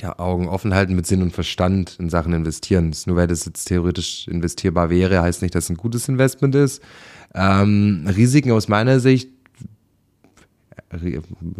ja, 0.00 0.18
Augen 0.18 0.48
offen 0.48 0.74
halten 0.74 0.94
mit 0.94 1.06
Sinn 1.06 1.22
und 1.22 1.32
Verstand 1.32 1.96
in 1.98 2.10
Sachen 2.10 2.32
investieren. 2.32 2.94
Nur 3.06 3.16
weil 3.16 3.26
das 3.26 3.44
jetzt 3.44 3.66
theoretisch 3.66 4.28
investierbar 4.28 4.90
wäre, 4.90 5.22
heißt 5.22 5.42
nicht, 5.42 5.54
dass 5.54 5.64
es 5.64 5.70
ein 5.70 5.76
gutes 5.76 6.08
Investment 6.08 6.54
ist. 6.54 6.82
Ähm, 7.34 8.06
Risiken 8.16 8.52
aus 8.52 8.68
meiner 8.68 9.00
Sicht, 9.00 9.30
ich 10.92 11.02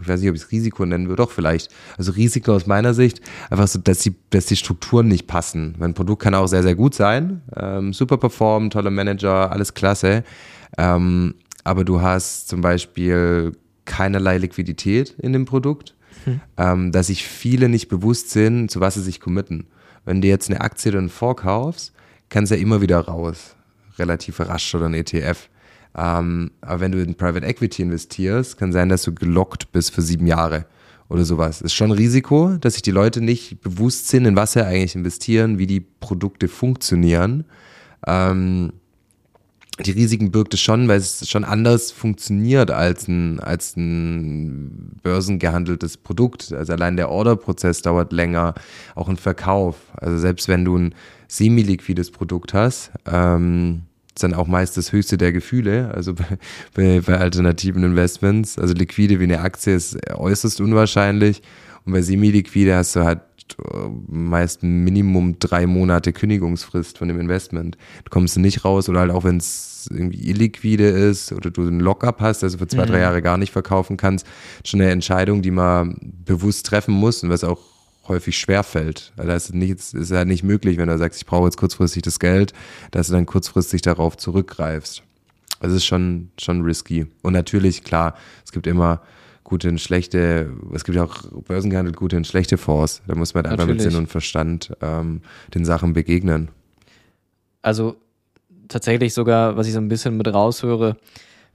weiß 0.09 0.21
nicht, 0.21 0.31
ob 0.31 0.37
ich 0.37 0.43
es 0.43 0.53
Risiko 0.53 0.87
nennen 0.87 1.09
würde, 1.09 1.23
doch 1.23 1.31
vielleicht. 1.31 1.71
Also 1.99 2.13
Risiko 2.13 2.55
aus 2.55 2.67
meiner 2.67 2.95
Sicht, 2.95 3.21
einfach 3.51 3.69
so, 3.69 3.79
dass 3.79 3.99
die, 3.99 4.15
dass 4.31 4.47
die 4.47 4.57
Strukturen 4.57 5.09
nicht 5.09 5.27
passen. 5.27 5.75
Mein 5.79 5.95
Produkt 5.95 6.23
kann 6.23 6.35
auch 6.35 6.47
sehr, 6.47 6.63
sehr 6.63 6.75
gut 6.75 6.95
sein, 6.95 7.43
ähm, 7.57 7.93
super 7.93 8.19
performen, 8.19 8.71
toller 8.71 8.91
Manager, 8.91 9.51
alles 9.51 9.75
klasse. 9.75 10.23
Ähm, 10.79 11.35
aber 11.65 11.85
du 11.85 12.01
hast 12.01 12.49
zum 12.49 12.61
Beispiel 12.61 13.53
keinerlei 13.85 14.39
Liquidität 14.39 15.17
in 15.19 15.33
dem 15.33 15.45
Produkt 15.45 15.96
hm. 16.27 16.41
ähm, 16.57 16.93
dass 16.93 17.07
sich 17.07 17.27
viele 17.27 17.69
nicht 17.69 17.89
bewusst 17.89 18.31
sind, 18.31 18.71
zu 18.71 18.81
was 18.81 18.95
sie 18.95 19.03
sich 19.03 19.21
committen. 19.21 19.67
Wenn 20.05 20.21
du 20.21 20.29
jetzt 20.29 20.51
eine 20.51 20.61
Aktie 20.61 20.91
oder 20.91 20.99
einen 20.99 21.09
Fonds 21.09 21.43
kaufst, 21.43 21.93
kannst 22.29 22.51
du 22.51 22.57
ja 22.57 22.63
immer 22.63 22.81
wieder 22.81 23.01
raus, 23.01 23.57
relativ 23.99 24.41
rasch 24.41 24.75
oder 24.75 24.87
ein 24.87 24.95
ETF. 24.95 25.49
Ähm, 25.97 26.51
aber 26.61 26.81
wenn 26.81 26.93
du 26.93 27.03
in 27.03 27.15
Private 27.15 27.47
Equity 27.47 27.83
investierst, 27.83 28.59
kann 28.59 28.73
sein, 28.73 28.89
dass 28.89 29.03
du 29.03 29.15
gelockt 29.15 29.73
bist 29.73 29.93
für 29.93 30.03
sieben 30.03 30.27
Jahre 30.27 30.67
oder 31.09 31.25
sowas. 31.25 31.63
Ist 31.63 31.75
schon 31.75 31.91
ein 31.91 31.97
Risiko, 31.97 32.57
dass 32.61 32.75
sich 32.75 32.83
die 32.83 32.91
Leute 32.91 33.21
nicht 33.21 33.61
bewusst 33.63 34.09
sind, 34.09 34.27
in 34.27 34.37
was 34.37 34.53
sie 34.53 34.67
eigentlich 34.67 34.95
investieren, 34.95 35.59
wie 35.59 35.67
die 35.67 35.81
Produkte 35.81 36.49
funktionieren. 36.49 37.45
Ähm, 38.07 38.73
die 39.85 39.91
Risiken 39.91 40.31
birgt 40.31 40.55
es 40.55 40.61
schon, 40.61 40.89
weil 40.89 40.99
es 40.99 41.29
schon 41.29 41.45
anders 41.45 41.91
funktioniert 41.91 42.71
als 42.71 43.09
ein, 43.09 43.41
als 43.41 43.77
ein 43.77 44.99
börsengehandeltes 45.03 45.99
Produkt. 45.99 46.53
Also 46.53 46.73
allein 46.73 46.97
der 46.97 47.11
Orderprozess 47.11 47.83
dauert 47.83 48.13
länger, 48.13 48.55
auch 48.95 49.09
ein 49.09 49.19
Verkauf. 49.19 49.77
Also 49.97 50.17
selbst 50.19 50.49
wenn 50.49 50.65
du 50.65 50.79
ein 50.79 50.95
semi-liquides 51.29 52.11
Produkt 52.11 52.55
hast, 52.55 52.91
ähm, 53.07 53.83
ist 54.15 54.23
dann 54.23 54.33
auch 54.33 54.47
meist 54.47 54.79
das 54.79 54.93
höchste 54.93 55.19
der 55.19 55.33
Gefühle, 55.33 55.93
also 55.95 56.15
bei, 56.75 57.01
bei, 57.01 57.19
alternativen 57.19 57.85
Investments. 57.85 58.59
Also 58.59 58.73
liquide 58.73 59.21
wie 59.21 59.25
eine 59.25 59.41
Aktie 59.41 59.75
ist 59.75 59.99
äußerst 60.11 60.61
unwahrscheinlich 60.63 61.43
und 61.85 61.93
bei 61.93 62.01
semi-liquide 62.01 62.75
hast 62.75 62.97
du 62.97 63.05
halt 63.05 63.21
meist 64.09 64.63
Minimum 64.63 65.39
drei 65.39 65.67
Monate 65.67 66.13
Kündigungsfrist 66.13 66.99
von 66.99 67.09
dem 67.09 67.21
Investment. 67.21 67.77
Du 68.05 68.11
kommst 68.11 68.37
nicht 68.39 68.65
raus 68.65 68.89
oder 68.89 69.01
halt 69.01 69.11
auch 69.11 69.25
wenn 69.25 69.39
es 69.39 69.89
irgendwie 69.91 70.29
illiquide 70.29 70.89
ist 70.89 71.33
oder 71.33 71.51
du 71.51 71.63
einen 71.63 71.81
Lockup 71.81 72.21
hast, 72.21 72.43
also 72.43 72.59
für 72.59 72.67
zwei, 72.67 72.85
mhm. 72.85 72.91
drei 72.91 73.01
Jahre 73.01 73.23
gar 73.23 73.39
nicht 73.39 73.53
verkaufen 73.53 73.97
kannst, 73.97 74.27
schon 74.65 74.81
eine 74.81 74.91
Entscheidung, 74.91 75.43
die 75.43 75.51
man 75.51 75.97
bewusst 76.25 76.67
treffen 76.67 76.95
muss 76.95 77.23
und 77.23 77.31
was 77.31 77.45
auch 77.45 77.61
häufig 78.09 78.39
schwer 78.39 78.63
fällt. 78.63 79.13
Also 79.17 79.31
das 79.31 79.45
ist, 79.47 79.55
nicht, 79.55 79.79
ist 79.95 80.11
halt 80.13 80.29
nicht 80.29 80.43
möglich, 80.43 80.79
wenn 80.79 80.89
du 80.89 80.99
sagst, 80.99 81.21
ich 81.21 81.27
brauche 81.27 81.47
jetzt 81.47 81.57
kurzfristig 81.57 82.03
das 82.03 82.19
Geld, 82.19 82.53
dass 82.91 83.09
du 83.09 83.15
dann 83.15 83.27
kurzfristig 83.27 83.83
darauf 83.83 84.17
zurückgreifst. 84.17 85.03
Das 85.61 85.73
ist 85.73 85.87
schon, 85.87 86.31
schon 86.39 86.63
risky. 86.63 87.07
Und 87.23 87.33
natürlich, 87.33 87.83
klar, 87.83 88.15
es 88.45 88.53
gibt 88.53 88.67
immer 88.67 89.01
gute 89.47 89.69
und 89.69 89.81
schlechte, 89.81 90.53
es 90.75 90.85
gibt 90.85 90.97
ja 90.97 91.05
auch 91.05 91.23
börsengehandelt 91.47 91.97
gute 91.97 92.17
und 92.17 92.27
schlechte 92.27 92.59
Fonds. 92.59 93.01
Da 93.07 93.15
muss 93.15 93.33
man 93.33 93.45
halt 93.45 93.53
einfach 93.53 93.67
mit 93.73 93.81
Sinn 93.81 93.95
und 93.95 94.09
Verstand 94.09 94.77
ähm, 94.83 95.23
den 95.55 95.65
Sachen 95.65 95.93
begegnen. 95.93 96.49
Also 97.63 97.95
tatsächlich 98.67 99.15
sogar, 99.15 99.57
was 99.57 99.69
ich 99.69 99.73
so 99.73 99.79
ein 99.79 99.87
bisschen 99.87 100.17
mit 100.17 100.27
raushöre, 100.27 100.97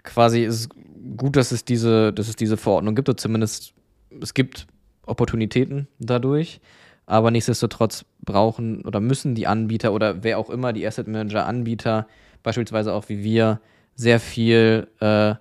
quasi 0.04 0.45
ist 0.45 0.56
es 0.56 0.69
gut, 1.17 1.36
dass 1.36 1.51
es 1.51 1.65
diese, 1.65 2.13
dass 2.13 2.30
es 2.30 2.38
diese 2.38 2.56
Verordnung 2.56 2.95
gibt, 2.95 3.10
oder 3.10 3.17
zumindest 3.17 3.73
es 4.21 4.34
gibt 4.34 4.67
Opportunitäten 5.06 5.89
dadurch, 5.99 6.62
aber 7.08 7.30
nichtsdestotrotz 7.30 8.06
brauchen 8.21 8.86
oder 8.86 9.01
müssen 9.01 9.36
die 9.36 9.47
Anbieter 9.47 9.91
oder 9.91 10.23
wer 10.23 10.39
auch 10.39 10.49
immer, 10.49 10.71
die 10.71 10.88
Asset 10.88 11.10
Manager 11.10 11.45
Anbieter, 11.45 12.08
beispielsweise 12.41 12.93
auch 12.93 13.10
wie 13.10 13.21
wir, 13.21 13.60
sehr 13.95 14.21
viel 14.21 14.88
äh, 15.01 15.36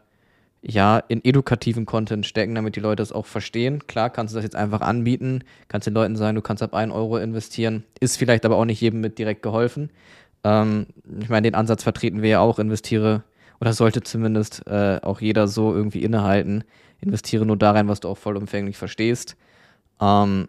ja, 0.63 0.99
in 0.99 1.25
edukativen 1.25 1.87
Content 1.87 2.27
stecken, 2.27 2.55
damit 2.55 2.77
die 2.77 2.81
Leute 2.81 3.03
es 3.03 3.13
auch 3.13 3.27
verstehen. 3.27 3.87
Klar 3.87 4.11
kannst 4.11 4.35
du 4.35 4.37
das 4.37 4.45
jetzt 4.45 4.57
einfach 4.57 4.83
anbieten, 4.83 5.43
kannst 5.69 5.87
den 5.87 5.95
Leuten 5.95 6.17
sagen, 6.17 6.35
du 6.35 6.43
kannst 6.43 6.63
ab 6.63 6.75
1 6.75 6.93
Euro 6.93 7.17
investieren, 7.17 7.85
ist 7.99 8.19
vielleicht 8.19 8.45
aber 8.45 8.57
auch 8.57 8.67
nicht 8.67 8.81
jedem 8.81 9.01
mit 9.01 9.19
direkt 9.19 9.43
geholfen. 9.43 9.91
Ähm, 10.45 10.87
ich 11.21 11.29
meine, 11.29 11.51
den 11.51 11.55
Ansatz 11.55 11.83
vertreten 11.83 12.23
wir 12.23 12.29
ja 12.29 12.41
auch, 12.41 12.59
investiere, 12.59 13.23
oder 13.61 13.73
sollte 13.73 14.03
zumindest 14.03 14.67
äh, 14.67 14.99
auch 15.03 15.21
jeder 15.21 15.49
so 15.49 15.75
irgendwie 15.75 16.03
innehalten, 16.03 16.65
investiere 17.01 17.47
nur 17.47 17.57
da 17.57 17.73
rein, 17.73 17.89
was 17.89 18.01
du 18.01 18.09
auch 18.09 18.19
vollumfänglich 18.19 18.77
verstehst. 18.77 19.37
Ähm, 20.01 20.49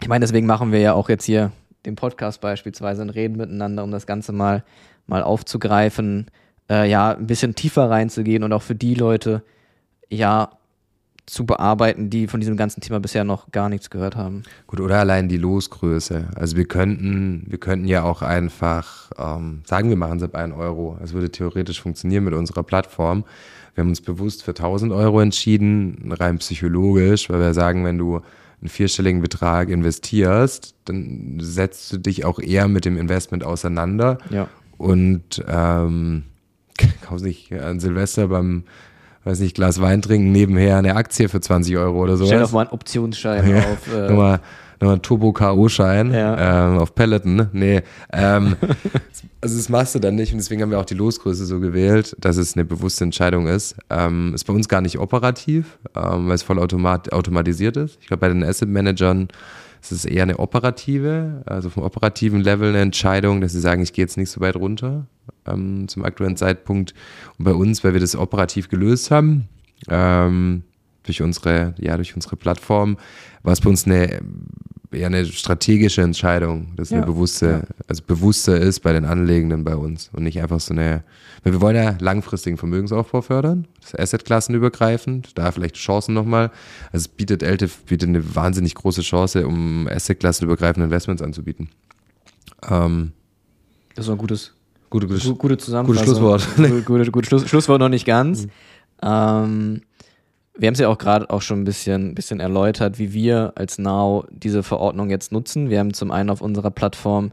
ich 0.00 0.08
meine, 0.08 0.24
deswegen 0.24 0.46
machen 0.46 0.72
wir 0.72 0.80
ja 0.80 0.94
auch 0.94 1.08
jetzt 1.08 1.24
hier 1.24 1.52
den 1.84 1.96
Podcast 1.96 2.40
beispielsweise 2.40 3.02
und 3.02 3.10
reden 3.10 3.36
miteinander, 3.36 3.84
um 3.84 3.90
das 3.90 4.06
Ganze 4.06 4.32
mal, 4.32 4.64
mal 5.06 5.22
aufzugreifen, 5.22 6.26
äh, 6.70 6.88
ja, 6.90 7.12
ein 7.14 7.26
bisschen 7.26 7.54
tiefer 7.54 7.90
reinzugehen 7.90 8.42
und 8.42 8.52
auch 8.52 8.62
für 8.62 8.74
die 8.74 8.94
Leute, 8.94 9.42
ja, 10.08 10.50
zu 11.26 11.44
bearbeiten, 11.44 12.08
die 12.08 12.28
von 12.28 12.38
diesem 12.38 12.56
ganzen 12.56 12.80
Thema 12.80 13.00
bisher 13.00 13.24
noch 13.24 13.50
gar 13.50 13.68
nichts 13.68 13.90
gehört 13.90 14.14
haben. 14.14 14.44
Gut, 14.68 14.80
oder 14.80 15.00
allein 15.00 15.28
die 15.28 15.36
Losgröße. 15.36 16.28
Also 16.36 16.56
wir 16.56 16.66
könnten, 16.66 17.44
wir 17.48 17.58
könnten 17.58 17.88
ja 17.88 18.04
auch 18.04 18.22
einfach 18.22 19.10
ähm, 19.18 19.62
sagen, 19.64 19.88
wir 19.88 19.96
machen 19.96 20.18
es 20.18 20.22
ab 20.22 20.36
1 20.36 20.54
Euro. 20.54 20.96
Es 21.02 21.12
würde 21.12 21.30
theoretisch 21.30 21.80
funktionieren 21.80 22.24
mit 22.24 22.34
unserer 22.34 22.62
Plattform. 22.62 23.24
Wir 23.74 23.82
haben 23.82 23.88
uns 23.88 24.00
bewusst 24.00 24.44
für 24.44 24.52
1000 24.52 24.92
Euro 24.92 25.20
entschieden, 25.20 26.12
rein 26.12 26.38
psychologisch, 26.38 27.28
weil 27.28 27.40
wir 27.40 27.54
sagen, 27.54 27.84
wenn 27.84 27.98
du 27.98 28.20
einen 28.60 28.68
vierstelligen 28.68 29.20
Betrag 29.20 29.68
investierst, 29.68 30.74
dann 30.84 31.38
setzt 31.40 31.92
du 31.92 31.98
dich 31.98 32.24
auch 32.24 32.38
eher 32.38 32.68
mit 32.68 32.84
dem 32.84 32.96
Investment 32.96 33.44
auseinander. 33.44 34.18
Ja. 34.30 34.48
Und 34.78 35.44
ähm, 35.46 36.24
kaufst 37.02 37.24
nicht 37.24 37.52
an 37.52 37.80
Silvester 37.80 38.28
beim, 38.28 38.64
weiß 39.24 39.40
nicht, 39.40 39.54
Glas 39.54 39.80
Wein 39.80 40.02
trinken, 40.02 40.32
nebenher 40.32 40.76
eine 40.76 40.94
Aktie 40.94 41.28
für 41.28 41.40
20 41.40 41.76
Euro 41.76 42.02
oder 42.02 42.16
so. 42.16 42.26
Stell 42.26 42.40
doch 42.40 42.52
mal 42.52 42.62
einen 42.62 42.70
Optionsschein 42.70 43.48
ja, 43.50 43.58
auf. 43.58 43.92
Äh, 43.92 44.08
nochmal, 44.08 44.40
nochmal 44.80 44.94
einen 44.94 45.02
Turbo-K.O.-Schein 45.02 46.12
ja. 46.12 46.68
ähm, 46.68 46.78
auf 46.78 46.94
Peloton. 46.94 47.36
Ne? 47.36 47.50
Nee. 47.52 47.82
Ähm, 48.12 48.56
also 49.40 49.56
das 49.56 49.68
machst 49.68 49.94
du 49.94 49.98
dann 49.98 50.14
nicht 50.14 50.32
und 50.32 50.38
deswegen 50.38 50.62
haben 50.62 50.70
wir 50.70 50.78
auch 50.78 50.84
die 50.84 50.94
Losgröße 50.94 51.44
so 51.44 51.60
gewählt, 51.60 52.16
dass 52.20 52.36
es 52.36 52.54
eine 52.54 52.64
bewusste 52.64 53.04
Entscheidung 53.04 53.46
ist. 53.46 53.76
Ähm, 53.90 54.32
ist 54.34 54.44
bei 54.44 54.52
uns 54.52 54.68
gar 54.68 54.80
nicht 54.80 54.98
operativ, 54.98 55.78
ähm, 55.94 56.28
weil 56.28 56.34
es 56.34 56.42
voll 56.42 56.58
automat 56.58 57.12
automatisiert 57.12 57.76
ist. 57.76 57.98
Ich 58.00 58.08
glaube, 58.08 58.20
bei 58.20 58.28
den 58.28 58.44
Asset-Managern 58.44 59.28
ist 59.82 59.92
es 59.92 60.04
eher 60.04 60.24
eine 60.24 60.38
operative, 60.38 61.42
also 61.46 61.70
vom 61.70 61.84
operativen 61.84 62.40
Level 62.40 62.70
eine 62.70 62.80
Entscheidung, 62.80 63.40
dass 63.40 63.52
sie 63.52 63.60
sagen, 63.60 63.82
ich 63.82 63.92
gehe 63.92 64.04
jetzt 64.04 64.16
nicht 64.16 64.30
so 64.30 64.40
weit 64.40 64.56
runter 64.56 65.06
ähm, 65.46 65.88
zum 65.88 66.04
aktuellen 66.04 66.36
Zeitpunkt. 66.36 66.94
Und 67.38 67.44
bei 67.44 67.52
uns, 67.52 67.84
weil 67.84 67.92
wir 67.92 68.00
das 68.00 68.16
operativ 68.16 68.68
gelöst 68.68 69.10
haben, 69.10 69.48
ähm, 69.88 70.62
durch 71.04 71.22
unsere, 71.22 71.74
ja, 71.78 71.96
durch 71.96 72.14
unsere 72.14 72.36
Plattform, 72.36 72.96
war 73.42 73.52
es 73.52 73.60
bei 73.60 73.70
uns 73.70 73.86
eine 73.86 74.20
eher 74.92 75.06
eine 75.06 75.24
strategische 75.26 76.02
Entscheidung, 76.02 76.74
dass 76.76 76.90
ja, 76.90 76.98
eine 76.98 77.06
bewusste, 77.06 77.46
ja. 77.46 77.62
also 77.86 78.02
bewusster 78.06 78.58
ist 78.58 78.80
bei 78.80 78.92
den 78.92 79.04
Anlegenden 79.04 79.64
bei 79.64 79.76
uns 79.76 80.10
und 80.12 80.22
nicht 80.22 80.40
einfach 80.40 80.60
so 80.60 80.72
eine, 80.72 81.04
weil 81.42 81.52
wir 81.52 81.60
wollen 81.60 81.76
ja 81.76 81.96
langfristigen 82.00 82.56
Vermögensaufbau 82.56 83.22
fördern, 83.22 83.66
das 83.80 83.94
Assetklassenübergreifend, 83.94 85.38
da 85.38 85.52
vielleicht 85.52 85.76
Chancen 85.76 86.14
nochmal. 86.14 86.50
Also 86.92 87.04
es 87.04 87.08
bietet 87.08 87.42
LTIF 87.42 87.84
bietet 87.84 88.08
eine 88.08 88.34
wahnsinnig 88.34 88.74
große 88.74 89.02
Chance, 89.02 89.46
um 89.46 89.86
Assetklassenübergreifende 89.88 90.84
Investments 90.84 91.22
anzubieten. 91.22 91.68
Ähm, 92.68 93.12
das 93.94 94.06
ist 94.06 94.10
ein 94.10 94.18
gutes, 94.18 94.54
gute, 95.00 95.06
gute, 95.06 95.34
gute 95.34 95.56
Zusammenfassung. 95.58 96.04
Gutes 96.04 96.18
Schlusswort. 96.18 96.56
Gute, 96.56 96.82
gute, 96.82 97.10
gute 97.10 97.26
Schluss, 97.28 97.48
Schlusswort 97.48 97.80
noch 97.80 97.88
nicht 97.88 98.06
ganz. 98.06 98.44
Mhm. 98.44 98.50
Ähm, 99.02 99.80
wir 100.58 100.68
haben 100.68 100.72
es 100.74 100.80
ja 100.80 100.88
auch 100.88 100.98
gerade 100.98 101.28
auch 101.28 101.42
schon 101.42 101.60
ein 101.60 101.64
bisschen, 101.64 102.14
bisschen 102.14 102.40
erläutert, 102.40 102.98
wie 102.98 103.12
wir 103.12 103.52
als 103.56 103.78
Now 103.78 104.24
diese 104.30 104.62
Verordnung 104.62 105.10
jetzt 105.10 105.32
nutzen. 105.32 105.68
Wir 105.68 105.80
haben 105.80 105.92
zum 105.92 106.10
einen 106.10 106.30
auf 106.30 106.40
unserer 106.40 106.70
Plattform 106.70 107.32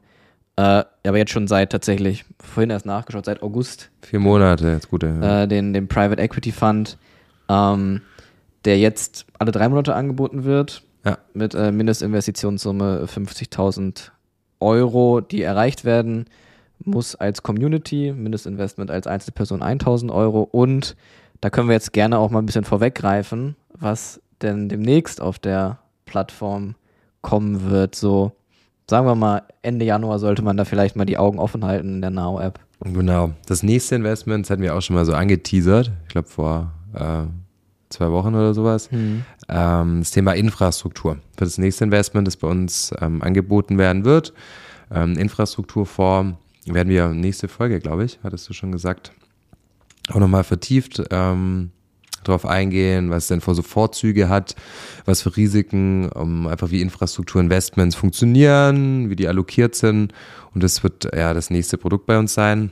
Äh, 0.55 0.83
aber 1.05 1.17
jetzt 1.17 1.31
schon 1.31 1.47
seit 1.47 1.71
tatsächlich, 1.71 2.25
vorhin 2.39 2.69
erst 2.69 2.85
nachgeschaut, 2.85 3.25
seit 3.25 3.41
August. 3.41 3.89
Vier 4.03 4.19
Monate, 4.19 4.69
jetzt 4.69 4.89
gut. 4.89 5.01
Ja. 5.01 5.43
Äh, 5.43 5.47
den, 5.47 5.73
den 5.73 5.87
Private 5.87 6.21
Equity 6.21 6.51
Fund, 6.51 6.97
ähm, 7.49 8.01
der 8.65 8.77
jetzt 8.77 9.25
alle 9.39 9.51
drei 9.51 9.67
Monate 9.67 9.95
angeboten 9.95 10.43
wird. 10.43 10.83
Ja. 11.05 11.17
Mit 11.33 11.55
äh, 11.55 11.71
Mindestinvestitionssumme 11.71 13.05
50.000 13.05 14.11
Euro, 14.59 15.21
die 15.21 15.41
erreicht 15.41 15.85
werden 15.85 16.25
muss 16.85 17.15
als 17.15 17.43
Community, 17.43 18.13
Mindestinvestment 18.15 18.91
als 18.91 19.07
Einzelperson 19.07 19.61
1000 19.61 20.11
Euro 20.11 20.41
und 20.41 20.95
da 21.41 21.49
können 21.49 21.67
wir 21.67 21.73
jetzt 21.73 21.93
gerne 21.93 22.19
auch 22.19 22.29
mal 22.29 22.39
ein 22.39 22.45
bisschen 22.45 22.63
vorweggreifen, 22.63 23.55
was 23.77 24.21
denn 24.41 24.69
demnächst 24.69 25.21
auf 25.21 25.39
der 25.39 25.79
Plattform 26.05 26.75
kommen 27.21 27.69
wird. 27.69 27.95
So, 27.95 28.31
sagen 28.89 29.05
wir 29.07 29.15
mal, 29.15 29.43
Ende 29.61 29.85
Januar 29.85 30.19
sollte 30.19 30.41
man 30.41 30.57
da 30.57 30.65
vielleicht 30.65 30.95
mal 30.95 31.05
die 31.05 31.17
Augen 31.17 31.39
offen 31.39 31.65
halten 31.65 31.95
in 31.95 32.01
der 32.01 32.11
Now-App. 32.11 32.59
Genau. 32.83 33.31
Das 33.45 33.63
nächste 33.63 33.95
Investment, 33.95 34.45
das 34.45 34.51
hatten 34.51 34.61
wir 34.61 34.75
auch 34.75 34.81
schon 34.81 34.95
mal 34.95 35.05
so 35.05 35.13
angeteasert, 35.13 35.91
ich 36.03 36.09
glaube 36.09 36.27
vor 36.27 36.71
äh, 36.93 37.23
zwei 37.89 38.11
Wochen 38.11 38.35
oder 38.35 38.53
sowas. 38.53 38.91
Mhm. 38.91 39.23
Ähm, 39.47 39.99
das 39.99 40.11
Thema 40.11 40.33
Infrastruktur. 40.33 41.17
Für 41.37 41.45
das 41.45 41.57
nächste 41.57 41.85
Investment, 41.85 42.27
das 42.27 42.37
bei 42.37 42.47
uns 42.47 42.93
ähm, 42.99 43.21
angeboten 43.21 43.77
werden 43.77 44.05
wird. 44.05 44.33
Ähm, 44.91 45.17
Infrastrukturform 45.17 46.37
werden 46.65 46.89
wir 46.89 47.09
nächste 47.09 47.47
Folge, 47.47 47.79
glaube 47.79 48.05
ich, 48.05 48.19
hattest 48.23 48.47
du 48.49 48.53
schon 48.53 48.71
gesagt, 48.71 49.11
auch 50.09 50.19
nochmal 50.19 50.43
vertieft 50.43 51.01
ähm, 51.11 51.71
darauf 52.23 52.45
eingehen, 52.45 53.09
was 53.09 53.23
es 53.23 53.27
denn 53.27 53.41
für 53.41 53.55
so 53.55 53.61
Vorzüge 53.61 54.29
hat, 54.29 54.55
was 55.05 55.21
für 55.21 55.35
Risiken, 55.35 56.09
um 56.09 56.47
einfach 56.47 56.71
wie 56.71 56.81
Infrastrukturinvestments 56.81 57.95
funktionieren, 57.95 59.09
wie 59.09 59.15
die 59.15 59.27
allokiert 59.27 59.75
sind. 59.75 60.13
Und 60.53 60.63
das 60.63 60.83
wird 60.83 61.13
ja 61.15 61.33
das 61.33 61.49
nächste 61.49 61.77
Produkt 61.77 62.05
bei 62.05 62.17
uns 62.17 62.33
sein. 62.33 62.71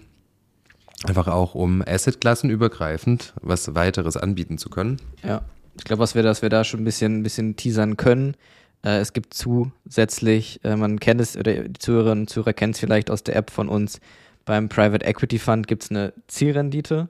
Einfach 1.04 1.28
auch, 1.28 1.56
um 1.56 1.84
Assetklassenübergreifend 1.86 3.34
was 3.42 3.74
weiteres 3.74 4.18
anbieten 4.18 4.58
zu 4.58 4.70
können. 4.70 4.98
Ja, 5.24 5.42
ich 5.78 5.84
glaube, 5.84 6.02
was 6.02 6.16
wir, 6.16 6.22
dass 6.22 6.42
wir 6.42 6.50
da 6.50 6.64
schon 6.64 6.82
ein 6.82 6.86
bisschen, 6.86 7.20
ein 7.20 7.24
bisschen 7.24 7.56
teasern 7.56 7.98
können. 7.98 8.36
Äh, 8.84 9.00
es 9.00 9.14
gibt 9.14 9.34
zusätzlich, 9.34 10.60
äh, 10.64 10.76
man 10.76 11.00
kennt 11.00 11.22
es, 11.22 11.38
oder 11.38 11.64
die 11.64 11.74
Zuhörerinnen 11.74 12.24
und 12.24 12.30
Zuhörer 12.30 12.54
kennen 12.54 12.74
es 12.74 12.80
vielleicht 12.80 13.12
aus 13.12 13.24
der 13.24 13.36
App 13.36 13.52
von 13.52 13.70
uns, 13.70 14.00
beim 14.46 14.70
Private 14.70 15.06
Equity 15.06 15.40
Fund 15.40 15.68
gibt 15.68 15.84
es 15.84 15.92
eine 15.92 16.14
Zielrendite. 16.28 17.10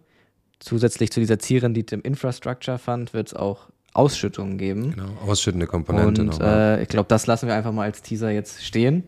Zusätzlich 0.60 1.12
zu 1.12 1.20
dieser 1.20 1.40
Zielrendite 1.40 1.96
im 1.96 2.02
Infrastructure 2.02 2.78
Fund 2.78 3.14
wird 3.14 3.28
es 3.28 3.34
auch 3.34 3.70
Ausschüttungen 3.94 4.58
geben. 4.58 4.92
Genau, 4.92 5.14
ausschüttende 5.26 5.68
Komponente. 5.68 6.22
Und 6.22 6.40
äh, 6.40 6.82
ich 6.82 6.88
glaube, 6.88 7.08
das 7.08 7.28
lassen 7.28 7.48
wir 7.48 7.56
einfach 7.56 7.72
mal 7.72 7.84
als 7.84 8.02
Teaser 8.02 8.30
jetzt 8.32 8.64
stehen 8.64 9.08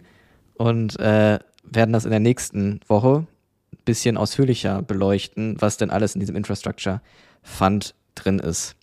und 0.55 0.99
äh, 0.99 1.39
werden 1.63 1.93
das 1.93 2.05
in 2.05 2.11
der 2.11 2.19
nächsten 2.19 2.79
Woche 2.87 3.25
ein 3.71 3.77
bisschen 3.85 4.17
ausführlicher 4.17 4.81
beleuchten, 4.81 5.55
was 5.59 5.77
denn 5.77 5.89
alles 5.89 6.15
in 6.15 6.19
diesem 6.19 6.35
Infrastructure 6.35 7.01
Fund 7.41 7.95
drin 8.15 8.39
ist. 8.39 8.75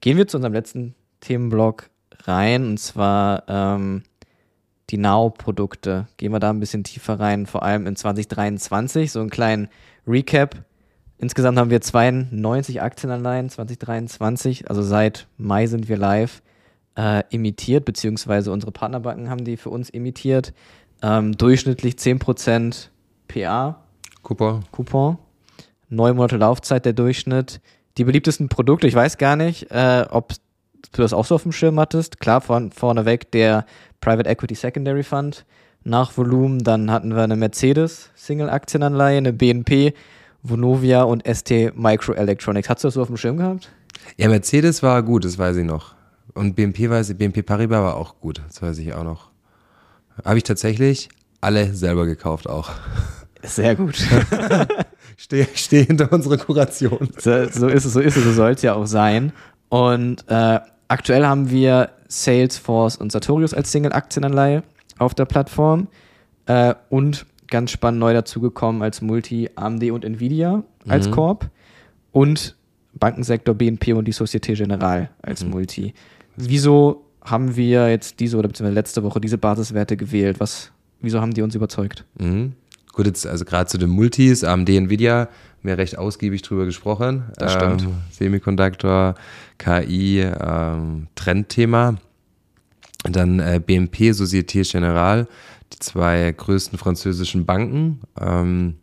Gehen 0.00 0.16
wir 0.16 0.26
zu 0.26 0.36
unserem 0.36 0.52
letzten 0.52 0.94
Themenblock 1.20 1.90
rein 2.28 2.64
und 2.66 2.78
zwar 2.78 3.44
ähm, 3.48 4.02
die 4.90 4.98
Now-Produkte. 4.98 6.06
Gehen 6.16 6.32
wir 6.32 6.38
da 6.38 6.50
ein 6.50 6.60
bisschen 6.60 6.84
tiefer 6.84 7.18
rein, 7.18 7.46
vor 7.46 7.62
allem 7.62 7.86
in 7.86 7.96
2023, 7.96 9.10
so 9.10 9.20
einen 9.20 9.30
kleinen 9.30 9.68
Recap. 10.06 10.64
Insgesamt 11.18 11.58
haben 11.58 11.70
wir 11.70 11.80
92 11.80 12.82
Aktienanleihen 12.82 13.48
2023, 13.48 14.68
also 14.68 14.82
seit 14.82 15.26
Mai 15.38 15.66
sind 15.66 15.88
wir 15.88 15.96
live, 15.96 16.42
äh, 16.96 17.22
imitiert, 17.30 17.84
beziehungsweise 17.84 18.52
unsere 18.52 18.72
Partnerbanken 18.72 19.30
haben 19.30 19.44
die 19.44 19.56
für 19.56 19.70
uns 19.70 19.90
imitiert. 19.90 20.52
Ähm, 21.02 21.36
durchschnittlich 21.36 21.96
10% 21.96 22.90
PA. 23.28 23.82
Coupon. 24.22 24.64
Coupon. 24.72 25.18
Neun 25.88 26.16
Monate 26.16 26.36
Laufzeit 26.36 26.84
der 26.84 26.92
Durchschnitt. 26.92 27.60
Die 27.96 28.04
beliebtesten 28.04 28.48
Produkte, 28.48 28.86
ich 28.86 28.94
weiß 28.94 29.18
gar 29.18 29.36
nicht, 29.36 29.70
äh, 29.70 30.04
ob 30.10 30.34
du 30.92 31.02
das 31.02 31.12
auch 31.12 31.24
so 31.24 31.34
auf 31.34 31.42
dem 31.42 31.52
Schirm 31.52 31.78
hattest. 31.78 32.20
Klar, 32.20 32.40
von, 32.40 32.72
vorneweg 32.72 33.30
der 33.32 33.66
Private 34.00 34.28
Equity 34.28 34.54
Secondary 34.54 35.02
Fund 35.02 35.44
nach 35.84 36.16
Volumen. 36.16 36.60
Dann 36.64 36.90
hatten 36.90 37.14
wir 37.14 37.22
eine 37.22 37.36
Mercedes 37.36 38.10
Single-Aktienanleihe, 38.14 39.18
eine 39.18 39.32
BNP, 39.32 39.94
Vonovia 40.42 41.02
und 41.02 41.24
ST 41.26 41.76
Microelectronics. 41.76 42.68
Hast 42.68 42.84
du 42.84 42.88
das 42.88 42.94
so 42.94 43.02
auf 43.02 43.08
dem 43.08 43.16
Schirm 43.16 43.36
gehabt? 43.36 43.70
Ja, 44.16 44.28
Mercedes 44.28 44.82
war 44.82 45.02
gut, 45.02 45.24
das 45.24 45.38
weiß 45.38 45.56
ich 45.56 45.64
noch. 45.64 45.94
Und 46.34 46.54
BNP 46.54 46.90
weiß 46.90 47.10
ich, 47.10 47.16
BNP 47.16 47.42
Paribas 47.42 47.80
war 47.80 47.96
auch 47.96 48.20
gut, 48.20 48.42
das 48.46 48.60
weiß 48.60 48.78
ich 48.78 48.92
auch 48.94 49.04
noch. 49.04 49.30
Habe 50.24 50.38
ich 50.38 50.44
tatsächlich 50.44 51.08
alle 51.40 51.74
selber 51.74 52.06
gekauft 52.06 52.48
auch. 52.48 52.70
Sehr 53.42 53.74
gut. 53.74 53.96
stehe 55.16 55.46
steh 55.54 55.84
hinter 55.84 56.12
unserer 56.12 56.36
Kuration. 56.36 57.08
So, 57.18 57.48
so, 57.48 57.68
ist 57.68 57.84
es, 57.84 57.92
so 57.92 58.00
ist 58.00 58.16
es, 58.16 58.24
so 58.24 58.32
soll 58.32 58.52
es 58.52 58.62
ja 58.62 58.74
auch 58.74 58.86
sein. 58.86 59.32
Und 59.68 60.24
äh, 60.28 60.60
aktuell 60.88 61.26
haben 61.26 61.50
wir 61.50 61.90
Salesforce 62.08 62.96
und 62.96 63.12
Sartorius 63.12 63.54
als 63.54 63.72
Single-Aktienanleihe 63.72 64.62
auf 64.98 65.14
der 65.14 65.24
Plattform. 65.24 65.88
Äh, 66.46 66.74
und 66.88 67.26
ganz 67.48 67.70
spannend 67.70 68.00
neu 68.00 68.12
dazugekommen 68.12 68.82
als 68.82 69.00
Multi 69.00 69.50
AMD 69.54 69.90
und 69.90 70.04
Nvidia 70.04 70.62
als 70.88 71.08
mhm. 71.08 71.12
Korb. 71.12 71.50
Und 72.12 72.56
Bankensektor 72.94 73.54
BNP 73.54 73.92
und 73.92 74.06
die 74.06 74.12
Societe 74.12 74.54
Generale 74.54 75.10
als 75.20 75.44
mhm. 75.44 75.50
Multi. 75.50 75.94
Wieso 76.36 77.04
haben 77.22 77.56
wir 77.56 77.90
jetzt 77.90 78.20
diese 78.20 78.36
oder 78.36 78.48
beziehungsweise 78.48 78.74
letzte 78.74 79.02
Woche 79.02 79.20
diese 79.20 79.38
Basiswerte 79.38 79.96
gewählt? 79.96 80.40
Was, 80.40 80.72
wieso 81.00 81.20
haben 81.20 81.34
die 81.34 81.42
uns 81.42 81.54
überzeugt? 81.54 82.04
Mhm. 82.18 82.52
Gut, 82.96 83.04
jetzt 83.04 83.26
also 83.26 83.44
gerade 83.44 83.68
zu 83.68 83.76
den 83.76 83.90
Multis, 83.90 84.42
AMD, 84.42 84.70
Nvidia, 84.70 85.28
mir 85.62 85.76
recht 85.76 85.98
ausgiebig 85.98 86.40
drüber 86.40 86.64
gesprochen. 86.64 87.24
Das 87.36 87.52
stimmt. 87.52 87.82
Ähm, 87.82 87.94
Semiconductor, 88.10 89.16
KI, 89.58 90.20
ähm, 90.20 91.06
Trendthema. 91.14 91.98
Dann 93.04 93.38
äh, 93.38 93.60
BNP, 93.64 94.12
Société 94.12 94.62
Générale, 94.62 95.26
die 95.74 95.78
zwei 95.78 96.32
größten 96.34 96.78
französischen 96.78 97.44
Banken. 97.44 98.00
Ähm, 98.18 98.76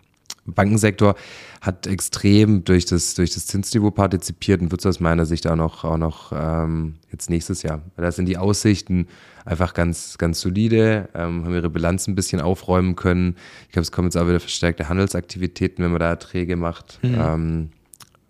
Bankensektor 0.46 1.16
hat 1.64 1.88
extrem 1.88 2.66
durch 2.66 2.86
das, 2.86 3.14
durch 3.14 3.34
das 3.34 3.48
Zinsniveau 3.48 3.90
partizipiert 3.90 4.60
und 4.60 4.72
wird 4.72 4.82
es 4.82 4.86
aus 4.86 5.00
meiner 5.00 5.26
Sicht 5.26 5.48
auch 5.48 5.56
noch, 5.56 5.86
auch 5.86 5.98
noch 5.98 6.34
ähm, 6.36 6.96
jetzt 7.10 7.30
nächstes 7.30 7.64
Jahr. 7.64 7.82
Da 7.96 8.12
sind 8.12 8.26
die 8.26 8.38
Aussichten 8.38 9.08
einfach 9.46 9.74
ganz, 9.74 10.18
ganz 10.18 10.42
solide, 10.42 11.08
ähm, 11.14 11.46
haben 11.46 11.54
ihre 11.54 11.70
Bilanz 11.70 12.06
ein 12.08 12.16
bisschen 12.16 12.42
aufräumen 12.42 12.98
können. 12.98 13.38
Ich 13.68 13.72
glaube, 13.72 13.84
es 13.84 13.94
kommen 13.94 14.10
jetzt 14.10 14.18
auch 14.18 14.28
wieder 14.28 14.42
verstärkte 14.42 14.90
Handelsaktivitäten, 14.90 15.86
wenn 15.86 15.92
man 15.92 16.02
da 16.02 16.10
Erträge 16.10 16.58
macht. 16.58 17.00
Mhm. 17.02 17.16
Ähm, 17.18 17.70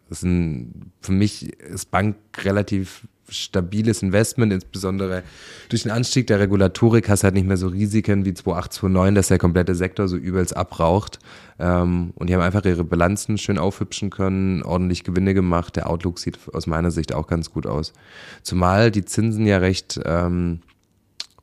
das 0.09 0.21
ein, 0.21 0.91
für 1.01 1.11
mich 1.11 1.53
ist 1.59 1.89
Bank 1.89 2.17
relativ 2.37 3.07
stabiles 3.33 4.01
Investment, 4.01 4.53
insbesondere 4.53 5.23
durch 5.69 5.83
den 5.83 5.91
Anstieg 5.91 6.27
der 6.27 6.39
Regulatorik 6.39 7.09
hast 7.09 7.23
du 7.23 7.25
halt 7.25 7.35
nicht 7.35 7.47
mehr 7.47 7.57
so 7.57 7.67
Risiken 7.67 8.25
wie 8.25 8.33
2008, 8.33 8.73
2009, 8.73 9.15
dass 9.15 9.27
der 9.27 9.37
komplette 9.37 9.75
Sektor 9.75 10.07
so 10.07 10.15
übelst 10.15 10.55
abraucht. 10.55 11.19
Ähm, 11.59 12.11
und 12.15 12.29
die 12.29 12.33
haben 12.33 12.41
einfach 12.41 12.65
ihre 12.65 12.83
Bilanzen 12.83 13.37
schön 13.37 13.57
aufhübschen 13.57 14.09
können, 14.09 14.63
ordentlich 14.63 15.03
Gewinne 15.03 15.33
gemacht. 15.33 15.75
Der 15.75 15.89
Outlook 15.89 16.19
sieht 16.19 16.39
aus 16.53 16.67
meiner 16.67 16.91
Sicht 16.91 17.13
auch 17.13 17.27
ganz 17.27 17.51
gut 17.51 17.67
aus. 17.67 17.93
Zumal 18.41 18.91
die 18.91 19.05
Zinsen 19.05 19.45
ja 19.45 19.57
recht 19.57 19.99
ähm, 20.05 20.59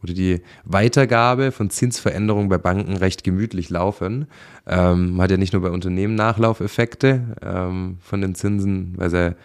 oder 0.02 0.14
die 0.14 0.40
Weitergabe 0.64 1.52
von 1.52 1.70
Zinsveränderungen 1.70 2.48
bei 2.48 2.58
Banken 2.58 2.96
recht 2.96 3.22
gemütlich 3.24 3.70
laufen. 3.70 4.26
Ähm, 4.66 5.12
man 5.12 5.24
hat 5.24 5.30
ja 5.30 5.36
nicht 5.36 5.52
nur 5.52 5.62
bei 5.62 5.70
Unternehmen 5.70 6.14
Nachlaufeffekte 6.14 7.36
ähm, 7.42 7.98
von 8.00 8.20
den 8.20 8.34
Zinsen, 8.34 8.94
weil 8.96 9.10
sie 9.10 9.36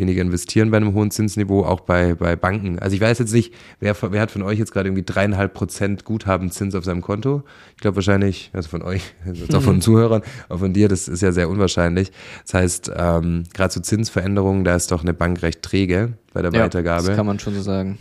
weniger 0.00 0.22
investieren 0.22 0.70
bei 0.70 0.78
einem 0.78 0.94
hohen 0.94 1.10
Zinsniveau, 1.10 1.64
auch 1.64 1.80
bei, 1.80 2.14
bei 2.14 2.34
Banken. 2.34 2.78
Also 2.78 2.96
ich 2.96 3.00
weiß 3.00 3.18
jetzt 3.18 3.32
nicht, 3.32 3.54
wer, 3.78 3.94
wer 4.00 4.20
hat 4.20 4.30
von 4.30 4.42
euch 4.42 4.58
jetzt 4.58 4.72
gerade 4.72 4.88
irgendwie 4.88 5.04
dreieinhalb 5.04 5.54
Prozent 5.54 6.04
Guthabenzins 6.04 6.74
auf 6.74 6.84
seinem 6.84 7.02
Konto? 7.02 7.44
Ich 7.76 7.82
glaube 7.82 7.96
wahrscheinlich, 7.96 8.50
also 8.52 8.68
von 8.68 8.82
euch, 8.82 9.02
also 9.26 9.56
auch 9.56 9.62
von 9.62 9.76
den 9.76 9.82
Zuhörern, 9.82 10.22
auch 10.48 10.58
von 10.58 10.72
dir, 10.72 10.88
das 10.88 11.06
ist 11.06 11.20
ja 11.20 11.30
sehr 11.30 11.48
unwahrscheinlich. 11.48 12.10
Das 12.44 12.54
heißt, 12.54 12.92
ähm, 12.96 13.44
gerade 13.54 13.70
zu 13.70 13.82
Zinsveränderungen, 13.82 14.64
da 14.64 14.74
ist 14.74 14.90
doch 14.90 15.02
eine 15.02 15.14
Bank 15.14 15.42
recht 15.42 15.62
träge 15.62 16.14
bei 16.32 16.42
der 16.42 16.52
ja, 16.52 16.64
Weitergabe. 16.64 17.06
Das 17.06 17.16
kann 17.16 17.26
man 17.26 17.38
schon 17.38 17.54
so 17.54 17.62
sagen. 17.62 17.98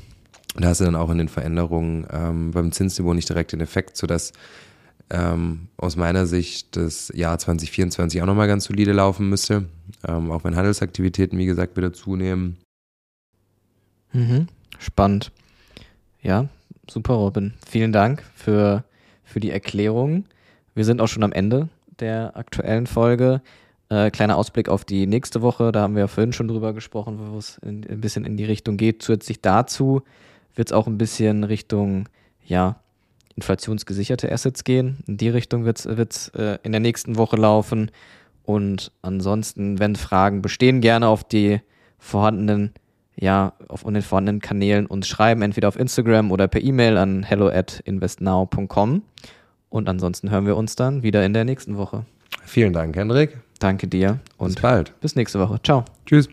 Und 0.56 0.64
da 0.64 0.70
hast 0.70 0.82
du 0.82 0.86
dann 0.86 0.96
auch 0.96 1.12
in 1.12 1.20
den 1.20 1.30
Veränderungen 1.30 2.08
ähm, 2.12 2.52
beim 2.52 2.72
Zinsniveau 2.72 3.14
nicht 3.14 3.30
direkt 3.30 3.52
den 3.52 3.62
Effekt, 3.62 3.98
sodass 3.98 4.34
ähm, 5.12 5.68
aus 5.78 5.96
meiner 5.96 6.26
Sicht 6.26 6.76
das 6.76 7.12
Jahr 7.14 7.38
2024 7.38 8.22
auch 8.22 8.26
nochmal 8.26 8.48
ganz 8.48 8.66
solide 8.66 8.94
laufen 8.94 9.30
müsste, 9.30 9.66
ähm, 10.08 10.32
auch 10.32 10.44
wenn 10.44 10.56
Handelsaktivitäten, 10.56 11.38
wie 11.38 11.46
gesagt, 11.46 11.78
wieder 11.78 11.94
zunehmen. 11.94 12.58
Mhm. 14.14 14.48
Spannend. 14.78 15.32
Ja, 16.22 16.48
super, 16.90 17.14
Robin. 17.14 17.54
Vielen 17.66 17.92
Dank 17.92 18.24
für, 18.36 18.84
für 19.24 19.40
die 19.40 19.52
Erklärung. 19.52 20.26
Wir 20.76 20.86
sind 20.86 21.02
auch 21.02 21.08
schon 21.08 21.24
am 21.24 21.32
Ende 21.32 21.70
der 22.00 22.36
aktuellen 22.36 22.88
Folge. 22.88 23.42
Äh, 23.90 24.12
kleiner 24.12 24.38
Ausblick 24.38 24.70
auf 24.70 24.86
die 24.86 25.08
nächste 25.08 25.42
Woche, 25.42 25.72
da 25.72 25.82
haben 25.82 25.96
wir 25.96 26.02
ja 26.02 26.08
vorhin 26.08 26.32
schon 26.34 26.48
drüber 26.48 26.74
gesprochen, 26.74 27.20
wo 27.20 27.38
es 27.38 27.58
in, 27.60 27.86
ein 27.90 28.02
bisschen 28.02 28.24
in 28.24 28.38
die 28.38 28.46
Richtung 28.46 28.78
geht. 28.78 29.02
Zusätzlich 29.02 29.42
dazu 29.42 30.04
wird 30.56 30.70
es 30.70 30.74
auch 30.74 30.88
ein 30.88 30.98
bisschen 30.98 31.44
Richtung, 31.44 32.08
ja, 32.46 32.80
inflationsgesicherte 33.36 34.32
Assets 34.32 34.64
gehen. 34.64 35.00
In 35.08 35.18
die 35.18 35.30
Richtung 35.30 35.66
wird 35.66 35.80
es 35.86 36.28
äh, 36.30 36.60
in 36.64 36.72
der 36.72 36.82
nächsten 36.82 37.18
Woche 37.18 37.38
laufen. 37.38 37.90
Und 38.50 38.92
ansonsten, 39.04 39.78
wenn 39.78 39.96
Fragen 39.96 40.42
bestehen, 40.42 40.82
gerne 40.82 41.08
auf 41.08 41.24
die 41.24 41.62
vorhandenen, 42.00 42.74
ja, 43.16 43.54
auf 43.68 43.84
den 43.84 44.02
vorhandenen 44.02 44.42
Kanälen 44.42 44.88
uns 44.88 45.08
schreiben, 45.08 45.44
entweder 45.44 45.68
auf 45.68 45.78
Instagram 45.78 46.32
oder 46.32 46.48
per 46.48 46.64
E-Mail 46.64 46.98
an 46.98 47.22
hello 47.22 47.48
at 47.48 47.80
investnow.com. 47.86 49.04
Und 49.70 49.88
ansonsten 49.88 50.32
hören 50.32 50.48
wir 50.48 50.58
uns 50.58 50.76
dann 50.76 51.04
wieder 51.04 51.24
in 51.24 51.34
der 51.34 51.46
nächsten 51.46 51.78
Woche. 51.78 52.08
Vielen 52.44 52.74
Dank, 52.74 52.96
Hendrik. 52.96 53.38
Danke 53.60 53.88
dir 53.88 54.18
und 54.40 54.56
bis 54.56 54.62
bald. 54.64 55.00
Bis 55.00 55.16
nächste 55.16 55.40
Woche. 55.40 55.62
Ciao. 55.62 55.86
Tschüss. 56.08 56.28